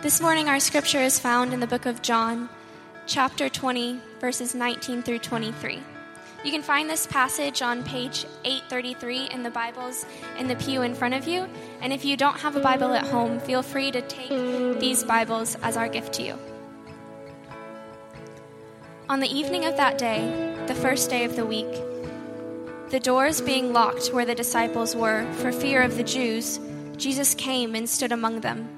This 0.00 0.20
morning, 0.20 0.48
our 0.48 0.60
scripture 0.60 1.00
is 1.00 1.18
found 1.18 1.52
in 1.52 1.58
the 1.58 1.66
book 1.66 1.84
of 1.84 2.02
John, 2.02 2.48
chapter 3.08 3.48
20, 3.48 3.98
verses 4.20 4.54
19 4.54 5.02
through 5.02 5.18
23. 5.18 5.82
You 6.44 6.52
can 6.52 6.62
find 6.62 6.88
this 6.88 7.04
passage 7.04 7.62
on 7.62 7.82
page 7.82 8.24
833 8.44 9.30
in 9.30 9.42
the 9.42 9.50
Bibles 9.50 10.06
in 10.38 10.46
the 10.46 10.54
pew 10.54 10.82
in 10.82 10.94
front 10.94 11.14
of 11.14 11.26
you. 11.26 11.48
And 11.80 11.92
if 11.92 12.04
you 12.04 12.16
don't 12.16 12.38
have 12.38 12.54
a 12.54 12.60
Bible 12.60 12.92
at 12.92 13.08
home, 13.08 13.40
feel 13.40 13.60
free 13.60 13.90
to 13.90 14.00
take 14.02 14.78
these 14.78 15.02
Bibles 15.02 15.56
as 15.64 15.76
our 15.76 15.88
gift 15.88 16.12
to 16.12 16.22
you. 16.22 16.38
On 19.08 19.18
the 19.18 19.26
evening 19.26 19.64
of 19.64 19.76
that 19.78 19.98
day, 19.98 20.54
the 20.68 20.76
first 20.76 21.10
day 21.10 21.24
of 21.24 21.34
the 21.34 21.44
week, 21.44 21.74
the 22.90 23.00
doors 23.00 23.40
being 23.40 23.72
locked 23.72 24.12
where 24.12 24.24
the 24.24 24.36
disciples 24.36 24.94
were 24.94 25.28
for 25.32 25.50
fear 25.50 25.82
of 25.82 25.96
the 25.96 26.04
Jews, 26.04 26.60
Jesus 26.96 27.34
came 27.34 27.74
and 27.74 27.90
stood 27.90 28.12
among 28.12 28.42
them 28.42 28.77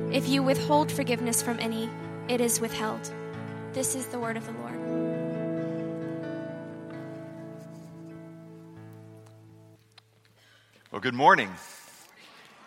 If 0.11 0.27
you 0.27 0.43
withhold 0.43 0.91
forgiveness 0.91 1.41
from 1.41 1.57
any, 1.61 1.89
it 2.27 2.41
is 2.41 2.59
withheld. 2.59 3.09
This 3.71 3.95
is 3.95 4.07
the 4.07 4.19
word 4.19 4.35
of 4.35 4.45
the 4.45 4.51
Lord. 4.51 4.77
Well, 10.91 10.99
good 10.99 11.13
morning. 11.13 11.49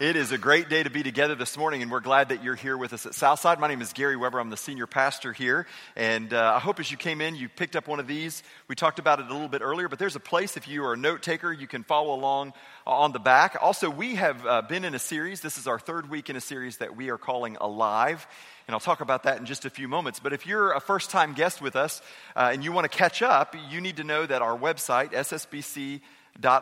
It 0.01 0.17
is 0.17 0.33
a 0.33 0.39
great 0.39 0.69
day 0.69 0.83
to 0.83 0.91
be 0.91 1.05
together 1.05 1.37
this 1.37 1.57
morning, 1.57 1.81
and 1.81 1.89
we're 1.89 2.01
glad 2.01 2.31
that 2.31 2.43
you're 2.43 2.57
here 2.57 2.77
with 2.77 2.93
us 2.93 3.07
at 3.07 3.15
Southside. 3.15 3.61
My 3.61 3.69
name 3.69 3.81
is 3.81 3.93
Gary 3.93 4.17
Weber. 4.17 4.41
I'm 4.41 4.51
the 4.51 4.57
senior 4.57 4.89
pastor 4.89 5.33
here, 5.33 5.69
and 5.95 6.35
uh, 6.35 6.55
I 6.57 6.59
hope 6.59 6.81
as 6.81 6.91
you 6.91 6.97
came 6.97 7.21
in, 7.21 7.37
you 7.37 7.49
picked 7.49 7.77
up 7.77 7.87
one 7.87 8.01
of 8.01 8.09
these. 8.09 8.43
We 8.67 8.75
talked 8.75 8.99
about 8.99 9.21
it 9.21 9.27
a 9.29 9.33
little 9.33 9.47
bit 9.47 9.63
earlier, 9.63 9.89
but 9.89 10.01
there's 10.01 10.17
a 10.17 10.21
place 10.21 10.57
if 10.57 10.67
you 10.67 10.85
are 10.85 10.95
a 10.95 10.97
note 10.97 11.23
taker, 11.23 11.53
you 11.53 11.69
can 11.69 11.85
follow 11.85 12.13
along 12.13 12.55
on 12.89 13.13
the 13.13 13.21
back. 13.21 13.57
Also, 13.61 13.89
we 13.89 14.17
have 14.17 14.45
uh, 14.45 14.63
been 14.63 14.85
in 14.85 14.97
a 14.97 14.99
series. 14.99 15.43
This 15.43 15.59
is 15.59 15.69
our 15.69 15.79
third 15.79 16.11
week 16.11 16.29
in 16.29 16.35
a 16.35 16.41
series 16.41 16.79
that 16.79 16.97
we 16.97 17.11
are 17.11 17.19
calling 17.19 17.57
Alive. 17.61 18.27
And 18.67 18.75
I'll 18.75 18.81
talk 18.81 19.01
about 19.01 19.23
that 19.23 19.39
in 19.39 19.47
just 19.47 19.65
a 19.65 19.71
few 19.71 19.87
moments. 19.87 20.19
But 20.19 20.33
if 20.33 20.45
you're 20.45 20.73
a 20.73 20.81
first 20.81 21.11
time 21.11 21.35
guest 21.35 21.63
with 21.63 21.77
us 21.77 22.03
uh, 22.35 22.51
and 22.53 22.65
you 22.65 22.73
want 22.73 22.91
to 22.91 22.99
catch 22.99 23.23
up, 23.23 23.55
you 23.71 23.81
need 23.81 23.99
to 23.99 24.05
know 24.05 24.27
that 24.27 24.43
our 24.43 24.59
website, 24.59 25.13
SSBC 25.13 26.01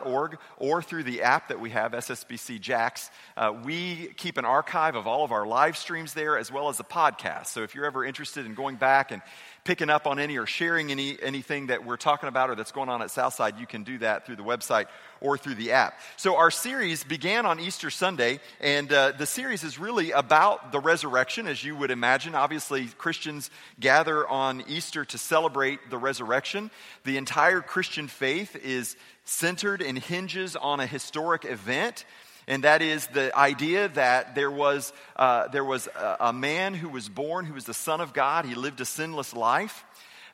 org 0.05 0.37
or 0.57 0.81
through 0.81 1.03
the 1.03 1.23
app 1.23 1.49
that 1.49 1.59
we 1.59 1.71
have, 1.71 1.93
SSBC 1.93 2.59
Jax. 2.59 3.09
Uh, 3.35 3.53
we 3.63 4.13
keep 4.17 4.37
an 4.37 4.45
archive 4.45 4.95
of 4.95 5.07
all 5.07 5.23
of 5.23 5.31
our 5.31 5.45
live 5.45 5.77
streams 5.77 6.13
there 6.13 6.37
as 6.37 6.51
well 6.51 6.69
as 6.69 6.79
a 6.79 6.83
podcast. 6.83 7.47
So 7.47 7.63
if 7.63 7.75
you're 7.75 7.85
ever 7.85 8.05
interested 8.05 8.45
in 8.45 8.53
going 8.53 8.75
back 8.75 9.11
and 9.11 9.21
picking 9.63 9.89
up 9.89 10.07
on 10.07 10.19
any 10.19 10.37
or 10.37 10.45
sharing 10.45 10.91
any, 10.91 11.17
anything 11.21 11.67
that 11.67 11.85
we're 11.85 11.97
talking 11.97 12.27
about 12.27 12.49
or 12.49 12.55
that's 12.55 12.71
going 12.71 12.89
on 12.89 13.01
at 13.01 13.11
Southside, 13.11 13.57
you 13.57 13.65
can 13.65 13.83
do 13.83 13.97
that 13.99 14.25
through 14.25 14.35
the 14.35 14.43
website 14.43 14.87
or 15.21 15.37
through 15.37 15.55
the 15.55 15.71
app. 15.71 15.99
So, 16.17 16.35
our 16.35 16.51
series 16.51 17.03
began 17.03 17.45
on 17.45 17.59
Easter 17.59 17.89
Sunday, 17.89 18.39
and 18.59 18.91
uh, 18.91 19.13
the 19.17 19.25
series 19.25 19.63
is 19.63 19.79
really 19.79 20.11
about 20.11 20.71
the 20.71 20.79
resurrection, 20.79 21.47
as 21.47 21.63
you 21.63 21.75
would 21.77 21.91
imagine. 21.91 22.35
Obviously, 22.35 22.87
Christians 22.97 23.49
gather 23.79 24.27
on 24.27 24.63
Easter 24.67 25.05
to 25.05 25.17
celebrate 25.17 25.89
the 25.89 25.97
resurrection. 25.97 26.69
The 27.05 27.17
entire 27.17 27.61
Christian 27.61 28.07
faith 28.07 28.55
is 28.57 28.97
centered 29.23 29.81
and 29.81 29.97
hinges 29.97 30.55
on 30.55 30.79
a 30.79 30.85
historic 30.85 31.45
event. 31.45 32.05
And 32.47 32.63
that 32.63 32.81
is 32.81 33.07
the 33.07 33.35
idea 33.37 33.87
that 33.89 34.35
there 34.35 34.51
was, 34.51 34.91
uh, 35.15 35.47
there 35.47 35.63
was 35.63 35.87
a, 35.87 36.17
a, 36.19 36.33
man 36.33 36.73
who 36.73 36.89
was 36.89 37.07
born 37.07 37.45
who 37.45 37.53
was 37.53 37.65
the 37.65 37.73
Son 37.73 38.01
of 38.01 38.13
God. 38.13 38.45
He 38.45 38.55
lived 38.55 38.81
a 38.81 38.85
sinless 38.85 39.33
life. 39.33 39.85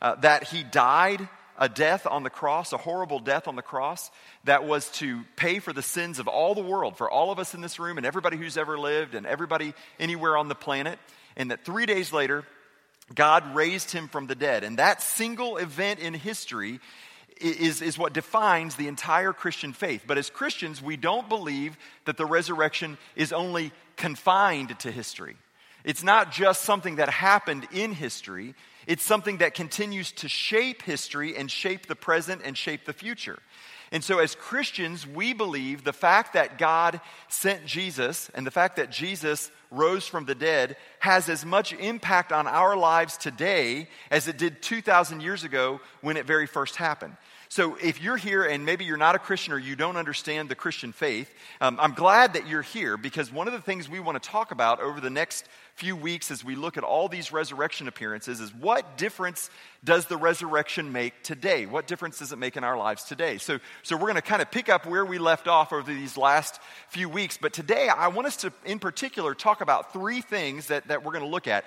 Uh, 0.02 0.16
that 0.16 0.46
he 0.46 0.64
died 0.64 1.28
a 1.58 1.68
death 1.68 2.08
on 2.08 2.24
the 2.24 2.30
cross, 2.30 2.72
a 2.72 2.78
horrible 2.78 3.20
death 3.20 3.48
on 3.48 3.58
the 3.58 3.62
cross, 3.62 4.10
that 4.46 4.64
was 4.64 4.90
to 4.92 5.24
pay 5.36 5.60
for 5.60 5.74
the 5.74 5.82
sins 5.82 6.18
of 6.18 6.28
all 6.28 6.56
the 6.56 6.62
world, 6.62 6.98
for 6.98 7.12
all 7.12 7.32
of 7.32 7.38
us 7.38 7.54
in 7.54 7.60
this 7.60 7.80
room 7.80 7.98
and 7.98 8.06
everybody 8.06 8.38
who's 8.38 8.58
ever 8.58 8.80
lived 8.80 9.14
and 9.14 9.28
everybody 9.28 9.74
anywhere 10.00 10.38
on 10.38 10.48
the 10.48 10.56
planet. 10.56 10.98
And 11.36 11.52
that 11.52 11.66
three 11.66 11.86
days 11.86 12.14
later, 12.14 12.46
God 13.14 13.56
raised 13.56 13.92
him 13.92 14.08
from 14.08 14.28
the 14.28 14.36
dead. 14.36 14.64
And 14.64 14.80
that 14.80 15.02
single 15.02 15.58
event 15.58 16.00
in 16.00 16.14
history 16.14 16.80
is, 17.40 17.82
is 17.82 17.98
what 17.98 18.14
defines 18.14 18.76
the 18.76 18.88
entire 18.88 19.34
Christian 19.34 19.74
faith. 19.74 20.04
But 20.06 20.18
as 20.18 20.30
Christians, 20.30 20.82
we 20.82 20.98
don't 20.98 21.30
believe 21.30 21.78
that 22.06 22.18
the 22.18 22.26
resurrection 22.26 22.98
is 23.16 23.34
only 23.34 23.72
confined 23.96 24.78
to 24.80 24.92
history. 24.92 25.36
It's 25.84 26.04
not 26.04 26.32
just 26.32 26.64
something 26.64 26.98
that 26.98 27.10
happened 27.10 27.68
in 27.72 27.94
history, 27.94 28.56
it's 28.86 29.04
something 29.04 29.38
that 29.38 29.54
continues 29.54 30.12
to 30.14 30.28
shape 30.28 30.82
history 30.82 31.38
and 31.38 31.50
shape 31.50 31.86
the 31.86 31.96
present 31.96 32.42
and 32.44 32.58
shape 32.58 32.86
the 32.86 32.94
future. 32.94 33.40
And 33.92 34.04
so, 34.04 34.20
as 34.20 34.36
Christians, 34.36 35.08
we 35.08 35.34
believe 35.34 35.84
the 35.84 35.94
fact 35.94 36.34
that 36.34 36.58
God 36.58 37.02
sent 37.28 37.66
Jesus 37.66 38.30
and 38.36 38.46
the 38.46 38.52
fact 38.52 38.76
that 38.76 38.92
Jesus 38.92 39.52
rose 39.72 40.08
from 40.08 40.26
the 40.26 40.36
dead 40.36 40.78
has 41.00 41.30
as 41.30 41.46
much 41.46 41.74
impact 41.74 42.32
on 42.32 42.48
our 42.48 42.76
lives 42.76 43.18
today 43.18 43.88
as 44.10 44.28
it 44.28 44.38
did 44.38 44.62
2,000 44.62 45.22
years 45.22 45.44
ago 45.44 45.80
when 46.02 46.18
it 46.18 46.26
very 46.26 46.48
first 46.48 46.76
happened. 46.76 47.16
So, 47.52 47.78
if 47.82 48.00
you're 48.00 48.16
here 48.16 48.44
and 48.44 48.64
maybe 48.64 48.86
you're 48.86 48.96
not 48.96 49.16
a 49.16 49.20
Christian 49.20 49.54
or 49.54 49.58
you 49.58 49.76
don't 49.76 49.98
understand 49.98 50.50
the 50.50 50.56
Christian 50.56 50.92
faith, 50.92 51.34
um, 51.60 51.80
I'm 51.82 51.94
glad 51.94 52.34
that 52.34 52.48
you're 52.48 52.62
here 52.62 52.96
because 52.96 53.32
one 53.32 53.48
of 53.48 53.54
the 53.54 53.62
things 53.62 53.90
we 53.90 54.00
want 54.00 54.22
to 54.22 54.30
talk 54.30 54.52
about 54.52 54.80
over 54.80 55.02
the 55.02 55.10
next 55.10 55.48
few 55.74 55.96
weeks 55.96 56.30
as 56.30 56.44
we 56.44 56.54
look 56.54 56.78
at 56.78 56.84
all 56.84 57.10
these 57.10 57.32
resurrection 57.32 57.88
appearances 57.88 58.40
is 58.40 58.54
what 58.54 59.00
difference 59.00 59.50
does 59.84 60.06
the 60.06 60.16
resurrection 60.16 60.92
make 60.92 61.24
today? 61.24 61.66
What 61.66 61.88
difference 61.88 62.20
does 62.20 62.32
it 62.32 62.38
make 62.38 62.56
in 62.56 62.64
our 62.64 62.78
lives 62.78 63.06
today? 63.06 63.40
So, 63.40 63.58
so 63.82 63.96
we're 63.96 64.04
going 64.04 64.16
to 64.16 64.22
kind 64.22 64.44
of 64.44 64.52
pick 64.52 64.70
up 64.70 64.86
where 64.86 65.04
we 65.04 65.18
left 65.18 65.48
off 65.48 65.74
over 65.74 65.92
these 65.92 66.18
last 66.18 66.60
few 66.90 67.10
weeks. 67.10 67.40
But 67.42 67.52
today, 67.52 67.90
I 67.90 68.10
want 68.10 68.28
us 68.28 68.36
to, 68.38 68.54
in 68.64 68.78
particular, 68.78 69.34
talk 69.34 69.62
about 69.62 69.92
three 69.92 70.22
things 70.22 70.68
that, 70.68 70.88
that 70.90 71.04
we're 71.04 71.14
going 71.14 71.26
to 71.26 71.32
look 71.32 71.48
at. 71.48 71.66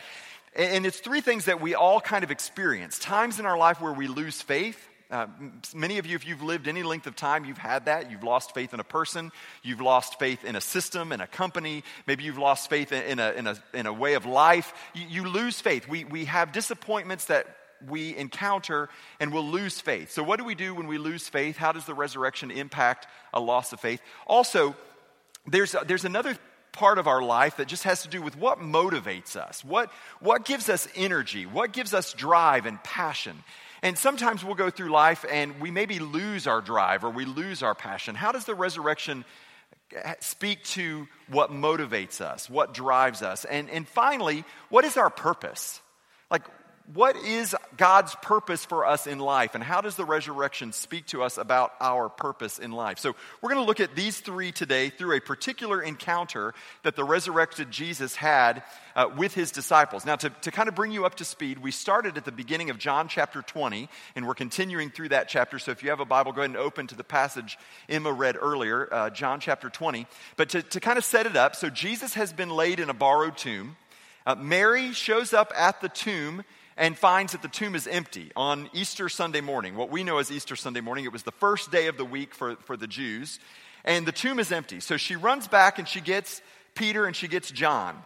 And 0.54 0.86
it's 0.86 1.00
three 1.00 1.22
things 1.22 1.46
that 1.46 1.60
we 1.60 1.74
all 1.74 2.00
kind 2.00 2.22
of 2.22 2.30
experience 2.30 3.00
times 3.00 3.40
in 3.40 3.46
our 3.46 3.58
life 3.58 3.80
where 3.80 3.92
we 3.92 4.06
lose 4.06 4.40
faith 4.40 4.90
uh, 5.12 5.26
many 5.74 5.98
of 5.98 6.06
you, 6.06 6.16
if 6.16 6.26
you've 6.26 6.42
lived 6.42 6.66
any 6.66 6.82
length 6.82 7.06
of 7.06 7.14
time, 7.14 7.44
you've 7.44 7.58
had 7.58 7.84
that. 7.84 8.10
You've 8.10 8.24
lost 8.24 8.54
faith 8.54 8.72
in 8.72 8.80
a 8.80 8.84
person. 8.84 9.30
You've 9.62 9.82
lost 9.82 10.18
faith 10.18 10.42
in 10.42 10.56
a 10.56 10.60
system, 10.60 11.12
in 11.12 11.20
a 11.20 11.26
company. 11.26 11.84
Maybe 12.06 12.24
you've 12.24 12.38
lost 12.38 12.70
faith 12.70 12.92
in 12.92 13.18
a, 13.18 13.32
in 13.32 13.46
a, 13.46 13.62
in 13.74 13.86
a 13.86 13.92
way 13.92 14.14
of 14.14 14.24
life. 14.24 14.72
You, 14.94 15.06
you 15.06 15.28
lose 15.28 15.60
faith. 15.60 15.86
We, 15.86 16.04
we 16.04 16.24
have 16.24 16.50
disappointments 16.50 17.26
that 17.26 17.46
we 17.86 18.16
encounter 18.16 18.88
and 19.20 19.32
we'll 19.32 19.46
lose 19.46 19.80
faith. 19.80 20.12
So, 20.12 20.22
what 20.22 20.38
do 20.38 20.44
we 20.44 20.54
do 20.54 20.74
when 20.74 20.86
we 20.86 20.96
lose 20.96 21.28
faith? 21.28 21.58
How 21.58 21.72
does 21.72 21.84
the 21.84 21.94
resurrection 21.94 22.50
impact 22.50 23.06
a 23.34 23.40
loss 23.40 23.72
of 23.72 23.80
faith? 23.80 24.00
Also, 24.26 24.74
there's, 25.46 25.76
there's 25.86 26.06
another 26.06 26.36
part 26.72 26.96
of 26.96 27.06
our 27.06 27.20
life 27.20 27.58
that 27.58 27.68
just 27.68 27.82
has 27.84 28.02
to 28.02 28.08
do 28.08 28.22
with 28.22 28.36
what 28.36 28.58
motivates 28.58 29.36
us, 29.36 29.62
what, 29.62 29.90
what 30.20 30.46
gives 30.46 30.70
us 30.70 30.88
energy, 30.96 31.44
what 31.44 31.72
gives 31.72 31.92
us 31.92 32.14
drive 32.14 32.64
and 32.64 32.82
passion. 32.82 33.36
And 33.82 33.98
sometimes 33.98 34.44
we'll 34.44 34.54
go 34.54 34.70
through 34.70 34.90
life 34.90 35.24
and 35.30 35.60
we 35.60 35.70
maybe 35.70 35.98
lose 35.98 36.46
our 36.46 36.60
drive 36.60 37.04
or 37.04 37.10
we 37.10 37.24
lose 37.24 37.62
our 37.62 37.74
passion. 37.74 38.14
How 38.14 38.30
does 38.30 38.44
the 38.44 38.54
resurrection 38.54 39.24
eh, 39.94 40.14
speak 40.20 40.62
to 40.64 41.08
what 41.28 41.50
motivates 41.50 42.20
us, 42.20 42.48
what 42.48 42.74
drives 42.74 43.22
us? 43.22 43.44
And, 43.44 43.68
and 43.70 43.86
finally, 43.86 44.44
what 44.68 44.84
is 44.84 44.96
our 44.96 45.10
purpose? 45.10 45.80
Like, 46.30 46.44
what 46.94 47.16
is 47.16 47.54
God's 47.76 48.14
purpose 48.22 48.64
for 48.64 48.84
us 48.84 49.06
in 49.06 49.18
life, 49.18 49.54
and 49.54 49.62
how 49.62 49.80
does 49.80 49.94
the 49.94 50.04
resurrection 50.04 50.72
speak 50.72 51.06
to 51.06 51.22
us 51.22 51.38
about 51.38 51.72
our 51.80 52.08
purpose 52.08 52.58
in 52.58 52.72
life? 52.72 52.98
So, 52.98 53.14
we're 53.40 53.50
going 53.50 53.62
to 53.62 53.66
look 53.66 53.80
at 53.80 53.94
these 53.94 54.18
three 54.18 54.50
today 54.50 54.90
through 54.90 55.16
a 55.16 55.20
particular 55.20 55.80
encounter 55.80 56.54
that 56.82 56.96
the 56.96 57.04
resurrected 57.04 57.70
Jesus 57.70 58.16
had 58.16 58.64
uh, 58.96 59.08
with 59.16 59.32
his 59.32 59.52
disciples. 59.52 60.04
Now, 60.04 60.16
to, 60.16 60.30
to 60.30 60.50
kind 60.50 60.68
of 60.68 60.74
bring 60.74 60.90
you 60.90 61.06
up 61.06 61.14
to 61.16 61.24
speed, 61.24 61.58
we 61.58 61.70
started 61.70 62.16
at 62.16 62.24
the 62.24 62.32
beginning 62.32 62.68
of 62.68 62.78
John 62.78 63.06
chapter 63.06 63.42
20, 63.42 63.88
and 64.16 64.26
we're 64.26 64.34
continuing 64.34 64.90
through 64.90 65.10
that 65.10 65.28
chapter. 65.28 65.60
So, 65.60 65.70
if 65.70 65.84
you 65.84 65.90
have 65.90 66.00
a 66.00 66.04
Bible, 66.04 66.32
go 66.32 66.40
ahead 66.40 66.50
and 66.50 66.58
open 66.58 66.88
to 66.88 66.96
the 66.96 67.04
passage 67.04 67.58
Emma 67.88 68.12
read 68.12 68.36
earlier, 68.40 68.92
uh, 68.92 69.10
John 69.10 69.38
chapter 69.38 69.70
20. 69.70 70.06
But 70.36 70.48
to, 70.50 70.62
to 70.62 70.80
kind 70.80 70.98
of 70.98 71.04
set 71.04 71.26
it 71.26 71.36
up, 71.36 71.54
so 71.54 71.70
Jesus 71.70 72.14
has 72.14 72.32
been 72.32 72.50
laid 72.50 72.80
in 72.80 72.90
a 72.90 72.94
borrowed 72.94 73.36
tomb. 73.36 73.76
Uh, 74.26 74.34
Mary 74.36 74.92
shows 74.92 75.32
up 75.32 75.52
at 75.56 75.80
the 75.80 75.88
tomb 75.88 76.44
and 76.82 76.98
finds 76.98 77.30
that 77.30 77.42
the 77.42 77.48
tomb 77.48 77.76
is 77.76 77.86
empty 77.86 78.32
on 78.34 78.68
Easter 78.72 79.08
Sunday 79.08 79.40
morning. 79.40 79.76
What 79.76 79.92
we 79.92 80.02
know 80.02 80.18
as 80.18 80.32
Easter 80.32 80.56
Sunday 80.56 80.80
morning, 80.80 81.04
it 81.04 81.12
was 81.12 81.22
the 81.22 81.30
first 81.30 81.70
day 81.70 81.86
of 81.86 81.96
the 81.96 82.04
week 82.04 82.34
for, 82.34 82.56
for 82.56 82.76
the 82.76 82.88
Jews, 82.88 83.38
and 83.84 84.04
the 84.04 84.10
tomb 84.10 84.40
is 84.40 84.50
empty. 84.50 84.80
So 84.80 84.96
she 84.96 85.14
runs 85.14 85.46
back 85.46 85.78
and 85.78 85.86
she 85.86 86.00
gets 86.00 86.42
Peter 86.74 87.06
and 87.06 87.14
she 87.14 87.28
gets 87.28 87.52
John. 87.52 88.02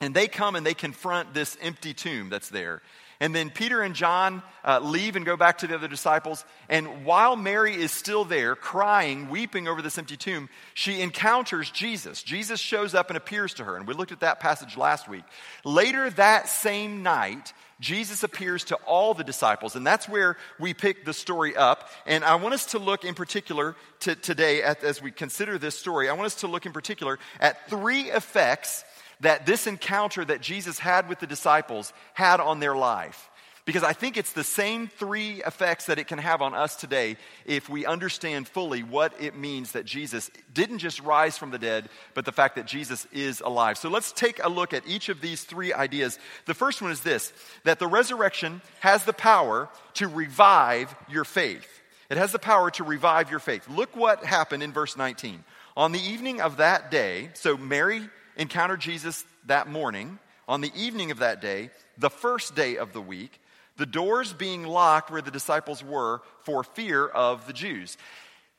And 0.00 0.14
they 0.14 0.26
come 0.26 0.56
and 0.56 0.66
they 0.66 0.74
confront 0.74 1.32
this 1.32 1.56
empty 1.62 1.94
tomb 1.94 2.28
that's 2.28 2.48
there. 2.48 2.82
And 3.20 3.34
then 3.34 3.50
Peter 3.50 3.82
and 3.82 3.96
John 3.96 4.44
uh, 4.64 4.78
leave 4.78 5.16
and 5.16 5.26
go 5.26 5.36
back 5.36 5.58
to 5.58 5.66
the 5.66 5.74
other 5.74 5.88
disciples. 5.88 6.44
And 6.68 7.04
while 7.04 7.34
Mary 7.34 7.74
is 7.74 7.90
still 7.90 8.24
there, 8.24 8.54
crying, 8.54 9.28
weeping 9.28 9.66
over 9.66 9.82
this 9.82 9.98
empty 9.98 10.16
tomb, 10.16 10.48
she 10.74 11.00
encounters 11.00 11.68
Jesus. 11.70 12.22
Jesus 12.22 12.60
shows 12.60 12.94
up 12.94 13.10
and 13.10 13.16
appears 13.16 13.54
to 13.54 13.64
her. 13.64 13.76
And 13.76 13.88
we 13.88 13.94
looked 13.94 14.12
at 14.12 14.20
that 14.20 14.38
passage 14.38 14.76
last 14.76 15.08
week. 15.08 15.24
Later 15.64 16.10
that 16.10 16.48
same 16.48 17.02
night, 17.02 17.52
Jesus 17.80 18.22
appears 18.22 18.64
to 18.64 18.76
all 18.86 19.14
the 19.14 19.24
disciples. 19.24 19.74
And 19.74 19.84
that's 19.84 20.08
where 20.08 20.36
we 20.60 20.72
pick 20.72 21.04
the 21.04 21.12
story 21.12 21.56
up. 21.56 21.90
And 22.06 22.24
I 22.24 22.36
want 22.36 22.54
us 22.54 22.66
to 22.66 22.78
look 22.78 23.04
in 23.04 23.14
particular 23.14 23.74
to, 24.00 24.14
today, 24.14 24.62
at, 24.62 24.84
as 24.84 25.02
we 25.02 25.10
consider 25.10 25.58
this 25.58 25.76
story, 25.76 26.08
I 26.08 26.12
want 26.12 26.26
us 26.26 26.36
to 26.36 26.46
look 26.46 26.66
in 26.66 26.72
particular 26.72 27.18
at 27.40 27.68
three 27.68 28.10
effects 28.10 28.84
that 29.20 29.46
this 29.46 29.66
encounter 29.66 30.24
that 30.24 30.40
Jesus 30.40 30.78
had 30.78 31.08
with 31.08 31.18
the 31.20 31.26
disciples 31.26 31.92
had 32.14 32.40
on 32.40 32.60
their 32.60 32.76
life. 32.76 33.30
Because 33.68 33.84
I 33.84 33.92
think 33.92 34.16
it's 34.16 34.32
the 34.32 34.44
same 34.44 34.88
three 34.88 35.42
effects 35.44 35.86
that 35.86 35.98
it 35.98 36.06
can 36.06 36.18
have 36.18 36.40
on 36.40 36.54
us 36.54 36.74
today 36.74 37.18
if 37.44 37.68
we 37.68 37.84
understand 37.84 38.48
fully 38.48 38.82
what 38.82 39.12
it 39.20 39.36
means 39.36 39.72
that 39.72 39.84
Jesus 39.84 40.30
didn't 40.54 40.78
just 40.78 41.00
rise 41.00 41.36
from 41.36 41.50
the 41.50 41.58
dead, 41.58 41.90
but 42.14 42.24
the 42.24 42.32
fact 42.32 42.56
that 42.56 42.66
Jesus 42.66 43.06
is 43.12 43.42
alive. 43.42 43.76
So 43.76 43.90
let's 43.90 44.10
take 44.10 44.42
a 44.42 44.48
look 44.48 44.72
at 44.72 44.88
each 44.88 45.10
of 45.10 45.20
these 45.20 45.44
three 45.44 45.74
ideas. 45.74 46.18
The 46.46 46.54
first 46.54 46.80
one 46.80 46.92
is 46.92 47.02
this 47.02 47.30
that 47.64 47.78
the 47.78 47.86
resurrection 47.86 48.62
has 48.80 49.04
the 49.04 49.12
power 49.12 49.68
to 49.94 50.08
revive 50.08 50.96
your 51.10 51.24
faith. 51.24 51.68
It 52.08 52.16
has 52.16 52.32
the 52.32 52.38
power 52.38 52.70
to 52.70 52.84
revive 52.84 53.30
your 53.30 53.38
faith. 53.38 53.68
Look 53.68 53.94
what 53.94 54.24
happened 54.24 54.62
in 54.62 54.72
verse 54.72 54.96
19. 54.96 55.44
On 55.76 55.92
the 55.92 56.00
evening 56.00 56.40
of 56.40 56.56
that 56.56 56.90
day, 56.90 57.28
so 57.34 57.58
Mary 57.58 58.08
encountered 58.38 58.80
Jesus 58.80 59.24
that 59.46 59.68
morning. 59.68 60.18
On 60.46 60.62
the 60.62 60.72
evening 60.74 61.10
of 61.10 61.18
that 61.18 61.42
day, 61.42 61.68
the 61.98 62.08
first 62.08 62.54
day 62.54 62.78
of 62.78 62.94
the 62.94 63.02
week, 63.02 63.38
the 63.76 63.84
doors 63.84 64.32
being 64.32 64.64
locked 64.64 65.10
where 65.10 65.20
the 65.20 65.30
disciples 65.30 65.84
were 65.84 66.22
for 66.44 66.64
fear 66.64 67.06
of 67.06 67.46
the 67.46 67.52
Jews. 67.52 67.98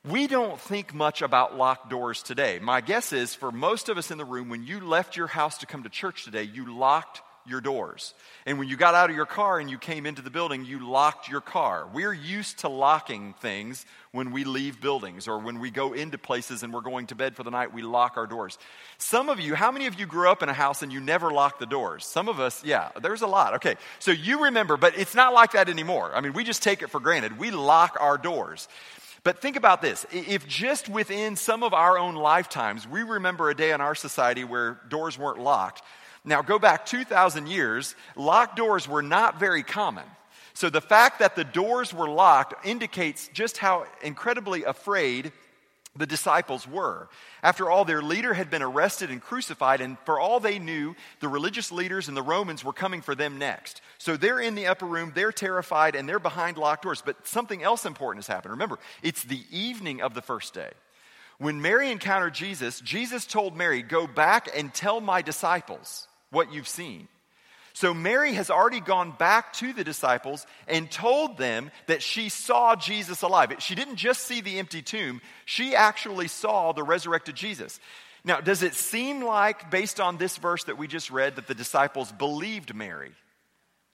We 0.08 0.28
don't 0.28 0.58
think 0.58 0.94
much 0.94 1.20
about 1.20 1.58
locked 1.58 1.90
doors 1.90 2.22
today. 2.22 2.58
My 2.60 2.80
guess 2.80 3.12
is 3.12 3.34
for 3.34 3.50
most 3.50 3.88
of 3.88 3.98
us 3.98 4.10
in 4.10 4.18
the 4.18 4.24
room, 4.24 4.48
when 4.48 4.62
you 4.62 4.80
left 4.80 5.16
your 5.16 5.26
house 5.26 5.58
to 5.58 5.66
come 5.66 5.82
to 5.82 5.88
church 5.88 6.24
today, 6.24 6.44
you 6.44 6.72
locked 6.72 7.20
your 7.50 7.60
doors. 7.60 8.14
And 8.46 8.58
when 8.58 8.68
you 8.68 8.76
got 8.76 8.94
out 8.94 9.10
of 9.10 9.16
your 9.16 9.26
car 9.26 9.60
and 9.60 9.68
you 9.68 9.76
came 9.76 10.06
into 10.06 10.22
the 10.22 10.30
building, 10.30 10.64
you 10.64 10.86
locked 10.88 11.28
your 11.28 11.40
car. 11.40 11.86
We're 11.92 12.12
used 12.12 12.60
to 12.60 12.68
locking 12.68 13.34
things 13.40 13.84
when 14.12 14.32
we 14.32 14.44
leave 14.44 14.80
buildings 14.80 15.28
or 15.28 15.38
when 15.38 15.60
we 15.60 15.70
go 15.70 15.92
into 15.92 16.18
places 16.18 16.62
and 16.62 16.72
we're 16.72 16.80
going 16.80 17.06
to 17.08 17.14
bed 17.14 17.36
for 17.36 17.42
the 17.42 17.50
night, 17.50 17.72
we 17.72 17.82
lock 17.82 18.16
our 18.16 18.26
doors. 18.26 18.58
Some 18.98 19.28
of 19.28 19.38
you, 19.38 19.54
how 19.54 19.70
many 19.70 19.86
of 19.86 20.00
you 20.00 20.06
grew 20.06 20.30
up 20.30 20.42
in 20.42 20.48
a 20.48 20.54
house 20.54 20.82
and 20.82 20.92
you 20.92 21.00
never 21.00 21.30
locked 21.30 21.60
the 21.60 21.66
doors? 21.66 22.06
Some 22.06 22.28
of 22.28 22.40
us, 22.40 22.64
yeah, 22.64 22.90
there's 23.02 23.22
a 23.22 23.26
lot. 23.26 23.54
Okay, 23.54 23.76
so 23.98 24.10
you 24.10 24.44
remember, 24.44 24.76
but 24.76 24.98
it's 24.98 25.14
not 25.14 25.32
like 25.32 25.52
that 25.52 25.68
anymore. 25.68 26.12
I 26.14 26.20
mean, 26.20 26.32
we 26.32 26.42
just 26.42 26.62
take 26.62 26.82
it 26.82 26.90
for 26.90 26.98
granted. 26.98 27.38
We 27.38 27.50
lock 27.50 27.96
our 28.00 28.18
doors. 28.18 28.68
But 29.22 29.42
think 29.42 29.56
about 29.56 29.82
this. 29.82 30.06
If 30.12 30.48
just 30.48 30.88
within 30.88 31.36
some 31.36 31.62
of 31.62 31.74
our 31.74 31.98
own 31.98 32.14
lifetimes 32.14 32.88
we 32.88 33.02
remember 33.02 33.50
a 33.50 33.54
day 33.54 33.72
in 33.72 33.80
our 33.80 33.94
society 33.94 34.44
where 34.44 34.80
doors 34.88 35.18
weren't 35.18 35.38
locked, 35.38 35.82
now, 36.24 36.42
go 36.42 36.58
back 36.58 36.84
2,000 36.84 37.46
years, 37.46 37.94
locked 38.14 38.56
doors 38.56 38.86
were 38.86 39.02
not 39.02 39.40
very 39.40 39.62
common. 39.62 40.04
So 40.52 40.68
the 40.68 40.80
fact 40.80 41.20
that 41.20 41.34
the 41.34 41.44
doors 41.44 41.94
were 41.94 42.08
locked 42.08 42.66
indicates 42.66 43.30
just 43.32 43.56
how 43.56 43.86
incredibly 44.02 44.64
afraid 44.64 45.32
the 45.96 46.06
disciples 46.06 46.68
were. 46.68 47.08
After 47.42 47.70
all, 47.70 47.84
their 47.84 48.02
leader 48.02 48.34
had 48.34 48.50
been 48.50 48.62
arrested 48.62 49.10
and 49.10 49.20
crucified, 49.20 49.80
and 49.80 49.98
for 50.04 50.20
all 50.20 50.38
they 50.38 50.58
knew, 50.58 50.94
the 51.20 51.28
religious 51.28 51.72
leaders 51.72 52.06
and 52.06 52.16
the 52.16 52.22
Romans 52.22 52.62
were 52.62 52.72
coming 52.72 53.00
for 53.00 53.14
them 53.14 53.38
next. 53.38 53.80
So 53.98 54.16
they're 54.16 54.38
in 54.38 54.54
the 54.54 54.66
upper 54.66 54.86
room, 54.86 55.12
they're 55.14 55.32
terrified, 55.32 55.96
and 55.96 56.08
they're 56.08 56.18
behind 56.18 56.58
locked 56.58 56.82
doors. 56.82 57.02
But 57.04 57.26
something 57.26 57.62
else 57.62 57.86
important 57.86 58.24
has 58.24 58.32
happened. 58.32 58.52
Remember, 58.52 58.78
it's 59.02 59.24
the 59.24 59.42
evening 59.50 60.00
of 60.00 60.14
the 60.14 60.22
first 60.22 60.54
day. 60.54 60.70
When 61.38 61.62
Mary 61.62 61.90
encountered 61.90 62.34
Jesus, 62.34 62.80
Jesus 62.80 63.24
told 63.24 63.56
Mary, 63.56 63.82
Go 63.82 64.06
back 64.06 64.48
and 64.54 64.72
tell 64.72 65.00
my 65.00 65.22
disciples 65.22 66.06
what 66.30 66.52
you've 66.52 66.68
seen. 66.68 67.08
So 67.72 67.94
Mary 67.94 68.34
has 68.34 68.50
already 68.50 68.80
gone 68.80 69.12
back 69.12 69.52
to 69.54 69.72
the 69.72 69.84
disciples 69.84 70.46
and 70.66 70.90
told 70.90 71.38
them 71.38 71.70
that 71.86 72.02
she 72.02 72.28
saw 72.28 72.74
Jesus 72.76 73.22
alive. 73.22 73.54
She 73.60 73.74
didn't 73.74 73.96
just 73.96 74.24
see 74.24 74.40
the 74.40 74.58
empty 74.58 74.82
tomb, 74.82 75.20
she 75.44 75.74
actually 75.74 76.28
saw 76.28 76.72
the 76.72 76.82
resurrected 76.82 77.36
Jesus. 77.36 77.80
Now, 78.22 78.40
does 78.40 78.62
it 78.62 78.74
seem 78.74 79.22
like, 79.22 79.70
based 79.70 79.98
on 79.98 80.18
this 80.18 80.36
verse 80.36 80.64
that 80.64 80.76
we 80.76 80.86
just 80.86 81.10
read, 81.10 81.36
that 81.36 81.46
the 81.46 81.54
disciples 81.54 82.12
believed 82.12 82.74
Mary? 82.74 83.12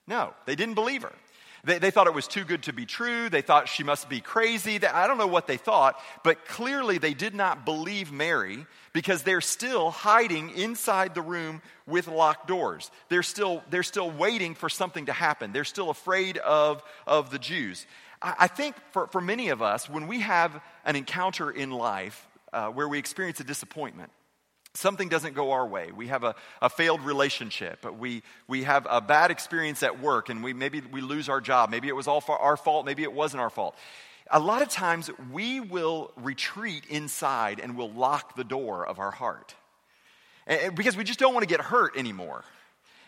No, 0.05 0.33
they 0.45 0.55
didn't 0.55 0.75
believe 0.75 1.03
her. 1.03 1.13
They, 1.63 1.79
they, 1.79 1.91
thought 1.91 2.07
it 2.07 2.13
was 2.13 2.27
too 2.27 2.43
good 2.43 2.63
to 2.63 2.73
be 2.73 2.85
true. 2.85 3.29
They 3.29 3.41
thought 3.41 3.67
she 3.67 3.83
must 3.83 4.09
be 4.09 4.21
crazy. 4.21 4.79
I 4.85 5.07
don't 5.07 5.17
know 5.17 5.27
what 5.27 5.47
they 5.47 5.57
thought, 5.57 5.99
but 6.23 6.45
clearly 6.45 6.97
they 6.97 7.13
did 7.13 7.33
not 7.33 7.65
believe 7.65 8.11
Mary 8.11 8.65
because 8.93 9.23
they're 9.23 9.41
still 9.41 9.91
hiding 9.91 10.51
inside 10.51 11.15
the 11.15 11.21
room 11.21 11.61
with 11.85 12.07
locked 12.07 12.47
doors. 12.47 12.91
They're 13.09 13.23
still, 13.23 13.63
they're 13.69 13.83
still 13.83 14.11
waiting 14.11 14.55
for 14.55 14.69
something 14.69 15.07
to 15.07 15.13
happen. 15.13 15.51
They're 15.51 15.63
still 15.63 15.89
afraid 15.89 16.37
of, 16.37 16.83
of 17.05 17.29
the 17.29 17.39
Jews. 17.39 17.85
I, 18.21 18.35
I 18.39 18.47
think 18.47 18.75
for, 18.91 19.07
for 19.07 19.21
many 19.21 19.49
of 19.49 19.61
us, 19.61 19.89
when 19.89 20.07
we 20.07 20.21
have 20.21 20.61
an 20.85 20.95
encounter 20.95 21.51
in 21.51 21.71
life 21.71 22.27
uh, 22.53 22.69
where 22.69 22.87
we 22.87 22.97
experience 22.97 23.39
a 23.39 23.43
disappointment, 23.43 24.11
something 24.77 25.09
doesn't 25.09 25.33
go 25.33 25.51
our 25.51 25.65
way. 25.65 25.91
We 25.91 26.07
have 26.07 26.23
a, 26.23 26.35
a 26.61 26.69
failed 26.69 27.01
relationship. 27.01 27.85
We, 27.99 28.23
we 28.47 28.63
have 28.63 28.87
a 28.89 29.01
bad 29.01 29.31
experience 29.31 29.83
at 29.83 29.99
work 29.99 30.29
and 30.29 30.43
we, 30.43 30.53
maybe 30.53 30.81
we 30.91 31.01
lose 31.01 31.29
our 31.29 31.41
job. 31.41 31.69
Maybe 31.69 31.87
it 31.87 31.95
was 31.95 32.07
all 32.07 32.23
our 32.27 32.57
fault. 32.57 32.85
Maybe 32.85 33.03
it 33.03 33.13
wasn't 33.13 33.41
our 33.41 33.49
fault. 33.49 33.75
A 34.29 34.39
lot 34.39 34.61
of 34.61 34.69
times 34.69 35.09
we 35.31 35.59
will 35.59 36.11
retreat 36.17 36.85
inside 36.89 37.59
and 37.59 37.77
we'll 37.77 37.91
lock 37.91 38.35
the 38.35 38.43
door 38.43 38.85
of 38.85 38.99
our 38.99 39.11
heart 39.11 39.55
because 40.75 40.95
we 40.95 41.03
just 41.03 41.19
don't 41.19 41.33
want 41.33 41.43
to 41.43 41.47
get 41.47 41.61
hurt 41.61 41.97
anymore. 41.97 42.43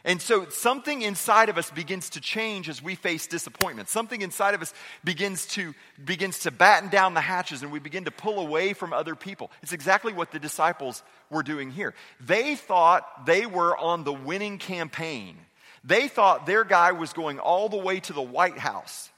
And 0.05 0.21
so 0.21 0.47
something 0.49 1.01
inside 1.01 1.49
of 1.49 1.57
us 1.57 1.69
begins 1.71 2.11
to 2.11 2.21
change 2.21 2.69
as 2.69 2.81
we 2.81 2.95
face 2.95 3.27
disappointment. 3.27 3.89
Something 3.89 4.21
inside 4.21 4.53
of 4.53 4.61
us 4.61 4.73
begins 5.03 5.45
to, 5.47 5.75
begins 6.03 6.39
to 6.39 6.51
batten 6.51 6.89
down 6.89 7.13
the 7.13 7.21
hatches 7.21 7.63
and 7.63 7.71
we 7.71 7.79
begin 7.79 8.05
to 8.05 8.11
pull 8.11 8.39
away 8.39 8.73
from 8.73 8.93
other 8.93 9.15
people. 9.15 9.51
It's 9.61 9.73
exactly 9.73 10.13
what 10.13 10.31
the 10.31 10.39
disciples 10.39 11.03
were 11.29 11.43
doing 11.43 11.69
here. 11.69 11.93
They 12.21 12.55
thought 12.55 13.25
they 13.25 13.45
were 13.45 13.77
on 13.77 14.03
the 14.05 14.13
winning 14.13 14.57
campaign. 14.57 15.37
They 15.83 16.07
thought 16.07 16.45
their 16.45 16.63
guy 16.63 16.93
was 16.93 17.13
going 17.13 17.39
all 17.39 17.67
the 17.67 17.77
way 17.77 17.99
to 18.01 18.13
the 18.13 18.21
White 18.21 18.57
House. 18.57 19.09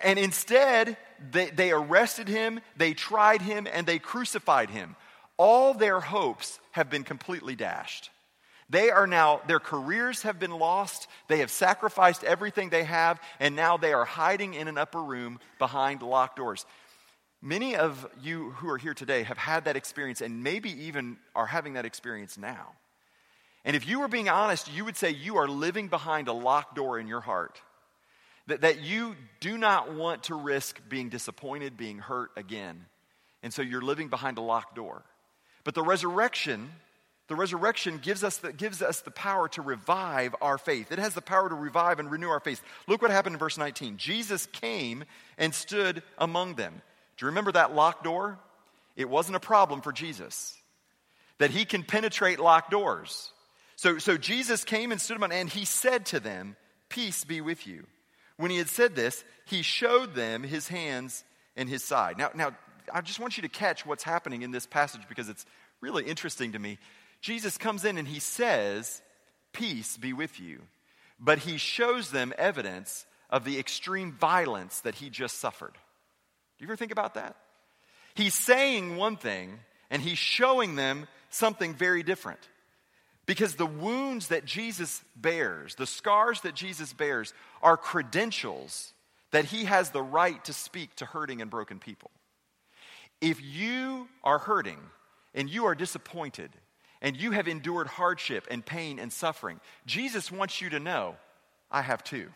And 0.00 0.18
instead, 0.18 0.96
they, 1.30 1.50
they 1.50 1.70
arrested 1.70 2.28
him, 2.28 2.60
they 2.76 2.94
tried 2.94 3.42
him, 3.42 3.66
and 3.70 3.86
they 3.86 3.98
crucified 3.98 4.70
him. 4.70 4.96
All 5.36 5.74
their 5.74 6.00
hopes 6.00 6.58
have 6.72 6.90
been 6.90 7.04
completely 7.04 7.56
dashed. 7.56 8.10
They 8.74 8.90
are 8.90 9.06
now, 9.06 9.40
their 9.46 9.60
careers 9.60 10.22
have 10.22 10.40
been 10.40 10.50
lost. 10.50 11.06
They 11.28 11.38
have 11.38 11.50
sacrificed 11.52 12.24
everything 12.24 12.70
they 12.70 12.82
have, 12.82 13.20
and 13.38 13.54
now 13.54 13.76
they 13.76 13.92
are 13.92 14.04
hiding 14.04 14.54
in 14.54 14.66
an 14.66 14.78
upper 14.78 15.00
room 15.00 15.38
behind 15.60 16.02
locked 16.02 16.34
doors. 16.34 16.66
Many 17.40 17.76
of 17.76 18.04
you 18.20 18.50
who 18.50 18.68
are 18.68 18.76
here 18.76 18.92
today 18.92 19.22
have 19.22 19.38
had 19.38 19.66
that 19.66 19.76
experience 19.76 20.20
and 20.20 20.42
maybe 20.42 20.70
even 20.86 21.18
are 21.36 21.46
having 21.46 21.74
that 21.74 21.84
experience 21.84 22.36
now. 22.36 22.72
And 23.64 23.76
if 23.76 23.86
you 23.86 24.00
were 24.00 24.08
being 24.08 24.28
honest, 24.28 24.68
you 24.72 24.84
would 24.84 24.96
say 24.96 25.10
you 25.10 25.36
are 25.36 25.46
living 25.46 25.86
behind 25.86 26.26
a 26.26 26.32
locked 26.32 26.74
door 26.74 26.98
in 26.98 27.06
your 27.06 27.20
heart. 27.20 27.62
That, 28.48 28.62
that 28.62 28.80
you 28.80 29.14
do 29.38 29.56
not 29.56 29.94
want 29.94 30.24
to 30.24 30.34
risk 30.34 30.80
being 30.88 31.10
disappointed, 31.10 31.76
being 31.76 32.00
hurt 32.00 32.32
again. 32.36 32.86
And 33.40 33.54
so 33.54 33.62
you're 33.62 33.82
living 33.82 34.08
behind 34.08 34.36
a 34.38 34.42
locked 34.42 34.74
door. 34.74 35.04
But 35.62 35.76
the 35.76 35.82
resurrection 35.84 36.72
the 37.28 37.34
resurrection 37.36 37.98
gives 38.02 38.22
us, 38.22 38.38
the, 38.38 38.52
gives 38.52 38.82
us 38.82 39.00
the 39.00 39.10
power 39.10 39.48
to 39.48 39.62
revive 39.62 40.34
our 40.42 40.58
faith. 40.58 40.92
It 40.92 40.98
has 40.98 41.14
the 41.14 41.22
power 41.22 41.48
to 41.48 41.54
revive 41.54 41.98
and 41.98 42.10
renew 42.10 42.28
our 42.28 42.40
faith. 42.40 42.62
Look 42.86 43.00
what 43.00 43.10
happened 43.10 43.34
in 43.34 43.38
verse 43.38 43.56
19. 43.56 43.96
Jesus 43.96 44.46
came 44.46 45.04
and 45.38 45.54
stood 45.54 46.02
among 46.18 46.54
them. 46.56 46.82
Do 47.16 47.24
you 47.24 47.28
remember 47.28 47.52
that 47.52 47.74
locked 47.74 48.04
door? 48.04 48.38
It 48.96 49.08
wasn't 49.08 49.36
a 49.36 49.40
problem 49.40 49.80
for 49.80 49.92
Jesus, 49.92 50.56
that 51.38 51.50
he 51.50 51.64
can 51.64 51.82
penetrate 51.82 52.38
locked 52.38 52.70
doors. 52.70 53.32
So, 53.76 53.98
so 53.98 54.16
Jesus 54.16 54.62
came 54.64 54.92
and 54.92 55.00
stood 55.00 55.16
among 55.16 55.30
them, 55.30 55.40
and 55.40 55.48
he 55.48 55.64
said 55.64 56.06
to 56.06 56.20
them, 56.20 56.56
Peace 56.90 57.24
be 57.24 57.40
with 57.40 57.66
you. 57.66 57.86
When 58.36 58.50
he 58.50 58.58
had 58.58 58.68
said 58.68 58.94
this, 58.94 59.24
he 59.46 59.62
showed 59.62 60.14
them 60.14 60.42
his 60.42 60.68
hands 60.68 61.24
and 61.56 61.68
his 61.68 61.82
side. 61.82 62.18
Now, 62.18 62.30
now 62.34 62.56
I 62.92 63.00
just 63.00 63.18
want 63.18 63.36
you 63.36 63.42
to 63.42 63.48
catch 63.48 63.86
what's 63.86 64.02
happening 64.02 64.42
in 64.42 64.50
this 64.50 64.66
passage 64.66 65.02
because 65.08 65.28
it's 65.28 65.46
really 65.80 66.04
interesting 66.04 66.52
to 66.52 66.58
me. 66.58 66.78
Jesus 67.24 67.56
comes 67.56 67.86
in 67.86 67.96
and 67.96 68.06
he 68.06 68.20
says, 68.20 69.00
Peace 69.54 69.96
be 69.96 70.12
with 70.12 70.38
you. 70.38 70.60
But 71.18 71.38
he 71.38 71.56
shows 71.56 72.10
them 72.10 72.34
evidence 72.36 73.06
of 73.30 73.44
the 73.44 73.58
extreme 73.58 74.12
violence 74.12 74.80
that 74.80 74.96
he 74.96 75.08
just 75.08 75.38
suffered. 75.38 75.72
Do 75.72 76.64
you 76.64 76.66
ever 76.66 76.76
think 76.76 76.92
about 76.92 77.14
that? 77.14 77.34
He's 78.14 78.34
saying 78.34 78.96
one 78.96 79.16
thing 79.16 79.58
and 79.90 80.02
he's 80.02 80.18
showing 80.18 80.76
them 80.76 81.08
something 81.30 81.72
very 81.72 82.02
different. 82.02 82.40
Because 83.24 83.54
the 83.54 83.64
wounds 83.64 84.28
that 84.28 84.44
Jesus 84.44 85.02
bears, 85.16 85.76
the 85.76 85.86
scars 85.86 86.42
that 86.42 86.54
Jesus 86.54 86.92
bears, 86.92 87.32
are 87.62 87.78
credentials 87.78 88.92
that 89.30 89.46
he 89.46 89.64
has 89.64 89.88
the 89.90 90.02
right 90.02 90.44
to 90.44 90.52
speak 90.52 90.94
to 90.96 91.06
hurting 91.06 91.40
and 91.40 91.50
broken 91.50 91.78
people. 91.78 92.10
If 93.22 93.42
you 93.42 94.08
are 94.22 94.40
hurting 94.40 94.78
and 95.34 95.48
you 95.48 95.64
are 95.64 95.74
disappointed 95.74 96.50
and 97.04 97.18
you 97.18 97.32
have 97.32 97.48
endured 97.48 97.86
hardship 97.86 98.46
and 98.50 98.64
pain 98.64 98.98
and 98.98 99.12
suffering, 99.12 99.60
Jesus 99.84 100.32
wants 100.32 100.62
you 100.62 100.70
to 100.70 100.80
know, 100.80 101.16
I 101.70 101.82
have 101.82 102.02
too. 102.02 102.30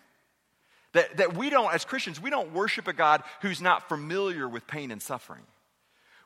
That, 0.93 1.17
that 1.17 1.35
we 1.35 1.49
don't, 1.49 1.73
as 1.73 1.87
Christians, 1.87 2.21
we 2.21 2.29
don't 2.29 2.53
worship 2.53 2.87
a 2.87 2.93
God 2.93 3.23
who's 3.41 3.63
not 3.63 3.89
familiar 3.89 4.47
with 4.47 4.67
pain 4.67 4.91
and 4.91 5.01
suffering. 5.01 5.43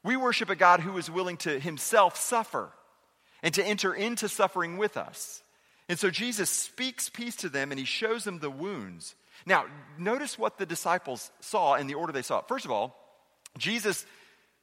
We 0.02 0.16
worship 0.16 0.50
a 0.50 0.56
God 0.56 0.80
who 0.80 0.98
is 0.98 1.08
willing 1.08 1.36
to 1.38 1.60
himself 1.60 2.16
suffer 2.16 2.70
and 3.44 3.54
to 3.54 3.64
enter 3.64 3.94
into 3.94 4.28
suffering 4.28 4.76
with 4.76 4.96
us. 4.96 5.40
And 5.88 5.96
so 5.96 6.10
Jesus 6.10 6.50
speaks 6.50 7.08
peace 7.08 7.36
to 7.36 7.48
them 7.48 7.70
and 7.70 7.78
he 7.78 7.86
shows 7.86 8.24
them 8.24 8.40
the 8.40 8.50
wounds. 8.50 9.14
Now, 9.46 9.66
notice 9.98 10.36
what 10.36 10.58
the 10.58 10.66
disciples 10.66 11.30
saw 11.38 11.76
in 11.76 11.86
the 11.86 11.94
order 11.94 12.12
they 12.12 12.22
saw 12.22 12.40
it. 12.40 12.48
First 12.48 12.64
of 12.64 12.72
all, 12.72 12.96
Jesus 13.56 14.04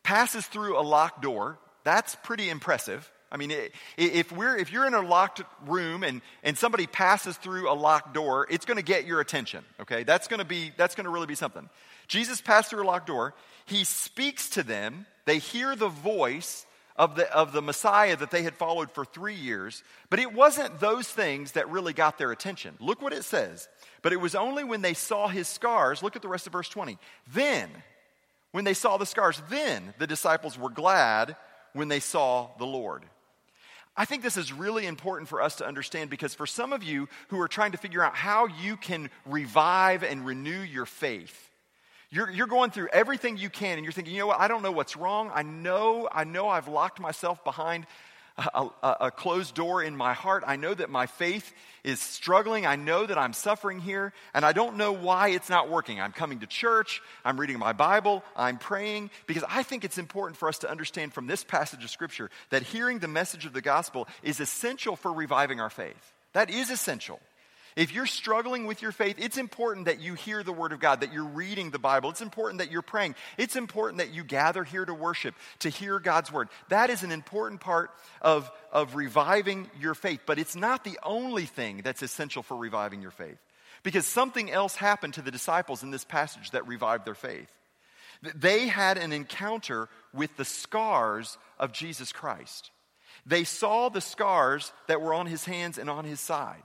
passes 0.04 0.46
through 0.48 0.78
a 0.78 0.84
locked 0.84 1.22
door. 1.22 1.60
That's 1.86 2.16
pretty 2.24 2.50
impressive. 2.50 3.10
I 3.32 3.38
mean, 3.38 3.54
if, 3.98 4.32
we're, 4.32 4.58
if 4.58 4.72
you're 4.72 4.88
in 4.88 4.94
a 4.96 5.02
locked 5.02 5.42
room 5.68 6.04
and, 6.04 6.22
and 6.44 6.58
somebody 6.58 6.88
passes 6.88 7.38
through 7.38 7.72
a 7.72 7.74
locked 7.74 8.14
door, 8.14 8.48
it's 8.50 8.66
going 8.66 8.78
to 8.78 8.84
get 8.84 9.06
your 9.06 9.22
attention, 9.22 9.64
okay? 9.80 10.04
That's 10.04 10.28
going 10.28 10.40
to 10.40 10.46
be, 10.46 10.72
that's 10.78 10.96
going 10.96 11.06
to 11.06 11.12
really 11.12 11.28
be 11.28 11.36
something. 11.36 11.70
Jesus 12.08 12.42
passed 12.42 12.72
through 12.72 12.84
a 12.84 12.88
locked 12.88 13.08
door. 13.08 13.36
He 13.66 13.84
speaks 13.84 14.50
to 14.52 14.64
them. 14.64 15.06
They 15.26 15.38
hear 15.38 15.76
the 15.76 15.90
voice 15.90 16.66
of 16.96 17.16
the, 17.16 17.32
of 17.32 17.54
the 17.54 17.62
Messiah 17.62 18.18
that 18.18 18.32
they 18.32 18.42
had 18.42 18.56
followed 18.56 18.92
for 18.92 19.06
three 19.06 19.36
years. 19.36 19.84
But 20.10 20.20
it 20.20 20.34
wasn't 20.34 20.80
those 20.80 21.08
things 21.08 21.52
that 21.52 21.70
really 21.70 21.94
got 21.94 22.18
their 22.18 22.32
attention. 22.32 22.76
Look 22.80 23.02
what 23.02 23.14
it 23.14 23.24
says. 23.24 23.70
But 24.02 24.12
it 24.12 24.20
was 24.20 24.34
only 24.34 24.64
when 24.64 24.82
they 24.82 24.96
saw 24.96 25.28
his 25.28 25.48
scars, 25.48 26.02
look 26.02 26.16
at 26.16 26.22
the 26.22 26.28
rest 26.28 26.48
of 26.48 26.54
verse 26.54 26.68
20. 26.68 26.98
Then, 27.32 27.70
when 28.52 28.64
they 28.66 28.74
saw 28.74 28.98
the 28.98 29.06
scars, 29.06 29.42
then 29.50 29.94
the 30.00 30.08
disciples 30.08 30.58
were 30.58 30.70
glad 30.70 31.36
when 31.74 31.88
they 31.88 32.00
saw 32.00 32.50
the 32.58 32.66
Lord. 32.66 33.06
I 34.00 34.06
think 34.06 34.24
this 34.24 34.38
is 34.38 34.53
really 34.53 34.88
important 34.88 35.27
for 35.27 35.41
us 35.41 35.58
to 35.58 35.68
understand 35.68 36.10
because 36.10 36.34
for 36.34 36.48
some 36.48 36.72
of 36.72 36.84
you 36.84 37.10
who 37.27 37.41
are 37.41 37.50
trying 37.50 37.74
to 37.74 37.77
figure 37.77 38.01
out 38.01 38.15
how 38.15 38.48
you 38.48 38.77
can 38.77 39.10
revive 39.25 40.06
and 40.06 40.25
renew 40.25 40.62
your 40.62 40.86
faith, 40.86 41.51
you're, 42.10 42.29
you're 42.32 42.48
going 42.48 42.72
through 42.72 42.88
everything 42.94 43.36
you 43.36 43.50
can 43.50 43.77
and 43.77 43.84
you're 43.84 43.91
thinking, 43.91 44.13
you 44.13 44.22
know 44.22 44.27
what, 44.27 44.39
I 44.39 44.48
don't 44.48 44.63
know 44.63 44.72
what's 44.72 44.96
wrong. 44.96 45.29
I 45.34 45.44
know, 45.44 46.08
I 46.10 46.24
know 46.24 46.48
I've 46.48 46.70
locked 46.70 47.01
myself 47.01 47.44
behind 47.44 47.88
a, 48.53 48.67
a, 48.84 48.98
a, 49.01 49.12
closed 49.12 49.55
door 49.55 49.84
in 49.84 49.96
my 49.96 50.13
heart. 50.13 50.43
I 50.48 50.55
know 50.55 50.74
that 50.74 50.89
my 50.89 51.05
faith 51.05 51.53
is 51.84 52.00
struggling. 52.00 52.65
I 52.65 52.75
know 52.75 53.05
that 53.05 53.17
I'm 53.17 53.34
suffering 53.34 53.79
here, 53.79 54.13
and 54.34 54.46
I 54.46 54.53
don't 54.53 54.77
know 54.77 54.91
why 54.91 55.29
it's 55.29 55.50
not 55.50 55.69
working. 55.69 56.00
I'm 56.00 56.12
coming 56.12 56.39
to 56.39 56.48
church, 56.48 57.01
I'm 57.25 57.39
reading 57.39 57.60
my 57.60 57.74
Bible, 57.74 58.24
I'm 58.36 58.58
praying, 58.58 59.10
because 59.27 59.43
I 59.48 59.63
think 59.63 59.84
it's 59.84 59.98
important 59.98 60.38
for 60.38 60.48
us 60.48 60.60
to 60.60 60.69
understand 60.69 61.13
from 61.13 61.27
this 61.27 61.43
passage 61.43 61.84
of 61.84 61.89
Scripture 61.89 62.29
that 62.50 62.63
hearing 62.63 63.00
the 63.00 63.08
message 63.08 63.46
of 63.46 63.53
the 63.53 63.62
gospel 63.62 64.08
is 64.24 64.39
essential 64.39 64.96
for 64.96 65.12
reviving 65.12 65.60
our 65.60 65.69
faith. 65.69 66.13
That 66.34 66.50
is 66.50 66.69
essential. 66.69 67.19
If 67.80 67.94
you're 67.94 68.08
struggling 68.08 68.66
with 68.66 68.82
your 68.82 68.92
faith, 68.92 69.16
it's 69.20 69.38
important 69.38 69.86
that 69.86 70.02
you 70.02 70.14
hear 70.14 70.44
the 70.44 70.52
Word 70.52 70.74
of 70.74 70.82
God, 70.82 71.00
that 71.00 71.14
you're 71.14 71.24
reading 71.24 71.72
the 71.72 71.80
Bible. 71.80 72.10
It's 72.10 72.20
important 72.20 72.60
that 72.60 72.70
you're 72.70 72.82
praying. 72.82 73.16
It's 73.38 73.56
important 73.56 74.00
that 74.00 74.14
you 74.14 74.26
gather 74.26 74.66
here 74.66 74.84
to 74.84 74.94
worship, 74.94 75.34
to 75.60 75.70
hear 75.70 75.98
God's 75.98 76.30
Word. 76.30 76.50
That 76.68 76.90
is 76.90 77.04
an 77.04 77.12
important 77.14 77.62
part 77.62 77.92
of, 78.22 78.52
of 78.74 78.96
reviving 78.96 79.72
your 79.80 79.96
faith, 79.96 80.20
but 80.26 80.38
it's 80.38 80.58
not 80.58 80.84
the 80.84 81.00
only 81.04 81.46
thing 81.46 81.80
that's 81.82 82.04
essential 82.04 82.44
for 82.44 82.58
reviving 82.58 83.02
your 83.02 83.12
faith. 83.12 83.38
Because 83.82 84.06
something 84.06 84.52
else 84.52 84.76
happened 84.76 85.14
to 85.14 85.22
the 85.22 85.32
disciples 85.32 85.82
in 85.82 85.90
this 85.90 86.04
passage 86.04 86.52
that 86.52 86.68
revived 86.68 87.06
their 87.06 87.16
faith. 87.16 87.50
They 88.36 88.68
had 88.68 88.98
an 88.98 89.14
encounter 89.14 89.88
with 90.14 90.36
the 90.36 90.44
scars 90.44 91.38
of 91.58 91.72
Jesus 91.72 92.12
Christ. 92.12 92.72
They 93.26 93.46
saw 93.46 93.88
the 93.88 94.02
scars 94.02 94.74
that 94.88 95.00
were 95.00 95.14
on 95.14 95.28
his 95.28 95.46
hands 95.46 95.78
and 95.78 95.90
on 95.90 96.04
his 96.04 96.20
side. 96.20 96.64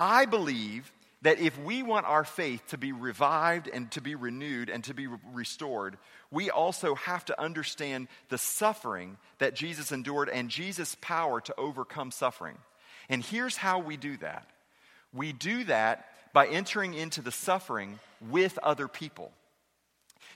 I 0.00 0.24
believe 0.24 0.90
that 1.22 1.38
if 1.38 1.58
we 1.58 1.82
want 1.82 2.06
our 2.06 2.24
faith 2.24 2.66
to 2.68 2.78
be 2.78 2.92
revived 2.92 3.68
and 3.68 3.90
to 3.92 4.00
be 4.00 4.14
renewed 4.14 4.70
and 4.70 4.82
to 4.84 4.94
be 4.94 5.06
re- 5.06 5.18
restored, 5.34 5.98
we 6.30 6.48
also 6.48 6.94
have 6.94 7.26
to 7.26 7.38
understand 7.38 8.08
the 8.30 8.38
suffering 8.38 9.18
that 9.38 9.54
Jesus 9.54 9.92
endured 9.92 10.30
and 10.30 10.48
Jesus' 10.48 10.96
power 11.02 11.42
to 11.42 11.54
overcome 11.58 12.10
suffering. 12.10 12.56
And 13.10 13.22
here's 13.22 13.58
how 13.58 13.78
we 13.78 13.98
do 13.98 14.16
that 14.18 14.48
we 15.12 15.32
do 15.32 15.64
that 15.64 16.06
by 16.32 16.46
entering 16.46 16.94
into 16.94 17.20
the 17.20 17.32
suffering 17.32 17.98
with 18.30 18.58
other 18.62 18.88
people, 18.88 19.32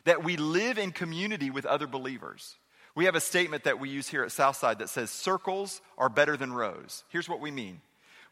that 0.04 0.24
we 0.24 0.36
live 0.36 0.76
in 0.76 0.90
community 0.90 1.48
with 1.48 1.64
other 1.64 1.86
believers. 1.86 2.56
We 2.96 3.06
have 3.06 3.14
a 3.14 3.20
statement 3.20 3.64
that 3.64 3.80
we 3.80 3.88
use 3.88 4.08
here 4.08 4.24
at 4.24 4.32
Southside 4.32 4.80
that 4.80 4.88
says, 4.90 5.10
Circles 5.10 5.80
are 5.96 6.08
better 6.10 6.36
than 6.36 6.52
rows. 6.52 7.04
Here's 7.08 7.28
what 7.28 7.40
we 7.40 7.50
mean 7.50 7.80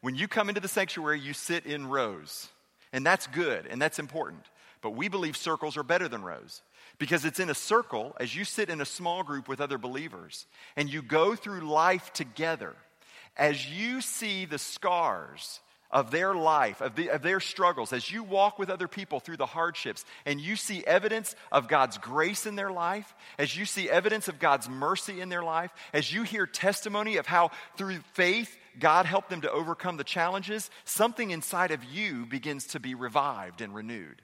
when 0.03 0.15
you 0.15 0.27
come 0.27 0.49
into 0.49 0.59
the 0.59 0.67
sanctuary, 0.67 1.17
you 1.17 1.31
sit 1.31 1.65
in 1.65 1.87
rows. 1.87 2.49
And 2.91 3.05
that's 3.05 3.25
good 3.27 3.65
and 3.65 3.81
that's 3.81 3.99
important. 3.99 4.43
But 4.81 4.91
we 4.91 5.07
believe 5.07 5.37
circles 5.37 5.77
are 5.77 5.83
better 5.83 6.09
than 6.09 6.21
rows 6.21 6.61
because 6.99 7.23
it's 7.23 7.39
in 7.39 7.49
a 7.49 7.55
circle 7.55 8.13
as 8.19 8.35
you 8.35 8.43
sit 8.43 8.69
in 8.69 8.81
a 8.81 8.85
small 8.85 9.23
group 9.23 9.47
with 9.47 9.61
other 9.61 9.77
believers 9.77 10.45
and 10.75 10.91
you 10.91 11.01
go 11.01 11.35
through 11.35 11.61
life 11.61 12.11
together. 12.11 12.75
As 13.37 13.65
you 13.65 14.01
see 14.01 14.43
the 14.43 14.59
scars 14.59 15.61
of 15.89 16.11
their 16.11 16.35
life, 16.35 16.81
of, 16.81 16.95
the, 16.95 17.09
of, 17.09 17.21
their 17.21 17.39
struggles, 17.39 17.93
as 17.93 18.11
you 18.11 18.23
walk 18.23 18.59
with 18.59 18.69
other 18.69 18.89
people 18.89 19.21
through 19.21 19.37
the 19.37 19.45
hardships 19.45 20.03
and 20.25 20.41
you 20.41 20.57
see 20.57 20.83
evidence 20.85 21.33
of 21.49 21.69
God's 21.69 21.97
grace 21.97 22.45
in 22.45 22.57
their 22.57 22.71
life, 22.71 23.15
as 23.39 23.55
you 23.55 23.63
see 23.63 23.89
evidence 23.89 24.27
of 24.27 24.37
God's 24.37 24.67
mercy 24.67 25.21
in 25.21 25.29
their 25.29 25.43
life, 25.43 25.71
as 25.93 26.11
you 26.11 26.23
hear 26.23 26.45
testimony 26.45 27.15
of 27.15 27.25
how 27.25 27.51
through 27.77 27.99
faith 28.15 28.57
God 28.79 29.05
helped 29.05 29.29
them 29.29 29.41
to 29.41 29.51
overcome 29.51 29.97
the 29.97 30.03
challenges, 30.03 30.69
something 30.85 31.31
inside 31.31 31.71
of 31.71 31.83
you 31.83 32.25
begins 32.25 32.67
to 32.67 32.79
be 32.79 32.95
revived 32.95 33.61
and 33.61 33.73
renewed. 33.73 34.21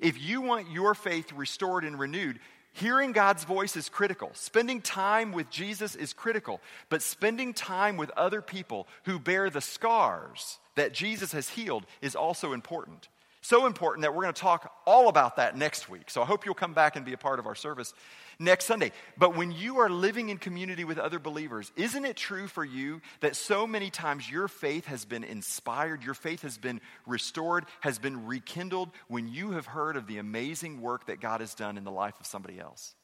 If 0.00 0.20
you 0.20 0.40
want 0.40 0.70
your 0.70 0.94
faith 0.94 1.32
restored 1.32 1.84
and 1.84 1.98
renewed, 1.98 2.38
hearing 2.72 3.12
God's 3.12 3.44
voice 3.44 3.76
is 3.76 3.88
critical. 3.88 4.30
Spending 4.34 4.80
time 4.80 5.32
with 5.32 5.50
Jesus 5.50 5.94
is 5.94 6.12
critical. 6.12 6.60
But 6.88 7.02
spending 7.02 7.54
time 7.54 7.96
with 7.96 8.10
other 8.16 8.42
people 8.42 8.86
who 9.04 9.18
bear 9.18 9.48
the 9.48 9.60
scars 9.60 10.58
that 10.74 10.92
Jesus 10.92 11.32
has 11.32 11.48
healed 11.48 11.86
is 12.02 12.14
also 12.14 12.52
important. 12.52 13.08
So 13.40 13.66
important 13.66 14.02
that 14.02 14.14
we're 14.14 14.22
going 14.22 14.34
to 14.34 14.40
talk 14.40 14.72
all 14.86 15.08
about 15.08 15.36
that 15.36 15.56
next 15.56 15.88
week. 15.88 16.10
So 16.10 16.20
I 16.20 16.26
hope 16.26 16.44
you'll 16.44 16.54
come 16.54 16.74
back 16.74 16.96
and 16.96 17.04
be 17.04 17.12
a 17.12 17.18
part 17.18 17.38
of 17.38 17.46
our 17.46 17.54
service 17.54 17.94
next 18.38 18.66
Sunday. 18.66 18.92
But 19.16 19.36
when 19.36 19.52
you 19.52 19.78
are 19.78 19.88
living 19.88 20.28
in 20.28 20.38
community 20.38 20.84
with 20.84 20.98
other 20.98 21.18
believers, 21.18 21.72
isn't 21.76 22.04
it 22.04 22.16
true 22.16 22.46
for 22.46 22.64
you 22.64 23.00
that 23.20 23.36
so 23.36 23.66
many 23.66 23.90
times 23.90 24.30
your 24.30 24.48
faith 24.48 24.86
has 24.86 25.04
been 25.04 25.24
inspired, 25.24 26.02
your 26.04 26.14
faith 26.14 26.42
has 26.42 26.58
been 26.58 26.80
restored, 27.06 27.64
has 27.80 27.98
been 27.98 28.26
rekindled 28.26 28.90
when 29.08 29.28
you 29.28 29.52
have 29.52 29.66
heard 29.66 29.96
of 29.96 30.06
the 30.06 30.18
amazing 30.18 30.80
work 30.80 31.06
that 31.06 31.20
God 31.20 31.40
has 31.40 31.54
done 31.54 31.78
in 31.78 31.84
the 31.84 31.90
life 31.90 32.14
of 32.20 32.26
somebody 32.26 32.58
else? 32.58 32.94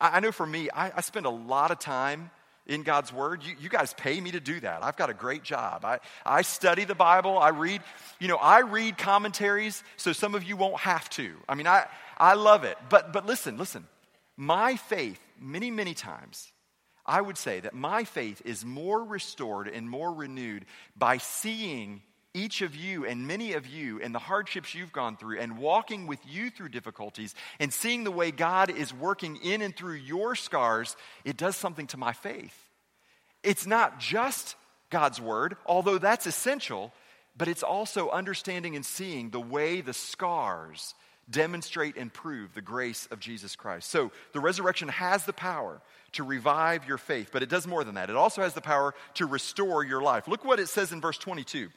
I, 0.00 0.16
I 0.16 0.20
know 0.20 0.32
for 0.32 0.46
me, 0.46 0.70
I, 0.70 0.92
I 0.96 1.00
spend 1.00 1.26
a 1.26 1.30
lot 1.30 1.70
of 1.70 1.78
time 1.78 2.30
in 2.66 2.82
God's 2.82 3.12
Word. 3.12 3.44
You, 3.44 3.54
you, 3.60 3.68
guys 3.68 3.94
pay 3.94 4.20
me 4.20 4.32
to 4.32 4.40
do 4.40 4.58
that. 4.60 4.82
I've 4.82 4.96
got 4.96 5.10
a 5.10 5.14
great 5.14 5.42
job. 5.42 5.84
I, 5.84 6.00
I 6.24 6.42
study 6.42 6.84
the 6.84 6.94
Bible. 6.94 7.38
I 7.38 7.50
read, 7.50 7.80
you 8.18 8.28
know, 8.28 8.36
I 8.36 8.60
read 8.60 8.98
commentaries 8.98 9.82
so 9.96 10.12
some 10.12 10.34
of 10.34 10.42
you 10.42 10.56
won't 10.56 10.80
have 10.80 11.08
to. 11.10 11.32
I 11.48 11.54
mean, 11.54 11.66
I, 11.66 11.86
I 12.18 12.34
love 12.34 12.64
it. 12.64 12.76
But, 12.88 13.12
but 13.12 13.26
listen, 13.26 13.56
listen. 13.56 13.86
My 14.36 14.76
faith, 14.76 15.20
many, 15.40 15.70
many 15.70 15.94
times, 15.94 16.52
I 17.04 17.20
would 17.20 17.38
say 17.38 17.60
that 17.60 17.74
my 17.74 18.04
faith 18.04 18.42
is 18.44 18.64
more 18.64 19.02
restored 19.04 19.68
and 19.68 19.88
more 19.88 20.12
renewed 20.12 20.66
by 20.96 21.18
seeing 21.18 22.02
each 22.34 22.60
of 22.60 22.76
you 22.76 23.06
and 23.06 23.26
many 23.26 23.54
of 23.54 23.66
you 23.66 24.00
and 24.02 24.14
the 24.14 24.18
hardships 24.18 24.74
you've 24.74 24.92
gone 24.92 25.16
through 25.16 25.38
and 25.38 25.56
walking 25.56 26.06
with 26.06 26.18
you 26.28 26.50
through 26.50 26.68
difficulties 26.68 27.34
and 27.58 27.72
seeing 27.72 28.04
the 28.04 28.10
way 28.10 28.30
God 28.30 28.68
is 28.70 28.92
working 28.92 29.36
in 29.36 29.62
and 29.62 29.74
through 29.74 29.94
your 29.94 30.34
scars, 30.34 30.96
it 31.24 31.38
does 31.38 31.56
something 31.56 31.86
to 31.88 31.96
my 31.96 32.12
faith. 32.12 32.68
It's 33.42 33.66
not 33.66 33.98
just 33.98 34.56
God's 34.90 35.20
word, 35.20 35.56
although 35.64 35.98
that's 35.98 36.26
essential, 36.26 36.92
but 37.38 37.48
it's 37.48 37.62
also 37.62 38.10
understanding 38.10 38.76
and 38.76 38.84
seeing 38.84 39.30
the 39.30 39.40
way 39.40 39.80
the 39.80 39.94
scars 39.94 40.94
demonstrate 41.28 41.96
and 41.96 42.12
prove 42.12 42.54
the 42.54 42.62
grace 42.62 43.08
of 43.10 43.20
Jesus 43.20 43.56
Christ. 43.56 43.90
So 43.90 44.12
the 44.32 44.40
resurrection 44.40 44.88
has 44.88 45.24
the 45.24 45.32
power 45.32 45.80
to 46.12 46.22
revive 46.22 46.86
your 46.86 46.98
faith, 46.98 47.30
but 47.32 47.42
it 47.42 47.48
does 47.48 47.66
more 47.66 47.84
than 47.84 47.96
that. 47.96 48.10
It 48.10 48.16
also 48.16 48.42
has 48.42 48.54
the 48.54 48.60
power 48.60 48.94
to 49.14 49.26
restore 49.26 49.84
your 49.84 50.00
life. 50.00 50.28
Look 50.28 50.44
what 50.44 50.60
it 50.60 50.68
says 50.68 50.92
in 50.92 51.00
verse 51.00 51.18
22. 51.18 51.68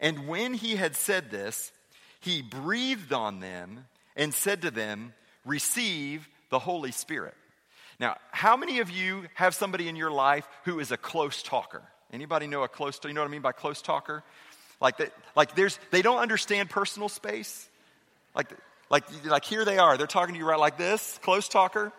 And 0.00 0.26
when 0.28 0.54
he 0.54 0.76
had 0.76 0.96
said 0.96 1.30
this, 1.30 1.72
he 2.20 2.42
breathed 2.42 3.12
on 3.12 3.40
them 3.40 3.86
and 4.16 4.32
said 4.32 4.62
to 4.62 4.70
them, 4.70 5.12
Receive 5.44 6.28
the 6.50 6.58
Holy 6.58 6.92
Spirit. 6.92 7.34
Now, 8.00 8.16
how 8.30 8.56
many 8.56 8.80
of 8.80 8.90
you 8.90 9.24
have 9.34 9.54
somebody 9.54 9.88
in 9.88 9.96
your 9.96 10.10
life 10.10 10.46
who 10.64 10.78
is 10.78 10.92
a 10.92 10.96
close 10.96 11.42
talker? 11.42 11.82
Anybody 12.12 12.46
know 12.46 12.62
a 12.62 12.68
close, 12.68 12.98
you 13.04 13.12
know 13.12 13.20
what 13.20 13.28
I 13.28 13.30
mean 13.30 13.42
by 13.42 13.52
close 13.52 13.82
talker? 13.82 14.22
Like, 14.80 14.98
that, 14.98 15.12
like 15.34 15.54
there's, 15.54 15.78
they 15.90 16.02
don't 16.02 16.18
understand 16.18 16.70
personal 16.70 17.08
space. 17.08 17.67
Like, 18.34 18.50
like, 18.90 19.04
like 19.24 19.44
here 19.44 19.64
they 19.64 19.78
are. 19.78 19.96
They're 19.96 20.06
talking 20.06 20.34
to 20.34 20.38
you 20.38 20.46
right 20.46 20.58
like 20.58 20.78
this, 20.78 21.18
close 21.22 21.48
talker. 21.48 21.92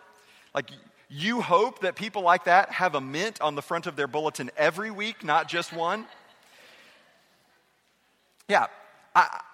Like 0.54 0.70
you 1.08 1.40
hope 1.40 1.80
that 1.80 1.96
people 1.96 2.22
like 2.22 2.44
that 2.44 2.70
have 2.70 2.94
a 2.94 3.00
mint 3.00 3.40
on 3.40 3.54
the 3.54 3.62
front 3.62 3.86
of 3.86 3.96
their 3.96 4.06
bulletin 4.06 4.50
every 4.56 4.90
week, 4.90 5.24
not 5.24 5.48
just 5.48 5.72
one. 5.72 6.06
Yeah, 8.48 8.66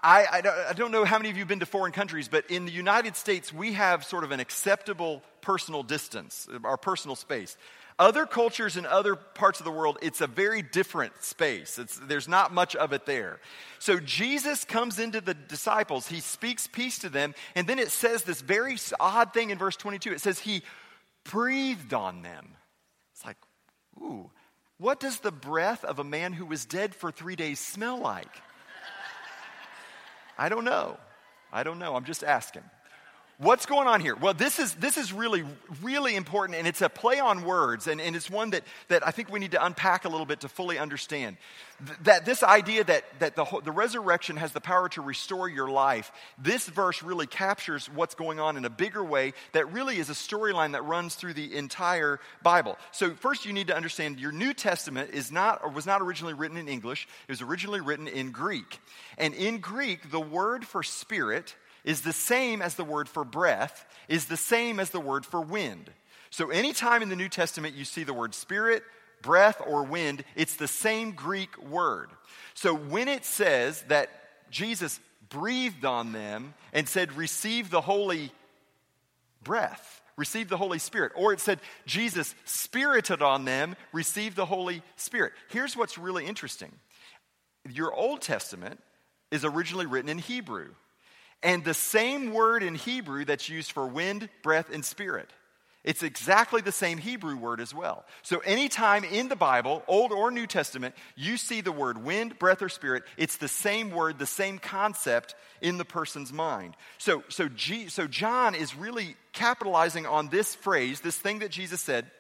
I, 0.03 0.27
I, 0.31 0.43
I, 0.69 0.73
don't, 0.75 0.93
know 0.93 1.05
how 1.05 1.19
many 1.19 1.31
of 1.31 1.37
you 1.37 1.41
have 1.41 1.49
been 1.49 1.61
to 1.61 1.67
foreign 1.67 1.93
countries, 1.93 2.29
but 2.29 2.51
in 2.51 2.67
the 2.67 2.73
United 2.73 3.17
States, 3.17 3.53
we 3.53 3.73
have 3.73 4.05
sort 4.05 4.25
of 4.25 4.31
an 4.31 4.41
acceptable 4.41 5.23
personal 5.41 5.83
distance, 5.83 6.47
our 6.65 6.77
personal 6.77 7.17
space. 7.17 7.57
Other 7.99 8.27
cultures 8.27 8.77
in 8.77 8.85
other 8.85 9.17
parts 9.17 9.59
of 9.59 9.65
the 9.65 9.71
world, 9.71 9.99
it's 10.03 10.21
a 10.21 10.27
very 10.27 10.61
different 10.61 11.23
space. 11.23 11.79
It's, 11.79 11.99
there's 11.99 12.29
not 12.29 12.53
much 12.53 12.77
of 12.77 12.93
it 12.93 13.07
there. 13.07 13.41
So 13.79 13.99
Jesus 13.99 14.65
comes 14.65 14.99
into 14.99 15.21
the 15.21 15.35
disciples, 15.35 16.07
he 16.07 16.21
speaks 16.21 16.67
peace 16.67 16.99
to 17.01 17.09
them, 17.09 17.35
and 17.55 17.67
then 17.67 17.79
it 17.79 17.91
says 17.91 18.23
this 18.23 18.43
very 18.43 18.77
odd 19.01 19.33
thing 19.33 19.51
in 19.51 19.59
verse 19.59 19.77
22. 19.77 20.13
It 20.13 20.21
says 20.21 20.39
he 20.39 20.63
breathed 21.25 21.95
on 21.95 22.23
them. 22.23 22.49
It's 23.15 23.25
like, 23.25 23.39
ooh, 23.99 24.31
what 24.79 25.01
does 25.01 25.21
the 25.21 25.33
breath 25.33 25.83
of 25.85 25.99
a 25.99 26.05
man 26.05 26.35
who 26.35 26.45
was 26.45 26.67
dead 26.67 26.95
for 26.95 27.11
three 27.11 27.35
days 27.35 27.59
smell 27.59 27.99
like? 27.99 28.43
I 30.39 30.49
don't 30.49 30.65
know. 30.65 30.99
I 31.53 31.63
don't 31.63 31.79
know. 31.79 31.97
I'm 31.97 32.05
just 32.05 32.25
asking. 32.25 32.63
What's 33.39 33.67
going 33.67 33.87
on 33.87 34.01
here? 34.01 34.17
Well, 34.17 34.33
this 34.33 34.59
is, 34.59 34.73
this 34.77 34.97
is 34.97 35.13
really, 35.13 35.45
really 35.83 36.17
important, 36.17 36.59
and 36.59 36.67
it's 36.67 36.81
a 36.81 36.89
play 36.89 37.21
on 37.21 37.45
words, 37.45 37.87
and, 37.87 38.01
and 38.01 38.17
it's 38.17 38.31
one 38.31 38.49
that, 38.51 38.65
that 38.89 39.07
I 39.07 39.11
think 39.11 39.31
we 39.31 39.39
need 39.39 39.51
to 39.51 39.63
unpack 39.63 40.07
a 40.07 40.09
little 40.09 40.25
bit 40.25 40.41
to 40.41 40.49
fully 40.49 40.79
understand. 40.79 41.37
Th- 41.85 41.99
that 42.05 42.25
this 42.25 42.43
idea 42.43 42.83
that, 42.85 43.05
that 43.19 43.37
the, 43.37 43.45
the 43.63 43.73
resurrection 43.73 44.39
has 44.39 44.53
the 44.53 44.61
power 44.63 44.89
to 44.91 45.03
restore 45.03 45.51
your 45.51 45.69
life, 45.69 46.13
this 46.39 46.67
verse 46.67 47.03
really 47.03 47.27
captures 47.27 47.91
what's 47.95 48.15
going 48.15 48.41
on 48.41 48.57
in 48.57 48.65
a 48.65 48.71
bigger 48.71 49.05
way 49.05 49.35
that 49.53 49.71
really 49.71 49.99
is 49.99 50.09
a 50.09 50.15
storyline 50.15 50.73
that 50.73 50.87
runs 50.87 51.15
through 51.15 51.35
the 51.35 51.55
entire 51.59 52.19
Bible. 52.43 52.79
So, 52.91 53.11
first, 53.17 53.45
you 53.45 53.53
need 53.53 53.67
to 53.67 53.77
understand 53.77 54.19
your 54.19 54.33
New 54.33 54.55
Testament 54.55 55.11
is 55.13 55.31
not, 55.31 55.61
or 55.63 55.69
was 55.69 55.85
not 55.85 56.01
originally 56.01 56.33
written 56.33 56.57
in 56.57 56.69
English, 56.69 57.07
it 57.29 57.33
was 57.33 57.43
originally 57.43 57.83
written 57.83 58.09
in 58.09 58.31
Greek. 58.31 58.81
And 59.19 59.35
in 59.35 59.59
Greek, 59.59 60.11
the 60.11 60.21
word 60.21 60.65
for 60.65 60.83
spirit, 60.83 61.55
is 61.87 62.03
the 62.03 62.13
same 62.13 62.61
as 62.61 62.75
the 62.75 62.85
word 62.85 63.09
for 63.09 63.25
breath, 63.25 63.87
is 64.09 64.27
the 64.27 64.37
same 64.37 64.79
as 64.79 64.91
the 64.91 65.01
word 65.01 65.25
for 65.25 65.41
wind. 65.41 65.89
So 66.29 66.51
anytime 66.51 67.01
in 67.01 67.09
the 67.09 67.17
New 67.17 67.31
Testament 67.31 67.75
you 67.75 67.87
see 67.87 68.03
the 68.05 68.13
word 68.13 68.35
spirit, 68.35 68.83
breath, 69.23 69.63
or 69.65 69.85
wind, 69.85 70.25
it's 70.35 70.57
the 70.57 70.69
same 70.69 71.13
Greek 71.13 71.57
word. 71.63 72.11
So 72.53 72.75
when 72.75 73.09
it 73.09 73.25
says 73.25 73.83
that 73.89 74.11
Jesus 74.51 75.01
breathed 75.29 75.85
on 75.85 76.13
them 76.13 76.55
and 76.73 76.89
said, 76.89 77.13
receive 77.13 77.71
the 77.71 77.81
holy 77.81 78.33
breath, 79.43 80.03
receive 80.17 80.49
the 80.49 80.57
Holy 80.57 80.79
Spirit, 80.79 81.13
or 81.15 81.33
it 81.33 81.41
said, 81.41 81.61
Jesus 81.87 82.35
spirited 82.45 83.23
on 83.23 83.45
them, 83.45 83.77
receive 83.93 84.35
the 84.35 84.47
Holy 84.47 84.83
Spirit. 84.97 85.33
Here's 85.51 85.77
what's 85.77 85.99
really 85.99 86.27
interesting 86.27 86.73
your 87.69 87.93
Old 87.93 88.21
Testament 88.21 88.81
is 89.33 89.45
originally 89.45 89.87
written 89.87 90.09
in 90.09 90.19
Hebrew 90.19 90.69
and 91.47 91.63
the 91.63 91.75
same 91.75 92.33
word 92.33 92.65
in 92.65 92.75
Hebrew 92.75 93.25
that's 93.25 93.49
used 93.49 93.71
for 93.71 93.87
wind, 93.87 94.29
breath, 94.43 94.69
and 94.73 94.85
spirit. 94.85 95.31
It's 95.85 96.03
exactly 96.03 96.61
the 96.61 96.73
same 96.73 96.99
Hebrew 96.99 97.37
word 97.37 97.61
as 97.61 97.73
well. 97.73 98.05
So, 98.23 98.41
anytime 98.41 99.05
in 99.05 99.29
the 99.29 99.37
Bible, 99.37 99.85
Old 99.87 100.11
or 100.11 100.33
New 100.33 100.49
Testament, 100.49 100.97
you 101.15 101.37
see 101.37 101.61
the 101.61 101.71
word 101.71 101.99
wind, 101.99 102.41
breath, 102.41 102.63
or 102.63 102.69
spirit, 102.69 103.05
it's 103.17 103.37
the 103.37 103.47
same 103.47 103.93
word, 103.93 104.19
the 104.19 104.27
same 104.27 104.59
concept 104.59 105.37
in 105.61 105.79
the 105.79 105.85
person's 105.85 106.33
mind. 106.33 106.75
So, 106.99 107.23
so, 107.29 107.49
G, 107.49 107.87
so 107.87 108.09
John 108.09 108.57
is 108.57 108.75
really 108.75 109.15
capitalizing 109.33 110.05
on 110.05 110.29
this 110.29 110.57
phrase, 110.57 111.01
this 111.01 111.17
thing 111.17 111.39
that 111.39 111.53
Jesus 111.53 111.81
said, 111.81 112.11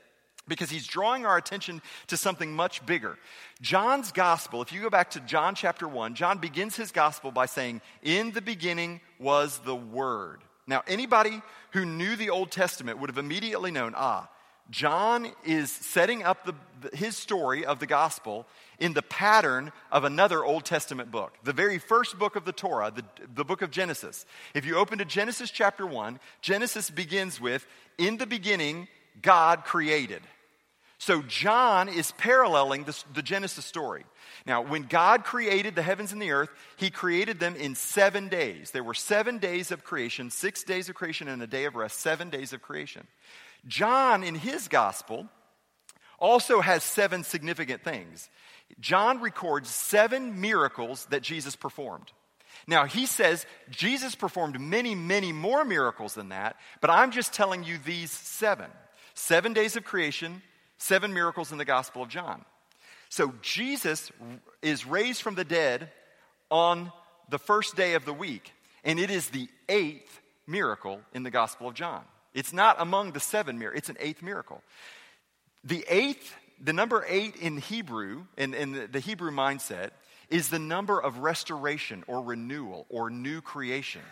because 0.48 0.70
he's 0.70 0.86
drawing 0.86 1.26
our 1.26 1.36
attention 1.36 1.82
to 2.08 2.16
something 2.16 2.52
much 2.52 2.84
bigger. 2.86 3.18
John's 3.60 4.12
gospel, 4.12 4.62
if 4.62 4.72
you 4.72 4.80
go 4.80 4.90
back 4.90 5.10
to 5.10 5.20
John 5.20 5.54
chapter 5.54 5.88
1, 5.88 6.14
John 6.14 6.38
begins 6.38 6.76
his 6.76 6.92
gospel 6.92 7.30
by 7.30 7.46
saying, 7.46 7.80
In 8.02 8.32
the 8.32 8.42
beginning 8.42 9.00
was 9.18 9.58
the 9.58 9.76
Word. 9.76 10.40
Now, 10.66 10.82
anybody 10.86 11.42
who 11.72 11.84
knew 11.84 12.16
the 12.16 12.30
Old 12.30 12.50
Testament 12.50 12.98
would 12.98 13.10
have 13.10 13.18
immediately 13.18 13.70
known, 13.70 13.94
ah, 13.96 14.28
John 14.70 15.28
is 15.44 15.70
setting 15.70 16.24
up 16.24 16.44
the, 16.44 16.96
his 16.96 17.16
story 17.16 17.64
of 17.64 17.78
the 17.78 17.86
gospel 17.86 18.46
in 18.80 18.92
the 18.92 19.02
pattern 19.02 19.72
of 19.92 20.04
another 20.04 20.44
Old 20.44 20.64
Testament 20.64 21.10
book, 21.10 21.34
the 21.44 21.52
very 21.52 21.78
first 21.78 22.18
book 22.18 22.34
of 22.36 22.44
the 22.44 22.52
Torah, 22.52 22.92
the, 22.94 23.04
the 23.34 23.44
book 23.44 23.62
of 23.62 23.70
Genesis. 23.70 24.26
If 24.54 24.66
you 24.66 24.76
open 24.76 24.98
to 24.98 25.04
Genesis 25.04 25.50
chapter 25.50 25.86
1, 25.86 26.18
Genesis 26.40 26.90
begins 26.90 27.40
with, 27.40 27.66
In 27.96 28.16
the 28.16 28.26
beginning, 28.26 28.88
God 29.22 29.64
created. 29.64 30.22
So 30.98 31.22
John 31.22 31.88
is 31.88 32.12
paralleling 32.12 32.84
the 33.14 33.22
Genesis 33.22 33.64
story. 33.66 34.04
Now, 34.46 34.62
when 34.62 34.82
God 34.82 35.24
created 35.24 35.74
the 35.74 35.82
heavens 35.82 36.12
and 36.12 36.22
the 36.22 36.30
earth, 36.30 36.48
he 36.76 36.90
created 36.90 37.38
them 37.38 37.54
in 37.54 37.74
seven 37.74 38.28
days. 38.28 38.70
There 38.70 38.84
were 38.84 38.94
seven 38.94 39.38
days 39.38 39.70
of 39.70 39.84
creation, 39.84 40.30
six 40.30 40.62
days 40.64 40.88
of 40.88 40.94
creation, 40.94 41.28
and 41.28 41.42
a 41.42 41.46
day 41.46 41.64
of 41.64 41.76
rest, 41.76 42.00
seven 42.00 42.30
days 42.30 42.52
of 42.52 42.62
creation. 42.62 43.06
John, 43.66 44.22
in 44.22 44.34
his 44.34 44.68
gospel, 44.68 45.28
also 46.18 46.60
has 46.60 46.82
seven 46.82 47.24
significant 47.24 47.84
things. 47.84 48.30
John 48.80 49.20
records 49.20 49.68
seven 49.68 50.40
miracles 50.40 51.06
that 51.06 51.22
Jesus 51.22 51.56
performed. 51.56 52.10
Now, 52.66 52.86
he 52.86 53.06
says 53.06 53.44
Jesus 53.68 54.14
performed 54.14 54.58
many, 54.58 54.94
many 54.94 55.30
more 55.32 55.64
miracles 55.64 56.14
than 56.14 56.30
that, 56.30 56.56
but 56.80 56.90
I'm 56.90 57.10
just 57.10 57.32
telling 57.32 57.64
you 57.64 57.78
these 57.84 58.10
seven. 58.10 58.70
Seven 59.14 59.52
days 59.52 59.76
of 59.76 59.84
creation, 59.84 60.42
Seven 60.78 61.12
miracles 61.12 61.52
in 61.52 61.58
the 61.58 61.64
Gospel 61.64 62.02
of 62.02 62.08
John. 62.08 62.44
So 63.08 63.32
Jesus 63.42 64.10
is 64.62 64.86
raised 64.86 65.22
from 65.22 65.34
the 65.34 65.44
dead 65.44 65.90
on 66.50 66.92
the 67.28 67.38
first 67.38 67.76
day 67.76 67.94
of 67.94 68.04
the 68.04 68.12
week, 68.12 68.52
and 68.84 68.98
it 68.98 69.10
is 69.10 69.28
the 69.28 69.48
eighth 69.68 70.20
miracle 70.46 71.00
in 71.14 71.22
the 71.22 71.30
Gospel 71.30 71.68
of 71.68 71.74
John. 71.74 72.02
It's 72.34 72.52
not 72.52 72.76
among 72.78 73.12
the 73.12 73.20
seven 73.20 73.58
miracles, 73.58 73.78
it's 73.78 73.88
an 73.88 73.96
eighth 74.00 74.22
miracle. 74.22 74.62
The 75.64 75.84
eighth, 75.88 76.34
the 76.60 76.72
number 76.72 77.04
eight 77.08 77.36
in 77.36 77.56
Hebrew, 77.56 78.24
in, 78.36 78.54
in 78.54 78.88
the 78.92 79.00
Hebrew 79.00 79.30
mindset, 79.30 79.90
is 80.28 80.48
the 80.48 80.58
number 80.58 81.00
of 81.00 81.18
restoration 81.18 82.04
or 82.06 82.22
renewal 82.22 82.86
or 82.88 83.10
new 83.10 83.40
creation. 83.40 84.02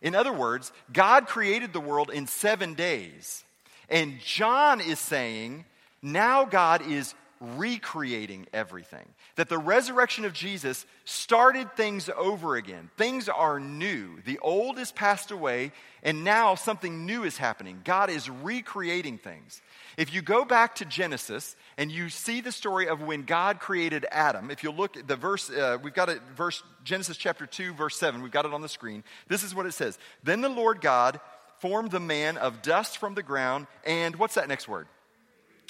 In 0.00 0.14
other 0.14 0.32
words, 0.32 0.72
God 0.92 1.26
created 1.26 1.72
the 1.72 1.80
world 1.80 2.10
in 2.10 2.26
seven 2.26 2.74
days. 2.74 3.44
And 3.88 4.18
John 4.20 4.80
is 4.80 4.98
saying 4.98 5.64
now 6.02 6.44
God 6.44 6.82
is 6.86 7.14
recreating 7.42 8.46
everything. 8.52 9.06
That 9.34 9.48
the 9.48 9.58
resurrection 9.58 10.24
of 10.24 10.32
Jesus 10.32 10.86
started 11.04 11.74
things 11.74 12.08
over 12.16 12.56
again. 12.56 12.90
Things 12.96 13.28
are 13.28 13.58
new. 13.58 14.20
The 14.24 14.38
old 14.38 14.78
is 14.78 14.92
passed 14.92 15.30
away, 15.30 15.72
and 16.02 16.22
now 16.22 16.54
something 16.54 17.04
new 17.04 17.24
is 17.24 17.36
happening. 17.36 17.80
God 17.84 18.10
is 18.10 18.30
recreating 18.30 19.18
things. 19.18 19.60
If 19.96 20.14
you 20.14 20.22
go 20.22 20.44
back 20.44 20.76
to 20.76 20.84
Genesis 20.84 21.56
and 21.76 21.90
you 21.90 22.08
see 22.08 22.40
the 22.40 22.52
story 22.52 22.88
of 22.88 23.02
when 23.02 23.22
God 23.22 23.58
created 23.58 24.06
Adam, 24.10 24.50
if 24.50 24.62
you 24.62 24.70
look 24.70 24.96
at 24.96 25.08
the 25.08 25.16
verse, 25.16 25.50
uh, 25.50 25.78
we've 25.82 25.94
got 25.94 26.08
it, 26.08 26.20
verse 26.36 26.62
Genesis 26.84 27.16
chapter 27.16 27.46
2, 27.46 27.74
verse 27.74 27.96
7, 27.96 28.22
we've 28.22 28.30
got 28.30 28.46
it 28.46 28.54
on 28.54 28.62
the 28.62 28.68
screen. 28.68 29.02
This 29.26 29.42
is 29.42 29.54
what 29.54 29.66
it 29.66 29.72
says 29.72 29.98
Then 30.22 30.40
the 30.40 30.48
Lord 30.48 30.80
God 30.80 31.20
formed 31.58 31.90
the 31.90 32.00
man 32.00 32.36
of 32.38 32.62
dust 32.62 32.98
from 32.98 33.14
the 33.14 33.22
ground, 33.22 33.66
and 33.84 34.16
what's 34.16 34.34
that 34.34 34.48
next 34.48 34.68
word? 34.68 34.86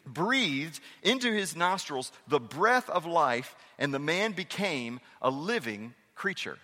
Breathed 0.07 0.81
into 1.03 1.33
his 1.33 1.57
nostrils 1.57 2.13
the 2.29 2.41
breath 2.41 2.89
of 2.91 3.07
life, 3.07 3.55
and 3.79 3.93
the 3.93 3.99
man 3.99 4.33
became 4.33 5.01
a 5.21 5.31
living 5.31 5.95
creature. 6.15 6.59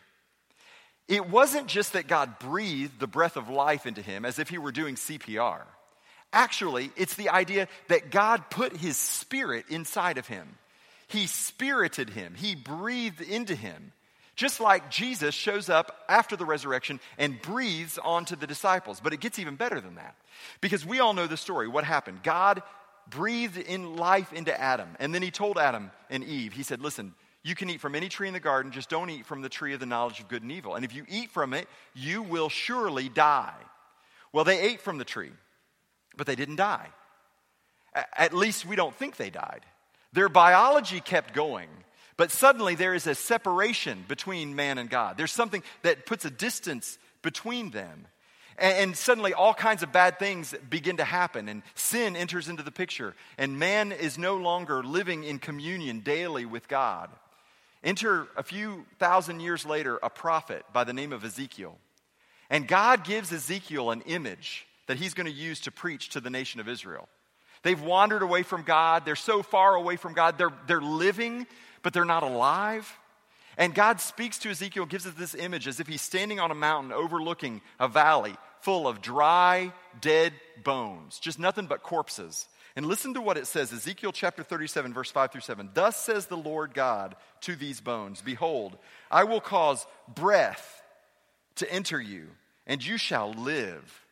It 1.09 1.29
wasn't 1.29 1.69
just 1.69 1.95
that 1.95 2.07
God 2.07 2.39
breathed 2.39 3.01
the 3.01 3.07
breath 3.07 3.37
of 3.37 3.49
life 3.49 3.87
into 3.87 4.03
him 4.03 4.25
as 4.25 4.39
if 4.39 4.51
he 4.51 4.59
were 4.59 4.73
doing 4.73 4.97
CPR. 4.97 5.63
Actually, 6.33 6.91
it's 6.97 7.15
the 7.15 7.31
idea 7.31 7.69
that 7.89 8.11
God 8.11 8.51
put 8.51 8.77
his 8.77 8.99
spirit 8.99 9.65
inside 9.71 10.19
of 10.19 10.27
him. 10.27 10.47
He 11.07 11.27
spirited 11.27 12.11
him, 12.11 12.35
he 12.35 12.55
breathed 12.55 13.23
into 13.23 13.55
him. 13.55 13.93
Just 14.37 14.61
like 14.61 14.89
Jesus 14.89 15.35
shows 15.35 15.69
up 15.69 16.05
after 16.09 16.37
the 16.37 16.45
resurrection 16.45 17.01
and 17.19 17.43
breathes 17.43 17.99
onto 17.99 18.37
the 18.37 18.47
disciples. 18.47 19.01
But 19.01 19.13
it 19.13 19.19
gets 19.19 19.41
even 19.41 19.57
better 19.57 19.81
than 19.81 19.97
that. 19.97 20.15
Because 20.61 20.87
we 20.87 21.01
all 21.01 21.13
know 21.13 21.27
the 21.27 21.37
story. 21.37 21.67
What 21.67 21.83
happened? 21.83 22.23
God 22.23 22.63
breathed 23.11 23.59
in 23.59 23.97
life 23.97 24.33
into 24.33 24.59
Adam. 24.59 24.89
And 24.99 25.15
then 25.15 25.23
he 25.23 25.31
told 25.31 25.59
Adam 25.59 25.91
and 26.11 26.25
Eve, 26.25 26.53
he 26.53 26.63
said, 26.63 26.81
Listen, 26.81 27.15
you 27.43 27.55
can 27.55 27.71
eat 27.71 27.81
from 27.81 27.95
any 27.95 28.09
tree 28.09 28.29
in 28.29 28.35
the 28.35 28.41
garden, 28.41 28.73
just 28.73 28.91
don't 28.91 29.11
eat 29.11 29.27
from 29.27 29.43
the 29.43 29.49
tree 29.49 29.73
of 29.73 29.81
the 29.81 29.87
knowledge 29.87 30.21
of 30.21 30.29
good 30.29 30.43
and 30.43 30.53
evil. 30.53 30.75
And 30.75 30.85
if 30.85 30.95
you 30.95 31.05
eat 31.09 31.31
from 31.31 31.55
it, 31.55 31.69
you 31.95 32.23
will 32.23 32.49
surely 32.49 33.09
die. 33.09 33.55
Well, 34.33 34.45
they 34.45 34.61
ate 34.61 34.81
from 34.81 34.99
the 34.99 35.05
tree, 35.05 35.31
but 36.17 36.27
they 36.27 36.35
didn't 36.35 36.57
die. 36.57 36.89
At 38.17 38.35
least 38.35 38.67
we 38.67 38.77
don't 38.77 38.95
think 38.95 39.17
they 39.17 39.31
died. 39.31 39.65
Their 40.13 40.29
biology 40.29 41.01
kept 41.01 41.35
going, 41.35 41.69
but 42.17 42.31
suddenly 42.31 42.75
there 42.75 42.95
is 42.95 43.07
a 43.07 43.15
separation 43.15 44.05
between 44.09 44.57
man 44.57 44.79
and 44.79 44.91
God. 44.91 45.17
There's 45.17 45.33
something 45.33 45.63
that 45.83 46.07
puts 46.07 46.25
a 46.25 46.31
distance 46.31 46.99
between 47.23 47.71
them. 47.71 48.07
And, 48.59 48.97
suddenly 48.97 49.35
all 49.35 49.55
kinds 49.55 49.85
of 49.85 49.93
bad 49.93 50.19
things 50.19 50.53
begin 50.69 50.97
to 50.97 51.05
happen, 51.05 51.49
and 51.49 51.63
sin 51.75 52.17
enters 52.17 52.49
into 52.49 52.65
the 52.65 52.73
picture, 52.73 53.15
and 53.37 53.59
man 53.59 53.93
is 53.93 54.19
no 54.19 54.37
longer 54.37 54.83
living 54.83 55.23
in 55.23 55.39
communion 55.39 56.01
daily 56.01 56.45
with 56.45 56.67
God. 56.67 57.09
Enter 57.85 58.27
a 58.37 58.43
few 58.43 58.85
thousand 58.99 59.41
years 59.41 59.65
later 59.65 59.99
a 60.03 60.11
prophet 60.11 60.65
by 60.73 60.83
the 60.83 60.93
name 60.93 61.13
of 61.13 61.25
Ezekiel. 61.25 61.79
And 62.51 62.67
God 62.67 63.05
gives 63.05 63.33
Ezekiel 63.33 63.91
an 63.91 64.01
image 64.03 64.67
that 64.89 64.97
he's 64.97 65.15
going 65.15 65.27
to 65.27 65.33
use 65.33 65.61
to 65.61 65.71
preach 65.71 66.09
to 66.11 66.21
the 66.21 66.31
nation 66.31 66.61
of 66.61 66.69
Israel. 66.69 67.09
They've 67.63 67.81
wandered 67.81 68.23
away 68.23 68.43
from 68.43 68.63
God. 68.63 69.05
They're 69.05 69.17
so 69.17 69.43
far 69.43 69.75
away 69.75 69.97
from 69.97 70.15
God. 70.15 70.39
They're, 70.39 70.53
they're 70.67 70.81
living, 70.81 71.47
but 71.83 71.93
they're 71.93 72.05
not 72.05 72.23
alive. 72.25 72.91
And 73.57 73.75
God 73.75 74.01
speaks 74.01 74.39
to 74.41 74.51
Ezekiel, 74.51 74.87
gives 74.87 75.07
us 75.07 75.15
this 75.15 75.35
image 75.35 75.69
as 75.69 75.79
if 75.79 75.87
he's 75.87 76.01
standing 76.01 76.41
on 76.41 76.51
a 76.51 76.55
mountain 76.55 76.93
overlooking 76.93 77.61
a 77.79 77.89
valley 77.89 78.37
full 78.69 78.87
of 78.87 79.01
dry, 79.01 79.73
dead 79.99 80.31
bones, 80.63 81.19
just 81.21 81.39
nothing 81.39 81.65
but 81.65 81.83
corpses. 81.83 82.47
And 82.77 82.85
listen 82.85 83.15
to 83.15 83.21
what 83.23 83.39
it 83.39 83.47
says 83.47 83.73
Ezekiel 83.73 84.13
chapter 84.13 84.43
37, 84.43 84.93
verse 84.93 85.11
5 85.11 85.33
through 85.33 85.41
7. 85.41 85.71
Thus 85.73 85.97
says 85.97 86.27
the 86.27 86.37
Lord 86.37 86.75
God 86.75 87.17
to 87.41 87.57
these 87.57 87.81
bones 87.81 88.21
Behold, 88.21 88.77
I 89.11 89.25
will 89.25 89.41
cause 89.41 89.87
breath 90.07 90.83
to 91.55 91.73
enter 91.73 91.99
you, 91.99 92.27
and 92.67 92.85
you 92.85 92.99
shall 92.99 93.33
live. 93.33 94.05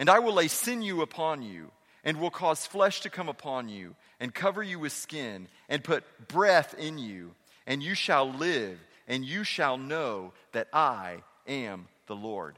And 0.00 0.10
I 0.10 0.18
will 0.18 0.34
lay 0.34 0.48
sinew 0.48 1.00
upon 1.02 1.42
you, 1.42 1.70
and 2.02 2.18
will 2.18 2.32
cause 2.32 2.66
flesh 2.66 3.02
to 3.02 3.08
come 3.08 3.28
upon 3.28 3.68
you, 3.68 3.94
and 4.18 4.34
cover 4.34 4.64
you 4.64 4.80
with 4.80 4.90
skin, 4.90 5.46
and 5.68 5.84
put 5.84 6.02
breath 6.26 6.74
in 6.76 6.98
you, 6.98 7.36
and 7.68 7.84
you 7.84 7.94
shall 7.94 8.32
live, 8.32 8.80
and 9.06 9.24
you 9.24 9.44
shall 9.44 9.78
know 9.78 10.32
that 10.50 10.66
I 10.72 11.22
am 11.46 11.86
the 12.08 12.16
Lord. 12.16 12.56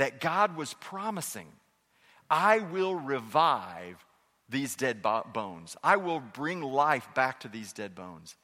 That 0.00 0.18
God 0.18 0.56
was 0.56 0.72
promising, 0.80 1.48
I 2.30 2.60
will 2.60 2.94
revive 2.94 4.02
these 4.48 4.74
dead 4.74 5.02
bones. 5.02 5.76
I 5.84 5.96
will 5.96 6.20
bring 6.20 6.62
life 6.62 7.06
back 7.14 7.40
to 7.40 7.48
these 7.48 7.74
dead 7.74 7.94
bones. 7.94 8.34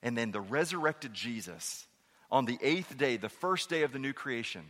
And 0.00 0.16
then 0.16 0.30
the 0.30 0.40
resurrected 0.40 1.12
Jesus 1.12 1.88
on 2.30 2.44
the 2.44 2.56
eighth 2.62 2.96
day, 2.96 3.16
the 3.16 3.28
first 3.28 3.68
day 3.68 3.82
of 3.82 3.92
the 3.92 3.98
new 3.98 4.12
creation, 4.12 4.62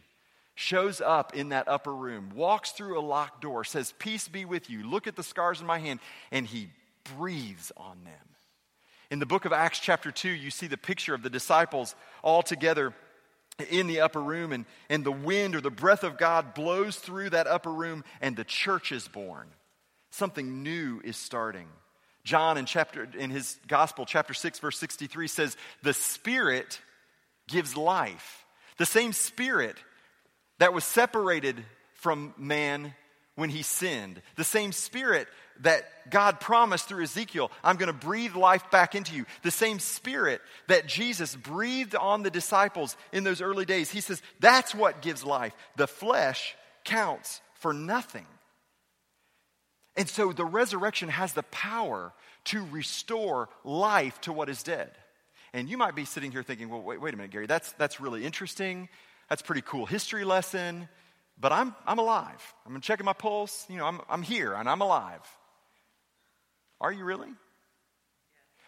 shows 0.54 1.02
up 1.02 1.34
in 1.36 1.50
that 1.50 1.68
upper 1.68 1.94
room, 1.94 2.30
walks 2.34 2.70
through 2.70 2.98
a 2.98 3.04
locked 3.04 3.42
door, 3.42 3.62
says, 3.62 3.92
Peace 3.98 4.26
be 4.26 4.46
with 4.46 4.70
you. 4.70 4.88
Look 4.88 5.06
at 5.06 5.16
the 5.16 5.22
scars 5.22 5.60
in 5.60 5.66
my 5.66 5.80
hand. 5.80 6.00
And 6.30 6.46
he 6.46 6.70
breathes 7.18 7.72
on 7.76 8.04
them. 8.04 8.14
In 9.10 9.18
the 9.18 9.26
book 9.26 9.44
of 9.44 9.52
Acts, 9.52 9.80
chapter 9.80 10.10
2, 10.10 10.30
you 10.30 10.48
see 10.48 10.66
the 10.66 10.78
picture 10.78 11.12
of 11.12 11.22
the 11.22 11.28
disciples 11.28 11.94
all 12.22 12.42
together 12.42 12.94
in 13.70 13.86
the 13.86 14.00
upper 14.00 14.20
room, 14.20 14.52
and, 14.52 14.64
and 14.88 15.04
the 15.04 15.12
wind 15.12 15.54
or 15.54 15.60
the 15.60 15.70
breath 15.70 16.04
of 16.04 16.18
God 16.18 16.54
blows 16.54 16.96
through 16.96 17.30
that 17.30 17.46
upper 17.46 17.72
room, 17.72 18.04
and 18.20 18.36
the 18.36 18.44
church 18.44 18.92
is 18.92 19.06
born. 19.08 19.48
Something 20.10 20.62
new 20.62 21.00
is 21.04 21.16
starting. 21.16 21.68
John 22.24 22.56
in 22.56 22.66
chapter 22.66 23.08
in 23.18 23.30
his 23.30 23.58
gospel 23.66 24.06
chapter 24.06 24.32
6 24.32 24.60
verse 24.60 24.78
63 24.78 25.26
says 25.26 25.56
the 25.82 25.92
spirit 25.92 26.80
gives 27.48 27.76
life. 27.76 28.44
The 28.78 28.86
same 28.86 29.12
spirit 29.12 29.76
that 30.58 30.72
was 30.72 30.84
separated 30.84 31.64
from 31.94 32.34
man 32.36 32.94
when 33.34 33.50
he 33.50 33.62
sinned. 33.62 34.22
The 34.36 34.44
same 34.44 34.72
spirit 34.72 35.26
that 35.60 36.10
God 36.10 36.40
promised 36.40 36.88
through 36.88 37.04
Ezekiel, 37.04 37.50
I'm 37.62 37.76
going 37.76 37.86
to 37.86 38.06
breathe 38.06 38.34
life 38.34 38.70
back 38.70 38.94
into 38.94 39.14
you. 39.14 39.26
The 39.42 39.50
same 39.50 39.78
spirit 39.78 40.40
that 40.68 40.86
Jesus 40.86 41.36
breathed 41.36 41.94
on 41.94 42.22
the 42.22 42.30
disciples 42.30 42.96
in 43.12 43.24
those 43.24 43.40
early 43.40 43.64
days. 43.64 43.90
He 43.90 44.00
says, 44.00 44.20
that's 44.40 44.74
what 44.74 45.02
gives 45.02 45.24
life. 45.24 45.54
The 45.76 45.86
flesh 45.86 46.56
counts 46.84 47.40
for 47.54 47.72
nothing. 47.72 48.26
And 49.96 50.08
so 50.08 50.32
the 50.32 50.44
resurrection 50.44 51.08
has 51.08 51.32
the 51.34 51.42
power 51.44 52.12
to 52.44 52.66
restore 52.70 53.48
life 53.62 54.20
to 54.22 54.32
what 54.32 54.48
is 54.48 54.62
dead. 54.62 54.90
And 55.52 55.68
you 55.68 55.76
might 55.76 55.94
be 55.94 56.06
sitting 56.06 56.32
here 56.32 56.42
thinking, 56.42 56.70
well, 56.70 56.80
wait, 56.80 57.00
wait 57.00 57.14
a 57.14 57.16
minute, 57.16 57.30
Gary, 57.30 57.46
that's, 57.46 57.72
that's 57.72 58.00
really 58.00 58.24
interesting. 58.24 58.88
That's 59.28 59.42
pretty 59.42 59.62
cool 59.62 59.86
history 59.86 60.24
lesson. 60.24 60.88
But 61.38 61.52
I'm, 61.52 61.74
I'm 61.86 61.98
alive. 61.98 62.54
I'm 62.66 62.80
checking 62.80 63.04
my 63.04 63.12
pulse. 63.12 63.66
You 63.68 63.76
know, 63.76 63.86
I'm, 63.86 64.00
I'm 64.08 64.22
here 64.22 64.54
and 64.54 64.68
I'm 64.68 64.80
alive. 64.80 65.20
Are 66.82 66.92
you 66.92 67.04
really? 67.04 67.28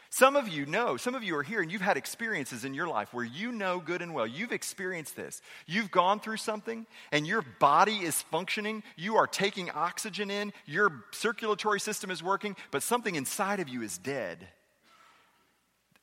Some 0.08 0.36
of 0.36 0.46
you 0.46 0.64
know, 0.64 0.96
some 0.96 1.16
of 1.16 1.24
you 1.24 1.34
are 1.36 1.42
here 1.42 1.60
and 1.60 1.72
you've 1.72 1.80
had 1.80 1.96
experiences 1.96 2.64
in 2.64 2.72
your 2.72 2.86
life 2.86 3.12
where 3.12 3.24
you 3.24 3.50
know 3.50 3.80
good 3.80 4.00
and 4.00 4.14
well. 4.14 4.28
You've 4.28 4.52
experienced 4.52 5.16
this. 5.16 5.42
You've 5.66 5.90
gone 5.90 6.20
through 6.20 6.36
something 6.36 6.86
and 7.10 7.26
your 7.26 7.42
body 7.58 7.96
is 7.96 8.22
functioning. 8.22 8.84
You 8.96 9.16
are 9.16 9.26
taking 9.26 9.72
oxygen 9.72 10.30
in. 10.30 10.52
Your 10.66 11.02
circulatory 11.10 11.80
system 11.80 12.12
is 12.12 12.22
working, 12.22 12.54
but 12.70 12.84
something 12.84 13.16
inside 13.16 13.58
of 13.58 13.68
you 13.68 13.82
is 13.82 13.98
dead. 13.98 14.46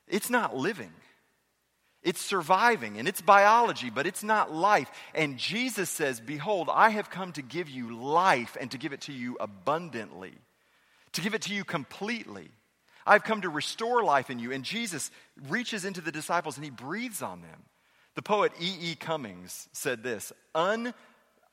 It's 0.09 0.29
not 0.29 0.57
living. 0.57 0.91
It's 2.03 2.19
surviving 2.19 2.97
and 2.97 3.07
it's 3.07 3.21
biology, 3.21 3.89
but 3.89 4.05
it's 4.05 4.23
not 4.23 4.53
life. 4.53 4.91
And 5.15 5.37
Jesus 5.37 5.89
says, 5.89 6.19
Behold, 6.19 6.69
I 6.69 6.89
have 6.89 7.09
come 7.09 7.31
to 7.33 7.41
give 7.41 7.69
you 7.69 7.95
life 7.95 8.57
and 8.59 8.69
to 8.71 8.77
give 8.77 8.91
it 8.91 9.01
to 9.01 9.13
you 9.13 9.37
abundantly, 9.39 10.33
to 11.13 11.21
give 11.21 11.33
it 11.33 11.43
to 11.43 11.53
you 11.53 11.63
completely. 11.63 12.49
I've 13.05 13.23
come 13.23 13.41
to 13.41 13.49
restore 13.49 14.03
life 14.03 14.29
in 14.29 14.39
you. 14.39 14.51
And 14.51 14.63
Jesus 14.63 15.11
reaches 15.49 15.85
into 15.85 16.01
the 16.01 16.11
disciples 16.11 16.57
and 16.57 16.63
he 16.63 16.71
breathes 16.71 17.21
on 17.21 17.41
them. 17.41 17.63
The 18.15 18.21
poet 18.21 18.51
E.E. 18.59 18.91
E. 18.91 18.95
Cummings 18.95 19.69
said 19.71 20.03
this 20.03 20.31
Un, 20.53 20.93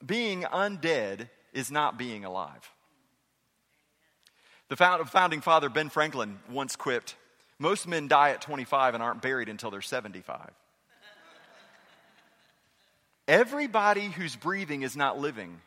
Being 0.05 0.43
undead 0.43 1.29
is 1.53 1.71
not 1.71 1.99
being 1.99 2.25
alive. 2.25 2.71
The 4.69 4.77
founding 4.77 5.41
father, 5.41 5.71
Ben 5.71 5.89
Franklin, 5.89 6.39
once 6.51 6.77
quipped 6.77 7.17
Most 7.59 7.89
men 7.89 8.07
die 8.07 8.31
at 8.31 8.43
25 8.43 8.95
and 8.95 9.03
aren't 9.03 9.23
buried 9.23 9.49
until 9.49 9.71
they're 9.71 9.81
75. 9.81 10.51
Everybody 13.27 14.07
who's 14.07 14.37
breathing 14.37 14.83
is 14.83 14.97
not 14.97 15.19
living, 15.19 15.61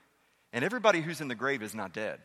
and 0.51 0.65
everybody 0.65 1.01
who's 1.01 1.21
in 1.21 1.27
the 1.27 1.35
grave 1.35 1.61
is 1.61 1.75
not 1.75 1.93
dead. 1.93 2.19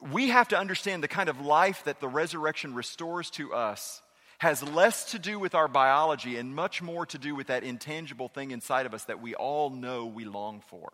We 0.00 0.28
have 0.28 0.48
to 0.48 0.58
understand 0.58 1.02
the 1.02 1.08
kind 1.08 1.28
of 1.28 1.40
life 1.40 1.84
that 1.84 2.00
the 2.00 2.08
resurrection 2.08 2.74
restores 2.74 3.30
to 3.30 3.52
us 3.52 4.00
has 4.38 4.62
less 4.62 5.10
to 5.10 5.18
do 5.18 5.38
with 5.38 5.54
our 5.54 5.66
biology 5.66 6.36
and 6.36 6.54
much 6.54 6.80
more 6.80 7.04
to 7.06 7.18
do 7.18 7.34
with 7.34 7.48
that 7.48 7.64
intangible 7.64 8.28
thing 8.28 8.52
inside 8.52 8.86
of 8.86 8.94
us 8.94 9.04
that 9.04 9.20
we 9.20 9.34
all 9.34 9.70
know 9.70 10.06
we 10.06 10.24
long 10.24 10.62
for, 10.68 10.92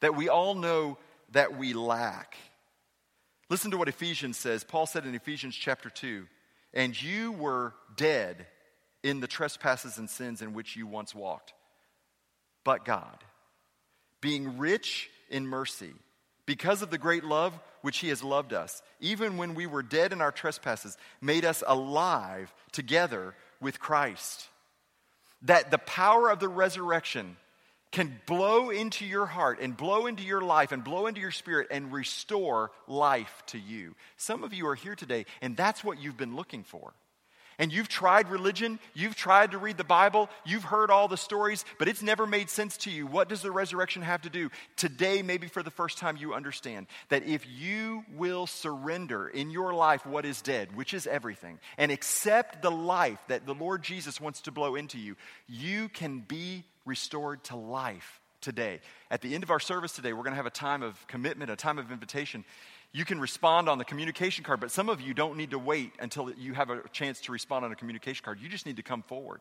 that 0.00 0.14
we 0.14 0.28
all 0.28 0.54
know 0.54 0.98
that 1.32 1.56
we 1.56 1.72
lack. 1.72 2.36
Listen 3.48 3.70
to 3.70 3.78
what 3.78 3.88
Ephesians 3.88 4.36
says. 4.36 4.64
Paul 4.64 4.86
said 4.86 5.06
in 5.06 5.14
Ephesians 5.14 5.54
chapter 5.54 5.88
2 5.88 6.26
And 6.74 7.00
you 7.00 7.32
were 7.32 7.74
dead 7.96 8.46
in 9.02 9.20
the 9.20 9.26
trespasses 9.26 9.98
and 9.98 10.10
sins 10.10 10.42
in 10.42 10.52
which 10.52 10.76
you 10.76 10.86
once 10.86 11.14
walked. 11.14 11.54
But 12.64 12.84
God, 12.84 13.24
being 14.20 14.58
rich 14.58 15.08
in 15.30 15.46
mercy, 15.46 15.94
because 16.46 16.80
of 16.80 16.90
the 16.90 16.98
great 16.98 17.24
love 17.24 17.58
which 17.82 17.98
he 17.98 18.08
has 18.08 18.22
loved 18.22 18.52
us, 18.52 18.82
even 19.00 19.36
when 19.36 19.54
we 19.54 19.66
were 19.66 19.82
dead 19.82 20.12
in 20.12 20.20
our 20.20 20.32
trespasses, 20.32 20.96
made 21.20 21.44
us 21.44 21.62
alive 21.66 22.52
together 22.72 23.34
with 23.60 23.78
Christ. 23.78 24.48
That 25.42 25.70
the 25.70 25.78
power 25.78 26.30
of 26.30 26.40
the 26.40 26.48
resurrection 26.48 27.36
can 27.92 28.20
blow 28.26 28.70
into 28.70 29.04
your 29.04 29.26
heart 29.26 29.58
and 29.60 29.76
blow 29.76 30.06
into 30.06 30.22
your 30.22 30.40
life 30.40 30.72
and 30.72 30.82
blow 30.82 31.06
into 31.06 31.20
your 31.20 31.30
spirit 31.30 31.68
and 31.70 31.92
restore 31.92 32.70
life 32.86 33.42
to 33.46 33.58
you. 33.58 33.94
Some 34.16 34.44
of 34.44 34.52
you 34.52 34.66
are 34.68 34.74
here 34.74 34.94
today, 34.94 35.26
and 35.40 35.56
that's 35.56 35.84
what 35.84 36.00
you've 36.00 36.16
been 36.16 36.36
looking 36.36 36.64
for 36.64 36.92
and 37.58 37.72
you've 37.72 37.88
tried 37.88 38.28
religion, 38.28 38.78
you've 38.94 39.14
tried 39.14 39.52
to 39.52 39.58
read 39.58 39.76
the 39.76 39.84
Bible, 39.84 40.28
you've 40.44 40.64
heard 40.64 40.90
all 40.90 41.08
the 41.08 41.16
stories, 41.16 41.64
but 41.78 41.88
it's 41.88 42.02
never 42.02 42.26
made 42.26 42.50
sense 42.50 42.76
to 42.78 42.90
you. 42.90 43.06
What 43.06 43.28
does 43.28 43.42
the 43.42 43.50
resurrection 43.50 44.02
have 44.02 44.22
to 44.22 44.30
do? 44.30 44.50
Today, 44.76 45.22
maybe 45.22 45.46
for 45.46 45.62
the 45.62 45.70
first 45.70 45.98
time, 45.98 46.16
you 46.16 46.34
understand 46.34 46.86
that 47.08 47.26
if 47.26 47.46
you 47.48 48.04
will 48.14 48.46
surrender 48.46 49.28
in 49.28 49.50
your 49.50 49.72
life 49.72 50.04
what 50.06 50.24
is 50.24 50.42
dead, 50.42 50.76
which 50.76 50.94
is 50.94 51.06
everything, 51.06 51.58
and 51.78 51.90
accept 51.90 52.62
the 52.62 52.70
life 52.70 53.20
that 53.28 53.46
the 53.46 53.54
Lord 53.54 53.82
Jesus 53.82 54.20
wants 54.20 54.42
to 54.42 54.52
blow 54.52 54.74
into 54.74 54.98
you, 54.98 55.16
you 55.48 55.88
can 55.88 56.20
be 56.20 56.64
restored 56.84 57.42
to 57.44 57.56
life 57.56 58.20
today. 58.46 58.78
At 59.10 59.22
the 59.22 59.34
end 59.34 59.42
of 59.42 59.50
our 59.50 59.58
service 59.58 59.90
today, 59.90 60.12
we're 60.12 60.22
going 60.22 60.32
to 60.32 60.36
have 60.36 60.46
a 60.46 60.50
time 60.50 60.84
of 60.84 61.04
commitment, 61.08 61.50
a 61.50 61.56
time 61.56 61.78
of 61.78 61.90
invitation. 61.90 62.44
You 62.92 63.04
can 63.04 63.20
respond 63.20 63.68
on 63.68 63.78
the 63.78 63.84
communication 63.84 64.44
card, 64.44 64.60
but 64.60 64.70
some 64.70 64.88
of 64.88 65.00
you 65.00 65.14
don't 65.14 65.36
need 65.36 65.50
to 65.50 65.58
wait 65.58 65.92
until 65.98 66.32
you 66.32 66.54
have 66.54 66.70
a 66.70 66.80
chance 66.92 67.20
to 67.22 67.32
respond 67.32 67.64
on 67.64 67.72
a 67.72 67.74
communication 67.74 68.24
card. 68.24 68.38
You 68.40 68.48
just 68.48 68.64
need 68.64 68.76
to 68.76 68.84
come 68.84 69.02
forward 69.02 69.40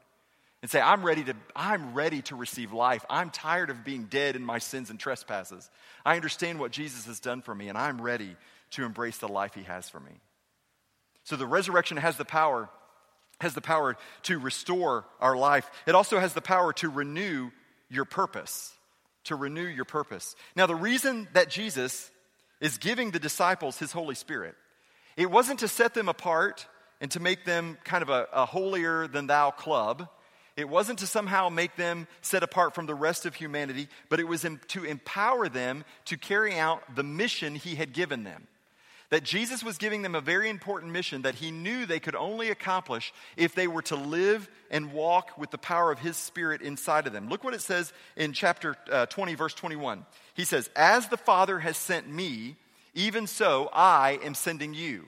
and 0.63 0.71
say, 0.71 0.81
I'm 0.81 1.03
ready 1.03 1.23
to, 1.25 1.35
I'm 1.55 1.93
ready 1.93 2.23
to 2.23 2.35
receive 2.35 2.73
life. 2.73 3.05
I'm 3.07 3.29
tired 3.29 3.69
of 3.69 3.85
being 3.85 4.05
dead 4.05 4.35
in 4.35 4.43
my 4.43 4.57
sins 4.57 4.89
and 4.89 4.99
trespasses. 4.99 5.69
I 6.03 6.15
understand 6.15 6.59
what 6.59 6.71
Jesus 6.71 7.05
has 7.05 7.19
done 7.19 7.43
for 7.43 7.53
me, 7.53 7.69
and 7.69 7.77
I'm 7.77 8.01
ready 8.01 8.35
to 8.71 8.85
embrace 8.85 9.19
the 9.19 9.27
life 9.27 9.53
he 9.53 9.63
has 9.63 9.87
for 9.87 9.99
me. 9.99 10.13
So 11.25 11.35
the 11.35 11.45
resurrection 11.45 11.97
has 11.97 12.17
the 12.17 12.25
power 12.25 12.69
has 13.41 13.53
the 13.53 13.61
power 13.61 13.97
to 14.23 14.39
restore 14.39 15.05
our 15.19 15.35
life. 15.35 15.69
It 15.85 15.95
also 15.95 16.19
has 16.19 16.33
the 16.33 16.41
power 16.41 16.71
to 16.73 16.89
renew 16.89 17.51
your 17.89 18.05
purpose. 18.05 18.73
To 19.25 19.35
renew 19.35 19.65
your 19.65 19.85
purpose. 19.85 20.35
Now, 20.55 20.65
the 20.65 20.75
reason 20.75 21.27
that 21.33 21.49
Jesus 21.49 22.11
is 22.61 22.77
giving 22.77 23.11
the 23.11 23.19
disciples 23.19 23.77
his 23.77 23.91
Holy 23.91 24.15
Spirit, 24.15 24.55
it 25.17 25.29
wasn't 25.29 25.59
to 25.59 25.67
set 25.67 25.93
them 25.93 26.09
apart 26.09 26.67
and 27.01 27.11
to 27.11 27.19
make 27.19 27.45
them 27.45 27.77
kind 27.83 28.01
of 28.01 28.09
a, 28.09 28.27
a 28.31 28.45
holier 28.45 29.07
than 29.07 29.27
thou 29.27 29.51
club. 29.51 30.07
It 30.55 30.69
wasn't 30.69 30.99
to 30.99 31.07
somehow 31.07 31.49
make 31.49 31.75
them 31.75 32.07
set 32.21 32.43
apart 32.43 32.73
from 32.73 32.85
the 32.85 32.95
rest 32.95 33.25
of 33.25 33.35
humanity, 33.35 33.89
but 34.09 34.19
it 34.19 34.27
was 34.27 34.45
to 34.69 34.83
empower 34.83 35.49
them 35.49 35.83
to 36.05 36.17
carry 36.17 36.57
out 36.57 36.95
the 36.95 37.03
mission 37.03 37.55
he 37.55 37.75
had 37.75 37.93
given 37.93 38.23
them. 38.23 38.47
That 39.09 39.23
Jesus 39.23 39.63
was 39.63 39.77
giving 39.77 40.01
them 40.01 40.15
a 40.15 40.21
very 40.21 40.49
important 40.49 40.91
mission 40.91 41.21
that 41.23 41.35
he 41.35 41.51
knew 41.51 41.85
they 41.85 41.99
could 41.99 42.15
only 42.15 42.49
accomplish 42.49 43.13
if 43.37 43.53
they 43.53 43.67
were 43.67 43.83
to 43.83 43.95
live 43.95 44.49
and 44.71 44.93
walk 44.93 45.37
with 45.37 45.51
the 45.51 45.57
power 45.57 45.91
of 45.91 45.99
his 45.99 46.17
spirit 46.17 46.61
inside 46.61 47.07
of 47.07 47.13
them. 47.13 47.29
Look 47.29 47.43
what 47.43 47.53
it 47.53 47.61
says 47.61 47.93
in 48.15 48.33
chapter 48.33 48.75
uh, 48.91 49.05
20, 49.05 49.35
verse 49.35 49.53
21. 49.53 50.05
He 50.33 50.43
says, 50.43 50.69
As 50.75 51.07
the 51.07 51.17
Father 51.17 51.59
has 51.59 51.77
sent 51.77 52.09
me, 52.09 52.55
even 52.93 53.27
so 53.27 53.69
I 53.73 54.19
am 54.23 54.33
sending 54.33 54.73
you. 54.73 55.05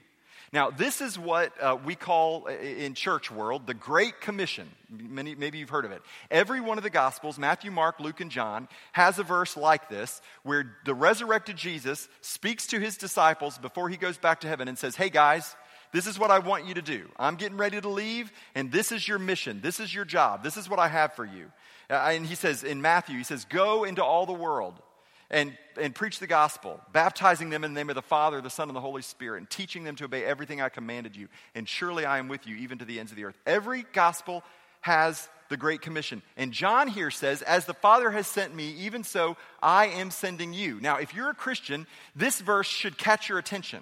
Now, 0.54 0.70
this 0.70 1.02
is 1.02 1.20
what 1.20 1.52
uh, 1.62 1.78
we 1.84 1.96
call 1.96 2.48
uh, 2.48 2.52
in 2.52 2.94
church 2.94 3.30
world 3.30 3.68
the 3.68 3.74
Great 3.74 4.22
Commission. 4.22 4.70
Many, 4.90 5.36
maybe 5.36 5.58
you've 5.58 5.70
heard 5.70 5.86
of 5.86 5.92
it. 5.92 6.02
Every 6.32 6.62
one 6.62 6.78
of 6.78 6.84
the 6.84 6.90
Gospels, 6.90 7.38
Matthew, 7.38 7.70
Mark, 7.70 8.00
Luke, 8.00 8.22
and 8.22 8.32
John, 8.32 8.70
has 8.94 9.20
a 9.20 9.24
verse 9.24 9.58
like 9.58 9.90
this 9.90 10.22
where 10.44 10.78
the 10.86 10.94
resurrected 10.94 11.58
Jesus 11.58 12.08
speaks 12.22 12.68
to 12.68 12.80
his 12.80 12.96
disciples 12.96 13.58
before 13.58 13.90
he 13.90 13.98
goes 13.98 14.18
back 14.18 14.42
to 14.42 14.48
heaven 14.48 14.68
and 14.68 14.78
says, 14.78 14.96
Hey, 14.96 15.10
guys, 15.10 15.56
this 15.92 16.08
is 16.08 16.18
what 16.18 16.32
I 16.32 16.40
want 16.40 16.66
you 16.66 16.76
to 16.76 16.82
do. 16.82 17.10
I'm 17.18 17.36
getting 17.36 17.58
ready 17.58 17.80
to 17.80 17.90
leave, 17.90 18.32
and 18.56 18.72
this 18.72 18.92
is 18.92 19.08
your 19.08 19.20
mission. 19.20 19.62
This 19.62 19.80
is 19.80 19.94
your 19.94 20.06
job. 20.06 20.44
This 20.44 20.58
is 20.58 20.70
what 20.70 20.80
I 20.80 20.88
have 20.88 21.14
for 21.14 21.26
you. 21.26 21.52
Uh, 21.90 21.94
and 21.94 22.26
he 22.26 22.36
says 22.36 22.64
in 22.64 22.82
Matthew, 22.82 23.18
he 23.18 23.24
says, 23.24 23.46
Go 23.46 23.84
into 23.84 24.04
all 24.04 24.26
the 24.26 24.34
world 24.34 24.82
and, 25.30 25.58
and 25.80 25.94
preach 25.94 26.20
the 26.20 26.28
gospel, 26.28 26.80
baptizing 26.94 27.50
them 27.50 27.64
in 27.64 27.74
the 27.74 27.80
name 27.80 27.90
of 27.90 27.96
the 27.96 28.02
Father, 28.02 28.42
the 28.42 28.50
Son, 28.50 28.70
and 28.70 28.76
the 28.76 28.82
Holy 28.82 29.02
Spirit, 29.02 29.40
and 29.40 29.50
teaching 29.50 29.84
them 29.84 29.96
to 29.98 30.06
obey 30.06 30.24
everything 30.24 30.62
I 30.62 30.70
commanded 30.70 31.16
you. 31.16 31.28
And 31.54 31.68
surely 31.68 32.06
I 32.06 32.20
am 32.20 32.28
with 32.28 32.48
you 32.48 32.56
even 32.58 32.78
to 32.78 32.86
the 32.86 33.00
ends 33.00 33.12
of 33.12 33.18
the 33.18 33.26
earth. 33.26 33.38
Every 33.46 33.86
gospel 33.94 34.44
has 34.82 35.28
the 35.50 35.58
Great 35.58 35.82
Commission. 35.82 36.22
And 36.36 36.52
John 36.52 36.88
here 36.88 37.12
says, 37.12 37.42
As 37.42 37.66
the 37.66 37.74
Father 37.74 38.12
has 38.12 38.28
sent 38.28 38.56
me, 38.56 38.72
even 38.80 39.04
so 39.04 39.38
I 39.62 39.88
am 39.88 40.12
sending 40.12 40.54
you. 40.54 40.80
Now, 40.82 40.98
if 40.98 41.14
you're 41.14 41.30
a 41.30 41.36
Christian, 41.36 41.88
this 42.16 42.40
verse 42.40 42.68
should 42.68 42.98
catch 42.98 43.30
your 43.30 43.38
attention 43.38 43.82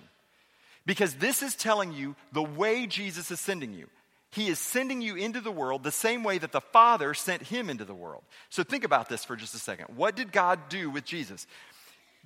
because 0.86 1.15
this 1.15 1.41
is 1.41 1.55
telling 1.55 1.91
you 1.91 2.15
the 2.31 2.43
way 2.43 2.86
Jesus 2.88 3.31
is 3.31 3.39
sending 3.39 3.73
you. 3.73 3.88
He 4.36 4.50
is 4.50 4.60
sending 4.60 5.02
you 5.02 5.15
into 5.15 5.39
the 5.39 5.52
world 5.52 5.84
the 5.84 5.91
same 5.91 6.24
way 6.24 6.38
that 6.38 6.52
the 6.52 6.62
Father 6.62 7.13
sent 7.13 7.41
him 7.43 7.69
into 7.69 7.86
the 7.86 7.95
world. 7.95 8.24
So 8.50 8.63
think 8.63 8.84
about 8.84 9.08
this 9.08 9.24
for 9.24 9.36
just 9.36 9.56
a 9.56 9.60
second. 9.60 9.95
What 9.95 10.15
did 10.15 10.32
God 10.32 10.60
do 10.69 10.89
with 10.89 11.06
Jesus? 11.06 11.48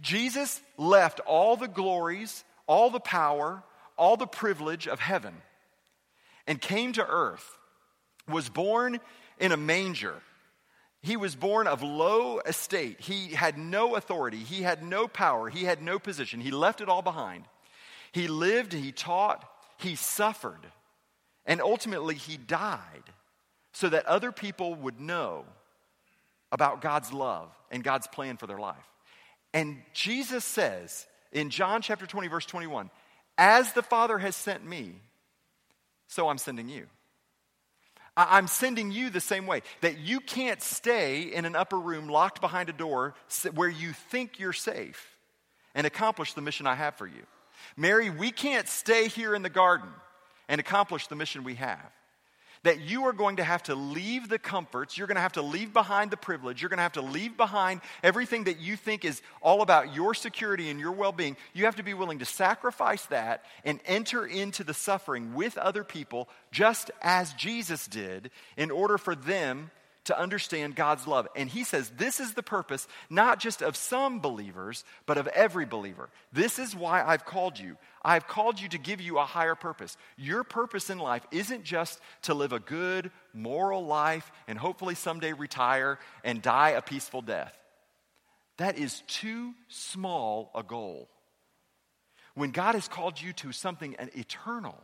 Jesus 0.02 0.60
left 0.78 1.19
all 1.22 1.56
the 1.56 1.67
glories, 1.67 2.43
all 2.65 2.89
the 2.89 3.00
power, 3.00 3.63
all 3.95 4.17
the 4.17 4.26
privilege 4.26 4.88
of 4.88 5.00
heaven 5.00 5.36
and 6.50 6.60
came 6.60 6.91
to 6.93 7.06
earth, 7.08 7.58
was 8.28 8.50
born 8.50 9.00
in 9.39 9.52
a 9.52 9.58
manger. 9.58 10.15
He 11.04 11.15
was 11.15 11.36
born 11.36 11.67
of 11.67 11.84
low 11.84 12.39
estate. 12.39 13.00
He 13.00 13.36
had 13.36 13.56
no 13.56 13.95
authority. 13.95 14.39
He 14.39 14.63
had 14.63 14.82
no 14.84 15.08
power. 15.08 15.50
He 15.50 15.65
had 15.65 15.84
no 15.84 16.00
position. 16.00 16.41
He 16.41 16.50
left 16.50 16.82
it 16.82 16.89
all 16.89 17.04
behind. 17.04 17.43
He 18.12 18.28
lived, 18.28 18.74
he 18.74 18.91
taught, 18.91 19.48
he 19.78 19.93
suffered. 19.93 20.65
And 21.49 21.62
ultimately, 21.62 22.13
he 22.13 22.38
died 22.38 23.03
so 23.73 23.89
that 23.89 24.05
other 24.05 24.31
people 24.31 24.75
would 24.75 25.01
know 25.01 25.45
about 26.51 26.79
God's 26.79 27.12
love 27.12 27.49
and 27.71 27.83
God's 27.83 28.05
plan 28.05 28.38
for 28.38 28.45
their 28.45 28.59
life. 28.59 28.77
And 29.51 29.81
Jesus 29.93 30.45
says 30.45 31.07
in 31.31 31.49
John 31.49 31.81
chapter 31.81 32.05
20, 32.05 32.27
verse 32.27 32.45
21, 32.45 32.91
As 33.35 33.73
the 33.73 33.81
Father 33.81 34.19
has 34.19 34.35
sent 34.35 34.63
me, 34.63 34.93
so 36.07 36.29
I'm 36.29 36.38
sending 36.38 36.69
you. 36.69 36.85
I'm 38.15 38.47
sending 38.47 38.91
you 38.91 39.09
the 39.09 39.19
same 39.19 39.47
way. 39.47 39.62
That 39.81 39.97
you 39.97 40.19
can't 40.19 40.62
stay 40.62 41.23
in 41.23 41.45
an 41.45 41.55
upper 41.55 41.79
room 41.79 42.09
locked 42.09 42.41
behind 42.41 42.69
a 42.69 42.73
door 42.73 43.15
where 43.55 43.69
you 43.69 43.93
think 43.93 44.39
you're 44.39 44.53
safe 44.53 45.17
and 45.73 45.88
accomplish 45.88 46.33
the 46.33 46.41
mission 46.41 46.67
I 46.67 46.75
have 46.75 46.95
for 46.95 47.07
you. 47.07 47.23
Mary, 47.75 48.12
we 48.12 48.29
can't 48.29 48.67
stay 48.67 49.07
here 49.07 49.33
in 49.33 49.41
the 49.41 49.49
garden 49.49 49.89
and 50.49 50.59
accomplish 50.59 51.07
the 51.07 51.15
mission 51.15 51.45
we 51.45 51.55
have. 51.55 51.91
That 52.63 52.81
you 52.81 53.05
are 53.05 53.13
going 53.13 53.38
to 53.38 53.43
have 53.45 53.63
to 53.63 53.75
leave 53.75 54.27
the 54.27 54.38
comforts, 54.38 54.97
you're 54.97 55.07
going 55.07 55.15
to 55.15 55.21
have 55.21 55.33
to 55.33 55.41
leave 55.41 55.71
behind 55.71 56.12
the 56.12 56.17
privilege, 56.17 56.62
you're 56.62 56.67
going 56.67 56.79
to 56.79 56.83
have 56.83 56.93
to 56.93 57.01
leave 57.01 57.38
behind 57.38 57.79
everything 58.03 58.43
that 58.45 58.59
you 58.59 58.75
think 58.75 59.05
is 59.05 59.21
all 59.41 59.62
about 59.62 59.95
your 59.95 60.13
security 60.13 60.69
and 60.69 60.77
your 60.77 60.91
well 60.91 61.13
being. 61.13 61.38
You 61.53 61.63
have 61.65 61.77
to 61.77 61.83
be 61.83 61.93
willing 61.93 62.19
to 62.19 62.25
sacrifice 62.25 63.05
that 63.05 63.45
and 63.63 63.79
enter 63.85 64.25
into 64.25 64.65
the 64.65 64.73
suffering 64.73 65.35
with 65.35 65.57
other 65.57 65.85
people, 65.85 66.27
just 66.51 66.91
as 67.01 67.31
Jesus 67.33 67.88
did, 67.88 68.29
in 68.57 68.71
order 68.71 68.97
for 68.97 69.15
them 69.15 69.71
to 70.09 70.19
understand 70.19 70.75
God's 70.75 71.05
love. 71.05 71.27
And 71.35 71.47
he 71.47 71.63
says 71.63 71.91
this 71.97 72.19
is 72.19 72.33
the 72.33 72.43
purpose, 72.43 72.88
not 73.09 73.39
just 73.39 73.62
of 73.62 73.75
some 73.77 74.19
believers, 74.19 74.83
but 75.05 75.17
of 75.17 75.27
every 75.27 75.65
believer. 75.65 76.09
This 76.33 76.59
is 76.59 76.75
why 76.75 77.03
I've 77.03 77.25
called 77.25 77.59
you. 77.59 77.77
I've 78.03 78.27
called 78.27 78.59
you 78.59 78.69
to 78.69 78.77
give 78.77 79.01
you 79.01 79.17
a 79.17 79.25
higher 79.25 79.55
purpose. 79.55 79.97
Your 80.17 80.43
purpose 80.43 80.89
in 80.89 80.99
life 80.99 81.25
isn't 81.31 81.63
just 81.63 81.99
to 82.23 82.33
live 82.33 82.53
a 82.53 82.59
good, 82.59 83.12
moral 83.33 83.85
life 83.85 84.31
and 84.47 84.57
hopefully 84.57 84.95
someday 84.95 85.33
retire 85.33 85.99
and 86.23 86.41
die 86.41 86.69
a 86.71 86.81
peaceful 86.81 87.21
death. 87.21 87.57
That 88.57 88.77
is 88.77 89.01
too 89.07 89.53
small 89.67 90.51
a 90.55 90.63
goal. 90.63 91.09
When 92.35 92.51
God 92.51 92.75
has 92.75 92.88
called 92.88 93.21
you 93.21 93.33
to 93.33 93.51
something 93.51 93.95
eternal, 93.99 94.81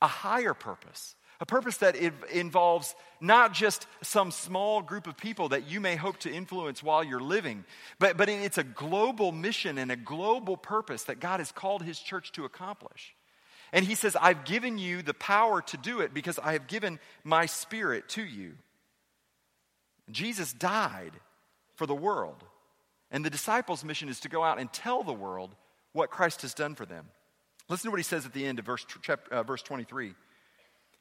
a 0.00 0.06
higher 0.06 0.54
purpose, 0.54 1.16
a 1.40 1.46
purpose 1.46 1.76
that 1.78 1.96
involves 2.32 2.94
not 3.20 3.52
just 3.52 3.86
some 4.02 4.30
small 4.30 4.82
group 4.82 5.06
of 5.06 5.16
people 5.16 5.50
that 5.50 5.68
you 5.68 5.80
may 5.80 5.94
hope 5.94 6.18
to 6.18 6.32
influence 6.32 6.82
while 6.82 7.04
you're 7.04 7.20
living, 7.20 7.64
but, 7.98 8.16
but 8.16 8.28
it's 8.28 8.58
a 8.58 8.64
global 8.64 9.30
mission 9.30 9.78
and 9.78 9.92
a 9.92 9.96
global 9.96 10.56
purpose 10.56 11.04
that 11.04 11.20
God 11.20 11.38
has 11.38 11.52
called 11.52 11.82
His 11.82 11.98
church 12.00 12.32
to 12.32 12.44
accomplish. 12.44 13.14
And 13.72 13.84
He 13.84 13.94
says, 13.94 14.16
I've 14.20 14.44
given 14.44 14.78
you 14.78 15.02
the 15.02 15.14
power 15.14 15.62
to 15.62 15.76
do 15.76 16.00
it 16.00 16.12
because 16.12 16.38
I 16.40 16.54
have 16.54 16.66
given 16.66 16.98
my 17.22 17.46
spirit 17.46 18.08
to 18.10 18.22
you. 18.22 18.54
Jesus 20.10 20.52
died 20.52 21.12
for 21.76 21.86
the 21.86 21.94
world. 21.94 22.42
And 23.10 23.24
the 23.24 23.30
disciples' 23.30 23.84
mission 23.84 24.08
is 24.08 24.20
to 24.20 24.28
go 24.28 24.42
out 24.42 24.58
and 24.58 24.72
tell 24.72 25.02
the 25.02 25.12
world 25.12 25.54
what 25.92 26.10
Christ 26.10 26.42
has 26.42 26.52
done 26.52 26.74
for 26.74 26.84
them. 26.84 27.06
Listen 27.68 27.88
to 27.88 27.90
what 27.90 28.00
he 28.00 28.04
says 28.04 28.26
at 28.26 28.32
the 28.32 28.44
end 28.44 28.58
of 28.58 28.64
verse, 28.64 28.84
uh, 29.30 29.42
verse 29.42 29.62
23. 29.62 30.14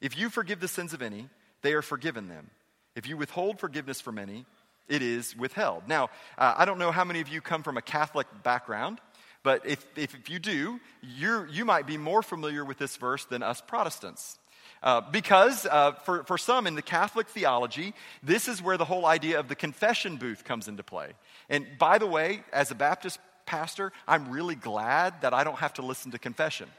If 0.02 0.18
you 0.18 0.30
forgive 0.30 0.60
the 0.60 0.68
sins 0.68 0.94
of 0.94 1.02
any, 1.02 1.30
they 1.62 1.74
are 1.74 1.82
forgiven 1.82 2.28
them. 2.28 2.50
If 2.96 3.08
you 3.08 3.18
withhold 3.18 3.60
forgiveness 3.60 4.02
from 4.02 4.18
any, 4.18 4.46
it 4.88 5.02
is 5.02 5.36
withheld. 5.36 5.84
Now, 5.88 6.06
uh, 6.38 6.56
I 6.58 6.66
don't 6.66 6.80
know 6.80 6.92
how 6.92 7.04
many 7.04 7.20
of 7.20 7.28
you 7.28 7.42
come 7.42 7.64
from 7.64 7.78
a 7.78 7.82
Catholic 7.82 8.28
background, 8.44 9.00
but 9.44 9.66
if, 9.66 9.86
if, 9.96 10.16
if 10.16 10.30
you 10.30 10.40
do, 10.40 10.80
you 11.02 11.46
you 11.50 11.66
might 11.66 11.86
be 11.88 11.98
more 11.98 12.22
familiar 12.22 12.64
with 12.66 12.78
this 12.78 12.98
verse 12.98 13.26
than 13.26 13.44
us 13.44 13.62
Protestants. 13.62 14.38
Uh, 14.84 15.02
because 15.12 15.66
uh, 15.66 15.94
for, 16.06 16.24
for 16.24 16.38
some 16.38 16.68
in 16.68 16.76
the 16.76 16.82
Catholic 16.82 17.28
theology, 17.30 17.94
this 18.22 18.48
is 18.48 18.62
where 18.62 18.78
the 18.78 18.86
whole 18.86 19.06
idea 19.06 19.40
of 19.40 19.48
the 19.48 19.56
confession 19.56 20.18
booth 20.18 20.44
comes 20.44 20.68
into 20.68 20.84
play. 20.84 21.14
And 21.50 21.66
by 21.80 21.98
the 21.98 22.06
way, 22.06 22.44
as 22.54 22.70
a 22.70 22.76
Baptist 22.76 23.20
pastor, 23.46 23.92
I'm 24.08 24.30
really 24.30 24.56
glad 24.56 25.22
that 25.22 25.34
I 25.34 25.44
don't 25.44 25.58
have 25.58 25.74
to 25.76 25.82
listen 25.82 26.12
to 26.12 26.20
confession. 26.20 26.70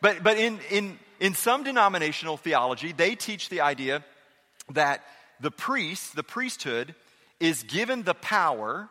But, 0.00 0.24
but 0.24 0.36
in, 0.36 0.58
in, 0.70 0.98
in 1.22 1.34
some 1.34 1.62
denominational 1.62 2.36
theology, 2.36 2.90
they 2.90 3.14
teach 3.14 3.48
the 3.48 3.60
idea 3.60 4.04
that 4.72 5.04
the 5.38 5.52
priest, 5.52 6.16
the 6.16 6.24
priesthood, 6.24 6.96
is 7.38 7.62
given 7.62 8.02
the 8.02 8.12
power 8.14 8.88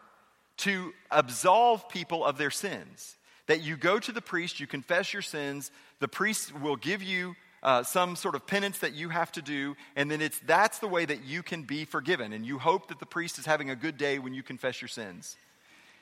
to 0.56 0.94
absolve 1.12 1.90
people 1.90 2.24
of 2.24 2.38
their 2.38 2.50
sins. 2.50 3.18
That 3.48 3.62
you 3.62 3.76
go 3.76 4.00
to 4.00 4.14
the 4.14 4.22
priest, 4.22 4.62
you 4.62 4.66
confess 4.66 5.12
your 5.12 5.22
sins, 5.22 5.72
the 6.00 6.08
priest 6.08 6.58
will 6.58 6.78
give 6.78 7.04
you 7.04 7.36
uh, 7.64 7.84
some 7.84 8.16
sort 8.16 8.36
of 8.36 8.48
penance 8.48 8.80
that 8.80 8.94
you 8.94 9.10
have 9.10 9.34
to 9.34 9.42
do, 9.42 9.76
and 9.98 10.10
then 10.10 10.22
it's 10.22 10.40
that's 10.40 10.80
the 10.80 10.88
way 10.88 11.04
that 11.04 11.26
you 11.26 11.44
can 11.44 11.64
be 11.64 11.84
forgiven. 11.84 12.32
And 12.32 12.46
you 12.46 12.60
hope 12.60 12.88
that 12.88 13.00
the 13.00 13.06
priest 13.06 13.40
is 13.40 13.46
having 13.46 13.70
a 13.70 13.76
good 13.76 13.98
day 13.98 14.20
when 14.20 14.34
you 14.34 14.42
confess 14.42 14.82
your 14.82 14.88
sins 14.88 15.36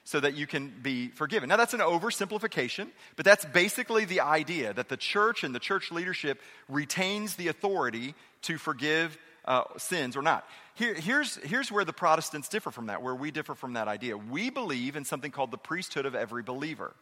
so 0.03 0.19
that 0.19 0.35
you 0.35 0.47
can 0.47 0.73
be 0.81 1.09
forgiven. 1.09 1.49
Now, 1.49 1.57
that's 1.57 1.73
an 1.73 1.81
oversimplification, 1.81 2.88
but 3.15 3.25
that's 3.25 3.45
basically 3.45 4.05
the 4.05 4.21
idea 4.21 4.73
that 4.73 4.89
the 4.89 4.97
church 4.97 5.43
and 5.43 5.53
the 5.53 5.59
church 5.59 5.91
leadership 5.91 6.41
retains 6.67 7.35
the 7.35 7.47
authority 7.47 8.15
to 8.43 8.57
forgive 8.57 9.17
uh, 9.45 9.63
sins 9.77 10.15
or 10.15 10.21
not. 10.21 10.47
Here, 10.75 10.93
here's, 10.93 11.35
here's 11.38 11.71
where 11.71 11.85
the 11.85 11.93
Protestants 11.93 12.49
differ 12.49 12.71
from 12.71 12.88
that, 12.88 13.01
where 13.01 13.15
we 13.15 13.31
differ 13.31 13.55
from 13.55 13.73
that 13.73 13.88
idea. 13.88 14.17
We 14.17 14.49
believe 14.49 14.95
in 14.95 15.05
something 15.05 15.31
called 15.31 15.51
the 15.51 15.57
priesthood 15.57 16.05
of 16.05 16.15
every 16.15 16.43
believer. 16.43 16.93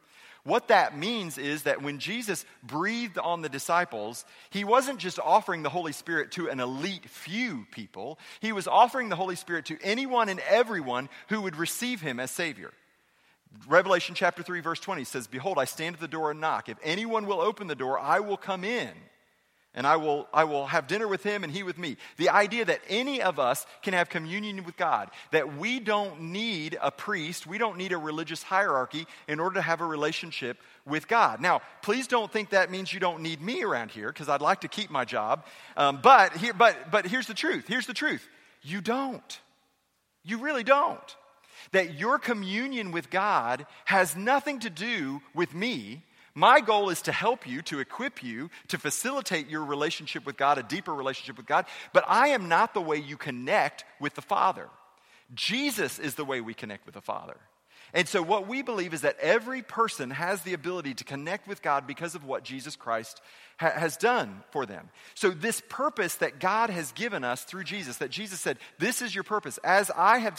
What 0.44 0.70
that 0.70 0.98
means 0.98 1.38
is 1.38 1.64
that 1.64 1.82
when 1.82 2.00
Jesus 2.00 2.46
breathed 2.64 3.18
on 3.18 3.42
the 3.42 3.50
disciples, 3.50 4.24
he 4.50 4.64
wasn't 4.64 5.00
just 5.00 5.20
offering 5.20 5.62
the 5.62 5.70
Holy 5.70 5.92
Spirit 5.92 6.32
to 6.34 6.50
an 6.50 6.60
elite 6.62 7.10
few 7.10 7.68
people, 7.72 8.18
he 8.40 8.54
was 8.54 8.68
offering 8.68 9.10
the 9.10 9.16
Holy 9.18 9.36
Spirit 9.36 9.66
to 9.66 9.78
anyone 9.84 10.30
and 10.30 10.40
everyone 10.50 11.10
who 11.28 11.42
would 11.42 11.58
receive 11.58 12.00
him 12.00 12.20
as 12.20 12.32
Savior. 12.32 12.72
Revelation 13.68 14.16
chapter 14.16 14.44
3, 14.44 14.62
verse 14.62 14.80
20 14.80 15.04
says, 15.04 15.28
Behold, 15.28 15.58
I 15.60 15.66
stand 15.66 15.96
at 15.96 16.00
the 16.00 16.08
door 16.08 16.32
and 16.32 16.40
knock. 16.40 16.70
If 16.70 16.78
anyone 16.84 17.26
will 17.26 17.42
open 17.42 17.68
the 17.68 17.76
door, 17.76 18.00
I 18.00 18.20
will 18.20 18.38
come 18.38 18.64
in 18.64 18.92
and 19.78 19.86
I 19.86 19.98
will, 19.98 20.28
I 20.34 20.44
will 20.46 20.66
have 20.66 20.88
dinner 20.88 21.08
with 21.08 21.22
him 21.22 21.44
and 21.44 21.54
he 21.54 21.62
with 21.62 21.78
me. 21.78 21.98
The 22.18 22.30
idea 22.30 22.66
that 22.66 22.82
any 22.90 23.22
of 23.22 23.38
us 23.38 23.66
can 23.84 23.94
have 23.94 24.10
communion 24.10 24.64
with 24.64 24.76
God, 24.76 25.12
that 25.32 25.56
we 25.56 25.80
don't 25.80 26.20
need 26.20 26.80
a 26.82 26.90
priest, 26.90 27.46
we 27.46 27.60
don't 27.60 27.78
need 27.78 27.92
a 27.92 27.98
religious 27.98 28.42
hierarchy 28.42 29.06
in 29.28 29.40
order 29.40 29.56
to 29.56 29.62
have 29.62 29.80
a 29.80 29.86
relationship 29.86 30.58
with 30.88 31.08
God. 31.08 31.42
Now, 31.42 31.62
please 31.84 32.08
don't 32.08 32.34
think 32.34 32.50
that 32.50 32.72
means 32.72 32.92
you 32.92 33.00
don't 33.00 33.22
need 33.22 33.40
me 33.40 33.64
around 33.64 33.92
here, 33.92 34.08
because 34.08 34.30
I'd 34.30 34.42
like 34.42 34.62
to 34.62 34.68
keep 34.68 34.90
my 34.90 35.06
job. 35.06 35.46
Um, 35.78 36.00
but, 36.02 36.36
here, 36.36 36.54
but, 36.54 36.90
but 36.90 37.06
here's 37.06 37.28
the 37.28 37.36
truth 37.36 37.68
here's 37.68 37.86
the 37.86 37.94
truth 37.94 38.28
you 38.64 38.82
don't. 38.82 39.40
You 40.24 40.40
really 40.40 40.64
don't. 40.64 41.16
That 41.72 41.96
your 41.96 42.20
communion 42.20 42.92
with 42.92 43.10
God 43.10 43.66
has 43.86 44.16
nothing 44.16 44.60
to 44.60 44.70
do 44.70 45.22
with 45.34 45.54
me 45.54 46.04
my 46.38 46.62
goal 46.62 46.92
is 46.92 47.02
to 47.02 47.12
help 47.12 47.48
you, 47.48 47.64
to 47.64 47.80
equip 47.80 48.22
you, 48.22 48.52
to 48.68 48.78
facilitate 48.78 49.50
your 49.50 49.66
relationship 49.66 50.24
with 50.24 50.38
God, 50.38 50.60
a 50.60 50.64
deeper 50.64 50.94
relationship 50.94 51.36
with 51.36 51.48
God. 51.48 51.66
But 51.94 52.04
I 52.08 52.28
am 52.28 52.48
not 52.48 52.76
the 52.76 52.80
way 52.80 52.98
you 52.98 53.18
connect 53.18 53.86
with 54.00 54.14
the 54.14 54.22
Father. 54.22 54.70
Jesus 55.34 55.98
is 55.98 56.14
the 56.14 56.24
way 56.24 56.40
we 56.40 56.54
connect 56.54 56.86
with 56.86 56.94
the 56.94 57.02
Father. 57.02 57.38
And 57.94 58.08
so, 58.08 58.22
what 58.22 58.48
we 58.48 58.62
believe 58.62 58.94
is 58.94 59.02
that 59.02 59.20
every 59.20 59.62
person 59.62 60.10
has 60.10 60.42
the 60.42 60.54
ability 60.54 60.94
to 60.96 61.04
connect 61.04 61.48
with 61.48 61.62
God 61.62 61.88
because 61.88 62.16
of 62.16 62.26
what 62.26 62.44
Jesus 62.44 62.76
Christ 62.76 63.22
ha- 63.58 63.72
has 63.72 63.96
done 63.96 64.44
for 64.52 64.66
them. 64.66 64.90
So, 65.14 65.30
this 65.30 65.62
purpose 65.70 66.16
that 66.16 66.40
God 66.40 66.70
has 66.70 66.92
given 66.92 67.24
us 67.24 67.44
through 67.44 67.64
Jesus, 67.64 67.98
that 67.98 68.12
Jesus 68.12 68.42
said, 68.42 68.58
This 68.78 69.02
is 69.02 69.16
your 69.16 69.24
purpose. 69.24 69.58
As 69.64 69.90
I 69.96 70.18
have 70.18 70.38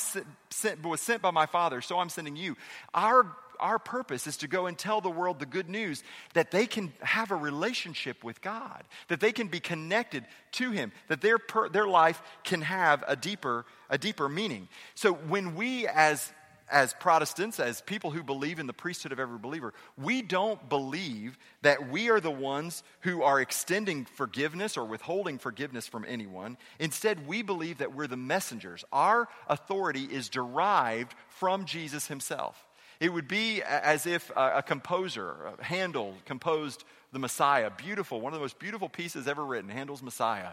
sent, 0.50 0.82
was 0.82 1.00
sent 1.00 1.22
by 1.22 1.30
my 1.30 1.46
Father, 1.46 1.80
so 1.80 1.98
I'm 1.98 2.10
sending 2.10 2.36
you. 2.36 2.56
Our 2.92 3.26
our 3.60 3.78
purpose 3.78 4.26
is 4.26 4.36
to 4.38 4.48
go 4.48 4.66
and 4.66 4.78
tell 4.78 5.00
the 5.00 5.10
world 5.10 5.38
the 5.38 5.46
good 5.46 5.68
news 5.68 6.02
that 6.34 6.50
they 6.50 6.66
can 6.66 6.92
have 7.00 7.30
a 7.30 7.36
relationship 7.36 8.22
with 8.24 8.40
God, 8.40 8.84
that 9.08 9.20
they 9.20 9.32
can 9.32 9.48
be 9.48 9.60
connected 9.60 10.24
to 10.52 10.70
Him, 10.70 10.92
that 11.08 11.20
their, 11.20 11.38
per, 11.38 11.68
their 11.68 11.86
life 11.86 12.22
can 12.44 12.62
have 12.62 13.04
a 13.06 13.16
deeper, 13.16 13.66
a 13.90 13.98
deeper 13.98 14.28
meaning. 14.28 14.68
So 14.94 15.12
when 15.12 15.54
we, 15.54 15.86
as 15.86 16.32
as 16.70 16.94
Protestants, 16.94 17.60
as 17.60 17.80
people 17.80 18.10
who 18.10 18.22
believe 18.22 18.58
in 18.58 18.66
the 18.66 18.72
priesthood 18.72 19.12
of 19.12 19.20
every 19.20 19.38
believer, 19.38 19.72
we 19.96 20.22
don't 20.22 20.68
believe 20.68 21.38
that 21.62 21.90
we 21.90 22.10
are 22.10 22.20
the 22.20 22.30
ones 22.30 22.82
who 23.00 23.22
are 23.22 23.40
extending 23.40 24.04
forgiveness 24.04 24.76
or 24.76 24.84
withholding 24.84 25.38
forgiveness 25.38 25.86
from 25.86 26.04
anyone. 26.06 26.56
Instead, 26.78 27.26
we 27.26 27.42
believe 27.42 27.78
that 27.78 27.94
we're 27.94 28.06
the 28.06 28.16
messengers. 28.16 28.84
Our 28.92 29.28
authority 29.48 30.04
is 30.04 30.28
derived 30.28 31.14
from 31.28 31.64
Jesus 31.64 32.06
himself. 32.06 32.66
It 33.00 33.12
would 33.12 33.28
be 33.28 33.62
as 33.62 34.06
if 34.06 34.30
a, 34.36 34.62
composer, 34.62 35.36
Handel, 35.60 36.14
composed 36.24 36.84
the 37.12 37.18
Messiah. 37.18 37.70
Beautiful, 37.70 38.20
one 38.20 38.32
of 38.32 38.38
the 38.38 38.42
most 38.42 38.58
beautiful 38.58 38.88
pieces 38.88 39.28
ever 39.28 39.44
written, 39.44 39.70
Handel's 39.70 40.02
Messiah. 40.02 40.50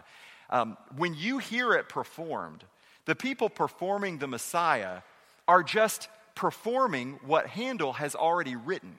Um, 0.48 0.76
when 0.96 1.14
you 1.14 1.38
hear 1.38 1.72
it 1.72 1.88
performed, 1.88 2.62
the 3.04 3.16
people 3.16 3.48
performing 3.48 4.18
the 4.18 4.28
Messiah 4.28 5.02
are 5.48 5.62
just 5.62 6.08
performing 6.34 7.18
what 7.24 7.46
Handel 7.46 7.94
has 7.94 8.14
already 8.14 8.56
written. 8.56 8.96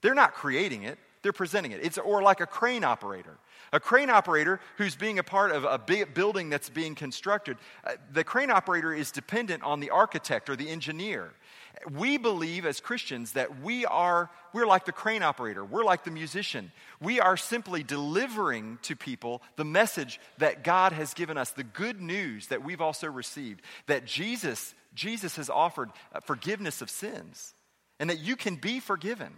They're 0.00 0.14
not 0.14 0.34
creating 0.34 0.84
it, 0.84 0.98
they're 1.22 1.32
presenting 1.32 1.72
it. 1.72 1.80
It's 1.82 1.98
or 1.98 2.22
like 2.22 2.40
a 2.40 2.46
crane 2.46 2.84
operator. 2.84 3.36
A 3.72 3.78
crane 3.78 4.10
operator 4.10 4.58
who's 4.78 4.96
being 4.96 5.18
a 5.18 5.22
part 5.22 5.52
of 5.52 5.64
a 5.64 5.78
building 6.06 6.50
that's 6.50 6.70
being 6.70 6.94
constructed, 6.94 7.56
uh, 7.84 7.92
the 8.12 8.24
crane 8.24 8.50
operator 8.50 8.92
is 8.92 9.12
dependent 9.12 9.62
on 9.62 9.78
the 9.78 9.90
architect 9.90 10.50
or 10.50 10.56
the 10.56 10.68
engineer 10.68 11.32
we 11.90 12.18
believe 12.18 12.66
as 12.66 12.80
Christians 12.80 13.32
that 13.32 13.60
we 13.60 13.86
are 13.86 14.30
we're 14.52 14.66
like 14.66 14.84
the 14.84 14.92
crane 14.92 15.22
operator, 15.22 15.64
we're 15.64 15.84
like 15.84 16.02
the 16.02 16.10
musician. 16.10 16.72
We 17.00 17.20
are 17.20 17.36
simply 17.36 17.84
delivering 17.84 18.78
to 18.82 18.96
people 18.96 19.42
the 19.54 19.64
message 19.64 20.18
that 20.38 20.64
God 20.64 20.92
has 20.92 21.14
given 21.14 21.38
us, 21.38 21.52
the 21.52 21.62
good 21.62 22.00
news 22.00 22.48
that 22.48 22.64
we've 22.64 22.80
also 22.80 23.06
received, 23.06 23.62
that 23.86 24.06
Jesus 24.06 24.74
Jesus 24.94 25.36
has 25.36 25.50
offered 25.50 25.90
uh, 26.14 26.20
forgiveness 26.20 26.82
of 26.82 26.90
sins 26.90 27.54
and 27.98 28.10
that 28.10 28.20
you 28.20 28.36
can 28.36 28.56
be 28.56 28.80
forgiven. 28.80 29.32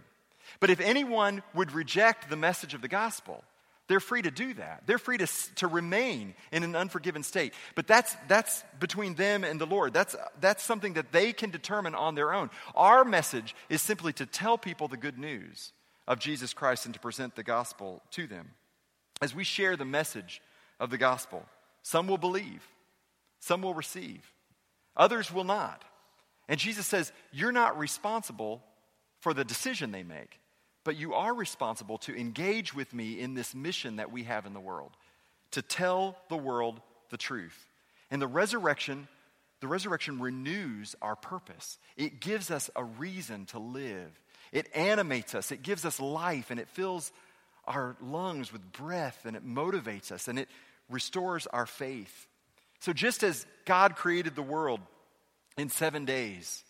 But 0.59 0.69
if 0.69 0.79
anyone 0.79 1.43
would 1.53 1.71
reject 1.71 2.29
the 2.29 2.35
message 2.35 2.73
of 2.73 2.81
the 2.81 2.87
gospel, 2.87 3.43
they're 3.87 3.99
free 3.99 4.21
to 4.21 4.31
do 4.31 4.53
that. 4.55 4.83
They're 4.85 4.97
free 4.97 5.17
to, 5.17 5.27
to 5.55 5.67
remain 5.67 6.35
in 6.51 6.63
an 6.63 6.75
unforgiven 6.75 7.23
state. 7.23 7.53
But 7.75 7.85
that's, 7.85 8.15
that's 8.27 8.63
between 8.79 9.15
them 9.15 9.43
and 9.43 9.59
the 9.59 9.65
Lord. 9.65 9.93
That's, 9.93 10.15
that's 10.39 10.63
something 10.63 10.93
that 10.93 11.11
they 11.11 11.33
can 11.33 11.49
determine 11.49 11.93
on 11.93 12.15
their 12.15 12.33
own. 12.33 12.49
Our 12.75 13.03
message 13.03 13.55
is 13.69 13.81
simply 13.81 14.13
to 14.13 14.25
tell 14.25 14.57
people 14.57 14.87
the 14.87 14.97
good 14.97 15.19
news 15.19 15.73
of 16.07 16.19
Jesus 16.19 16.53
Christ 16.53 16.85
and 16.85 16.93
to 16.93 16.99
present 16.99 17.35
the 17.35 17.43
gospel 17.43 18.01
to 18.11 18.25
them. 18.25 18.51
As 19.21 19.35
we 19.35 19.43
share 19.43 19.75
the 19.75 19.85
message 19.85 20.41
of 20.79 20.89
the 20.89 20.97
gospel, 20.97 21.45
some 21.81 22.07
will 22.07 22.17
believe, 22.17 22.65
some 23.39 23.61
will 23.61 23.73
receive, 23.73 24.32
others 24.95 25.31
will 25.31 25.43
not. 25.43 25.83
And 26.47 26.59
Jesus 26.59 26.87
says, 26.87 27.11
You're 27.31 27.51
not 27.51 27.77
responsible 27.77 28.63
for 29.19 29.33
the 29.33 29.45
decision 29.45 29.91
they 29.91 30.03
make 30.03 30.39
but 30.83 30.97
you 30.97 31.13
are 31.13 31.33
responsible 31.33 31.97
to 31.99 32.15
engage 32.15 32.73
with 32.73 32.93
me 32.93 33.19
in 33.19 33.33
this 33.33 33.55
mission 33.55 33.97
that 33.97 34.11
we 34.11 34.23
have 34.23 34.45
in 34.45 34.53
the 34.53 34.59
world 34.59 34.91
to 35.51 35.61
tell 35.61 36.17
the 36.29 36.37
world 36.37 36.81
the 37.09 37.17
truth. 37.17 37.67
And 38.11 38.21
the 38.21 38.27
resurrection, 38.27 39.07
the 39.61 39.67
resurrection 39.67 40.19
renews 40.19 40.95
our 41.01 41.15
purpose. 41.15 41.77
It 41.95 42.19
gives 42.19 42.51
us 42.51 42.69
a 42.75 42.83
reason 42.83 43.45
to 43.47 43.59
live. 43.59 44.19
It 44.51 44.67
animates 44.75 45.35
us. 45.35 45.51
It 45.51 45.63
gives 45.63 45.85
us 45.85 45.99
life 45.99 46.51
and 46.51 46.59
it 46.59 46.69
fills 46.69 47.11
our 47.65 47.95
lungs 48.01 48.51
with 48.51 48.71
breath 48.73 49.21
and 49.25 49.37
it 49.37 49.45
motivates 49.45 50.11
us 50.11 50.27
and 50.27 50.37
it 50.37 50.49
restores 50.89 51.47
our 51.47 51.65
faith. 51.65 52.27
So 52.83 52.91
just 52.91 53.23
as 53.23 53.45
God 53.63 53.95
created 53.95 54.35
the 54.35 54.41
world 54.41 54.81
in 55.57 55.69
7 55.69 56.03
days, 56.03 56.65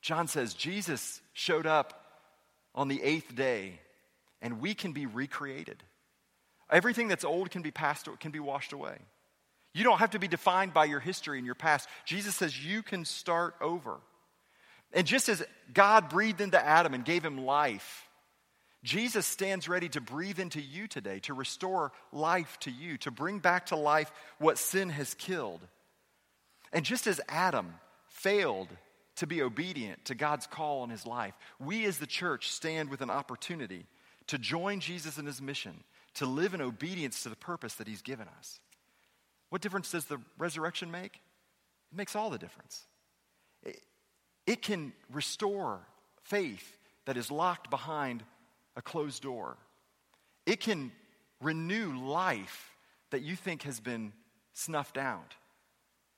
John 0.00 0.26
says 0.26 0.54
Jesus 0.54 1.20
showed 1.34 1.66
up 1.66 2.02
on 2.74 2.88
the 2.88 3.02
eighth 3.02 3.34
day, 3.34 3.78
and 4.40 4.62
we 4.62 4.72
can 4.72 4.92
be 4.92 5.04
recreated. 5.04 5.82
Everything 6.70 7.08
that's 7.08 7.26
old 7.26 7.50
can 7.50 7.60
be 7.60 7.70
passed, 7.70 8.08
can 8.20 8.30
be 8.30 8.40
washed 8.40 8.72
away. 8.72 8.96
You 9.74 9.84
don't 9.84 9.98
have 9.98 10.12
to 10.12 10.18
be 10.18 10.28
defined 10.28 10.72
by 10.72 10.86
your 10.86 10.98
history 10.98 11.36
and 11.36 11.44
your 11.44 11.54
past. 11.54 11.90
Jesus 12.06 12.34
says 12.34 12.64
you 12.64 12.82
can 12.82 13.04
start 13.04 13.54
over. 13.60 13.98
And 14.94 15.06
just 15.06 15.28
as 15.28 15.44
God 15.74 16.08
breathed 16.08 16.40
into 16.40 16.58
Adam 16.58 16.94
and 16.94 17.04
gave 17.04 17.22
him 17.22 17.44
life, 17.44 18.08
Jesus 18.82 19.26
stands 19.26 19.68
ready 19.68 19.88
to 19.90 20.00
breathe 20.00 20.38
into 20.38 20.60
you 20.60 20.88
today, 20.88 21.18
to 21.20 21.34
restore 21.34 21.92
life 22.12 22.58
to 22.60 22.70
you, 22.70 22.96
to 22.98 23.10
bring 23.10 23.38
back 23.38 23.66
to 23.66 23.76
life 23.76 24.10
what 24.38 24.58
sin 24.58 24.88
has 24.90 25.14
killed. 25.14 25.60
And 26.72 26.84
just 26.84 27.06
as 27.06 27.20
Adam 27.28 27.74
failed 28.08 28.68
to 29.20 29.26
be 29.26 29.42
obedient 29.42 30.02
to 30.06 30.14
God's 30.14 30.46
call 30.46 30.80
on 30.80 30.88
his 30.88 31.06
life. 31.06 31.34
We 31.58 31.84
as 31.84 31.98
the 31.98 32.06
church 32.06 32.50
stand 32.50 32.88
with 32.88 33.02
an 33.02 33.10
opportunity 33.10 33.84
to 34.28 34.38
join 34.38 34.80
Jesus 34.80 35.18
in 35.18 35.26
his 35.26 35.42
mission, 35.42 35.84
to 36.14 36.24
live 36.24 36.54
in 36.54 36.62
obedience 36.62 37.22
to 37.22 37.28
the 37.28 37.36
purpose 37.36 37.74
that 37.74 37.86
he's 37.86 38.00
given 38.00 38.28
us. 38.38 38.60
What 39.50 39.60
difference 39.60 39.90
does 39.90 40.06
the 40.06 40.22
resurrection 40.38 40.90
make? 40.90 41.20
It 41.92 41.96
makes 41.98 42.16
all 42.16 42.30
the 42.30 42.38
difference. 42.38 42.84
It, 43.62 43.80
it 44.46 44.62
can 44.62 44.94
restore 45.12 45.80
faith 46.22 46.78
that 47.04 47.18
is 47.18 47.30
locked 47.30 47.68
behind 47.68 48.22
a 48.76 48.82
closed 48.82 49.22
door. 49.22 49.56
It 50.46 50.60
can 50.60 50.92
renew 51.40 51.92
life 51.98 52.70
that 53.10 53.22
you 53.22 53.36
think 53.36 53.62
has 53.62 53.80
been 53.80 54.12
snuffed 54.52 54.98
out. 54.98 55.34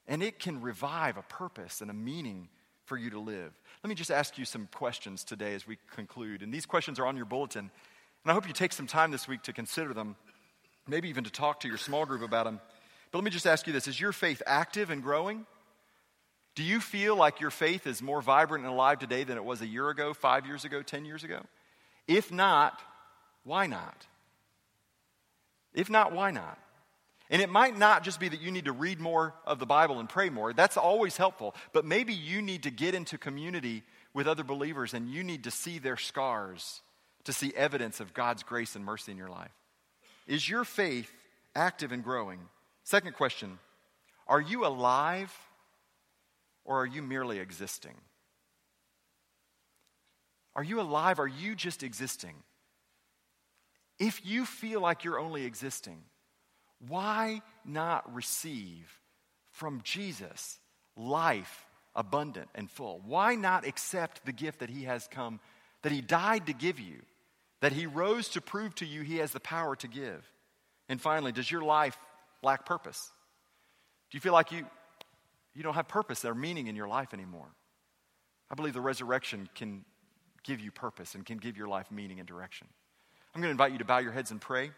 And 0.07 0.23
it 0.23 0.39
can 0.39 0.61
revive 0.61 1.17
a 1.17 1.23
purpose 1.23 1.81
and 1.81 1.91
a 1.91 1.95
meaning 1.95 2.49
for 2.85 2.97
you 2.97 3.11
to 3.11 3.19
live. 3.19 3.53
Let 3.83 3.89
me 3.89 3.95
just 3.95 4.11
ask 4.11 4.37
you 4.37 4.45
some 4.45 4.69
questions 4.75 5.25
today 5.25 5.55
as 5.55 5.67
we 5.67 5.79
conclude. 5.95 6.43
And 6.43 6.53
these 6.53 6.67
questions 6.67 6.99
are 6.99 7.07
on 7.07 7.17
your 7.17 7.25
bulletin. 7.25 7.71
And 8.25 8.31
I 8.31 8.35
hope 8.35 8.47
you 8.47 8.53
take 8.53 8.73
some 8.73 8.87
time 8.87 9.11
this 9.11 9.29
week 9.29 9.43
to 9.45 9.53
consider 9.53 9.95
them, 9.95 10.17
maybe 10.89 11.09
even 11.09 11.25
to 11.25 11.31
talk 11.31 11.61
to 11.61 11.69
your 11.69 11.79
small 11.79 12.05
group 12.05 12.23
about 12.23 12.45
them. 12.45 12.61
But 13.11 13.19
let 13.19 13.25
me 13.25 13.31
just 13.31 13.47
ask 13.47 13.67
you 13.67 13.73
this 13.73 13.87
Is 13.87 14.01
your 14.01 14.13
faith 14.13 14.43
active 14.47 14.91
and 14.91 15.03
growing? 15.03 15.47
Do 16.55 16.63
you 16.63 16.81
feel 16.81 17.17
like 17.17 17.41
your 17.41 17.51
faith 17.51 17.87
is 17.87 18.03
more 18.03 18.21
vibrant 18.21 18.65
and 18.65 18.73
alive 18.73 18.99
today 18.99 19.25
than 19.25 19.39
it 19.39 19.45
was 19.45 19.63
a 19.63 19.67
year 19.67 19.89
ago, 19.89 20.13
five 20.13 20.47
years 20.47 20.67
ago, 20.67 20.83
10 20.83 21.07
years 21.07 21.25
ago? 21.25 21.41
If 22.07 22.33
not, 22.33 22.81
why 23.45 23.67
not? 23.67 24.07
If 25.75 25.89
not, 25.89 26.13
why 26.13 26.31
not? 26.31 26.59
And 27.31 27.41
it 27.41 27.49
might 27.49 27.79
not 27.79 28.05
just 28.05 28.21
be 28.21 28.29
that 28.29 28.43
you 28.43 28.51
need 28.51 28.67
to 28.67 28.73
read 28.73 29.01
more 29.01 29.35
of 29.47 29.59
the 29.59 29.67
Bible 29.67 30.01
and 30.01 30.09
pray 30.09 30.29
more. 30.29 30.53
That's 30.53 30.77
always 30.77 31.17
helpful. 31.17 31.55
But 31.73 31.87
maybe 31.87 32.13
you 32.13 32.43
need 32.43 32.65
to 32.65 32.71
get 32.71 32.95
into 32.95 33.17
community 33.17 33.83
with 34.13 34.29
other 34.29 34.45
believers 34.45 34.93
and 34.93 35.09
you 35.09 35.25
need 35.25 35.45
to 35.45 35.51
see 35.51 35.79
their 35.79 35.97
scars 35.97 36.83
to 37.25 37.33
see 37.33 37.53
evidence 37.57 38.01
of 38.01 38.15
God's 38.15 38.43
grace 38.43 38.77
and 38.77 38.85
mercy 38.85 39.13
in 39.13 39.19
your 39.19 39.31
life? 39.31 39.53
Is 40.27 40.49
your 40.49 40.65
faith 40.65 41.11
active 41.55 41.93
and 41.93 42.03
growing? 42.05 42.41
Second 42.85 43.15
question 43.15 43.59
Are 44.27 44.41
you 44.41 44.67
alive 44.67 45.33
or 46.65 46.83
are 46.83 46.87
you 46.87 47.03
merely 47.03 47.39
existing? 47.39 47.95
Are 50.55 50.63
you 50.63 50.81
alive? 50.81 51.19
Are 51.19 51.29
you 51.29 51.55
just 51.55 51.83
existing? 51.83 52.35
If 53.99 54.25
you 54.27 54.45
feel 54.45 54.81
like 54.81 55.05
you're 55.05 55.19
only 55.19 55.45
existing, 55.45 56.03
why 56.89 57.43
not 57.65 58.13
receive 58.15 59.01
from 59.51 59.81
Jesus 59.83 60.59
life 60.97 61.67
abundant 61.95 62.49
and 62.55 62.71
full? 62.71 63.01
Why 63.07 63.35
not 63.35 63.67
accept 63.67 64.25
the 64.25 64.33
gift 64.33 64.61
that 64.61 64.71
He 64.71 64.85
has 64.85 65.09
come, 65.09 65.41
that 65.83 65.93
He 65.93 66.01
died 66.01 66.47
to 66.47 66.53
give 66.53 66.81
you, 66.81 66.97
that 67.61 67.73
He 67.73 67.87
rose 67.87 68.29
to 68.31 68.41
prove 68.41 68.75
to 68.77 68.87
you 68.87 69.03
He 69.03 69.19
has 69.19 69.33
the 69.33 69.41
power 69.41 69.77
to 69.77 69.89
give? 69.89 70.31
And 70.89 71.01
finally, 71.01 71.33
does 71.33 71.51
your 71.51 71.63
life 71.63 71.97
lack 72.43 72.67
purpose? 72.67 73.11
Do 74.11 74.17
you 74.17 74.21
feel 74.21 74.33
like 74.33 74.53
you, 74.53 74.67
you 75.55 75.63
don't 75.63 75.75
have 75.75 75.89
purpose 75.89 76.25
or 76.25 76.35
meaning 76.35 76.67
in 76.67 76.77
your 76.77 76.89
life 76.89 77.15
anymore? 77.15 77.49
I 78.51 78.55
believe 78.55 78.75
the 78.75 78.81
resurrection 78.81 79.49
can 79.55 79.85
give 80.45 80.61
you 80.61 80.71
purpose 80.71 81.15
and 81.15 81.25
can 81.25 81.39
give 81.39 81.57
your 81.57 81.69
life 81.69 81.91
meaning 81.91 82.19
and 82.19 82.29
direction. 82.29 82.67
I'm 83.35 83.41
going 83.41 83.49
to 83.49 83.53
invite 83.53 83.73
you 83.73 83.79
to 83.79 83.85
bow 83.85 83.99
your 83.99 84.13
heads 84.13 84.31
and 84.31 84.41
pray. 84.41 84.71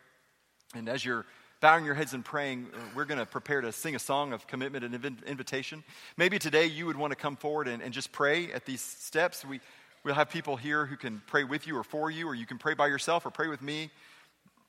And 0.75 0.89
as 0.89 1.05
you're 1.05 1.27
bowing 1.61 1.85
your 1.85 1.95
heads 1.95 2.15
and 2.15 2.25
praying, 2.25 2.69
uh, 2.73 2.79
we're 2.95 3.05
going 3.05 3.19
to 3.19 3.27
prepare 3.27 3.61
to 3.61 3.73
sing 3.73 3.95
a 3.95 3.99
song 3.99 4.33
of 4.33 4.47
commitment 4.47 4.85
and 4.85 4.95
invitation. 5.27 5.83
Maybe 6.17 6.39
today 6.39 6.67
you 6.67 6.87
would 6.87 6.97
want 6.97 7.11
to 7.12 7.17
come 7.17 7.37
forward 7.37 7.69
and, 7.69 7.83
and 7.83 7.93
just 7.93 8.12
pray 8.12 8.53
at 8.53 8.65
these 8.65 8.81
steps. 8.81 9.45
We, 9.45 9.61
we'll 10.05 10.15
have 10.15 10.31
people 10.31 10.57
here 10.57 10.87
who 10.87 10.97
can 10.97 11.23
pray 11.27 11.45
with 11.45 11.67
you 11.67 11.77
or 11.77 11.85
for 11.85 12.11
you, 12.11 12.29
or 12.29 12.35
you 12.35 12.47
can 12.47 12.59
pray 12.59 12.75
by 12.75 12.87
yourself 12.89 13.27
or 13.27 13.31
pray 13.31 13.49
with 13.49 13.62
me. 13.62 13.91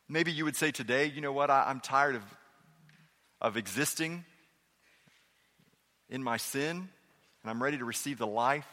Maybe 0.07 0.31
you 0.31 0.45
would 0.45 0.55
say 0.55 0.71
today, 0.71 1.05
you 1.05 1.21
know 1.21 1.33
what, 1.33 1.49
I, 1.49 1.65
I'm 1.67 1.79
tired 1.79 2.15
of, 2.15 2.23
of 3.41 3.57
existing 3.57 4.23
in 6.09 6.23
my 6.23 6.37
sin, 6.37 6.89
and 7.43 7.49
I'm 7.49 7.61
ready 7.61 7.77
to 7.77 7.85
receive 7.85 8.17
the 8.17 8.27
life 8.27 8.67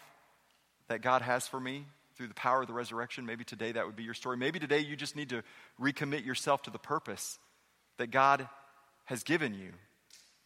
that 0.88 1.02
God 1.02 1.22
has 1.22 1.48
for 1.48 1.58
me 1.58 1.86
through 2.16 2.28
the 2.28 2.34
power 2.34 2.62
of 2.62 2.66
the 2.66 2.72
resurrection. 2.72 3.26
Maybe 3.26 3.44
today 3.44 3.72
that 3.72 3.86
would 3.86 3.96
be 3.96 4.04
your 4.04 4.14
story. 4.14 4.36
Maybe 4.36 4.58
today 4.58 4.78
you 4.78 4.96
just 4.96 5.16
need 5.16 5.30
to 5.30 5.42
recommit 5.80 6.24
yourself 6.24 6.62
to 6.62 6.70
the 6.70 6.78
purpose 6.78 7.38
that 7.98 8.10
God 8.10 8.48
has 9.04 9.22
given 9.22 9.54
you, 9.54 9.70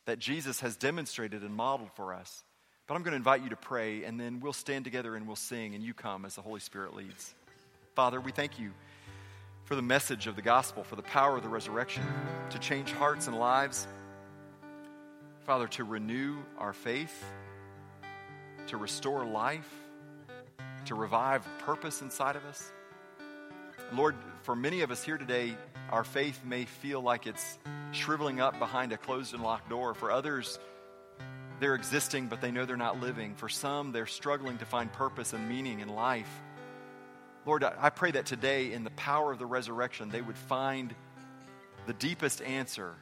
that 0.06 0.18
Jesus 0.18 0.60
has 0.60 0.76
demonstrated 0.76 1.42
and 1.42 1.54
modeled 1.54 1.90
for 1.94 2.14
us. 2.14 2.42
But 2.86 2.94
I'm 2.94 3.02
going 3.02 3.12
to 3.12 3.16
invite 3.16 3.42
you 3.42 3.50
to 3.50 3.56
pray, 3.56 4.04
and 4.04 4.18
then 4.18 4.40
we'll 4.40 4.52
stand 4.52 4.84
together 4.84 5.16
and 5.16 5.26
we'll 5.26 5.36
sing, 5.36 5.74
and 5.74 5.82
you 5.82 5.92
come 5.92 6.24
as 6.24 6.36
the 6.36 6.42
Holy 6.42 6.60
Spirit 6.60 6.94
leads. 6.94 7.34
Father, 7.94 8.20
we 8.20 8.30
thank 8.30 8.58
you 8.58 8.72
for 9.64 9.74
the 9.74 9.82
message 9.82 10.28
of 10.28 10.36
the 10.36 10.42
gospel, 10.42 10.84
for 10.84 10.94
the 10.94 11.02
power 11.02 11.36
of 11.36 11.42
the 11.42 11.48
resurrection 11.48 12.04
to 12.50 12.58
change 12.58 12.92
hearts 12.92 13.26
and 13.26 13.36
lives. 13.36 13.88
Father, 15.44 15.66
to 15.68 15.84
renew 15.84 16.36
our 16.58 16.72
faith, 16.72 17.24
to 18.68 18.76
restore 18.76 19.24
life, 19.24 19.68
to 20.86 20.94
revive 20.94 21.46
purpose 21.58 22.02
inside 22.02 22.36
of 22.36 22.44
us. 22.44 22.72
Lord, 23.92 24.16
for 24.42 24.56
many 24.56 24.80
of 24.80 24.90
us 24.90 25.02
here 25.02 25.18
today, 25.18 25.56
our 25.90 26.04
faith 26.04 26.44
may 26.44 26.64
feel 26.64 27.00
like 27.00 27.26
it's 27.26 27.58
shriveling 27.92 28.40
up 28.40 28.58
behind 28.58 28.92
a 28.92 28.96
closed 28.96 29.34
and 29.34 29.42
locked 29.42 29.68
door. 29.68 29.94
For 29.94 30.10
others, 30.10 30.58
they're 31.60 31.74
existing, 31.74 32.26
but 32.26 32.40
they 32.40 32.50
know 32.50 32.64
they're 32.64 32.76
not 32.76 33.00
living. 33.00 33.34
For 33.34 33.48
some, 33.48 33.92
they're 33.92 34.06
struggling 34.06 34.58
to 34.58 34.64
find 34.64 34.92
purpose 34.92 35.32
and 35.32 35.48
meaning 35.48 35.80
in 35.80 35.88
life. 35.88 36.28
Lord, 37.46 37.62
I 37.62 37.90
pray 37.90 38.10
that 38.10 38.26
today, 38.26 38.72
in 38.72 38.82
the 38.82 38.90
power 38.90 39.30
of 39.32 39.38
the 39.38 39.46
resurrection, 39.46 40.10
they 40.10 40.20
would 40.20 40.36
find 40.36 40.94
the 41.86 41.92
deepest 41.92 42.42
answer 42.42 42.94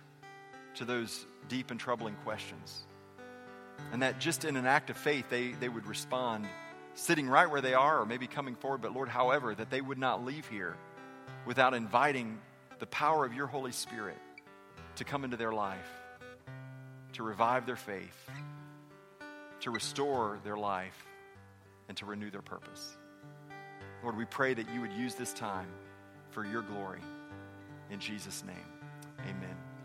to 0.75 0.85
those 0.85 1.27
deep 1.49 1.71
and 1.71 1.81
troubling 1.81 2.15
questions. 2.25 2.85
And 3.93 4.03
that 4.03 4.21
just 4.21 4.45
in 4.45 4.57
an 4.57 4.67
act 4.67 4.91
of 4.91 4.97
faith, 4.99 5.31
they, 5.31 5.53
they 5.53 5.69
would 5.69 5.87
respond, 5.87 6.47
sitting 6.95 7.29
right 7.29 7.51
where 7.51 7.61
they 7.61 7.75
are, 7.75 8.01
or 8.01 8.07
maybe 8.07 8.27
coming 8.27 8.55
forward, 8.55 8.81
but 8.81 8.93
Lord, 8.93 9.09
however, 9.09 9.55
that 9.55 9.71
they 9.71 9.81
would 9.81 9.99
not 9.99 10.25
leave 10.25 10.47
here 10.49 10.77
without 11.47 11.75
inviting 11.75 12.39
the 12.79 12.87
power 12.87 13.25
of 13.25 13.35
your 13.35 13.47
Holy 13.47 13.73
Spirit 13.73 14.19
to 14.97 15.05
come 15.05 15.25
into 15.25 15.37
their 15.37 15.53
life, 15.53 15.91
to 17.15 17.23
revive 17.23 17.67
their 17.67 17.77
faith, 17.77 18.31
to 19.61 19.71
restore 19.71 20.39
their 20.45 20.57
life, 20.57 21.07
and 21.89 21.97
to 21.97 22.07
renew 22.07 22.31
their 22.31 22.43
purpose. 22.43 22.97
Lord, 24.03 24.17
we 24.17 24.25
pray 24.25 24.55
that 24.55 24.69
you 24.73 24.81
would 24.81 24.93
use 24.93 25.15
this 25.15 25.33
time 25.33 25.69
for 26.31 26.45
your 26.45 26.63
glory. 26.63 27.01
In 27.91 27.99
Jesus' 28.01 28.45
name, 28.45 28.57
amen. 29.21 29.54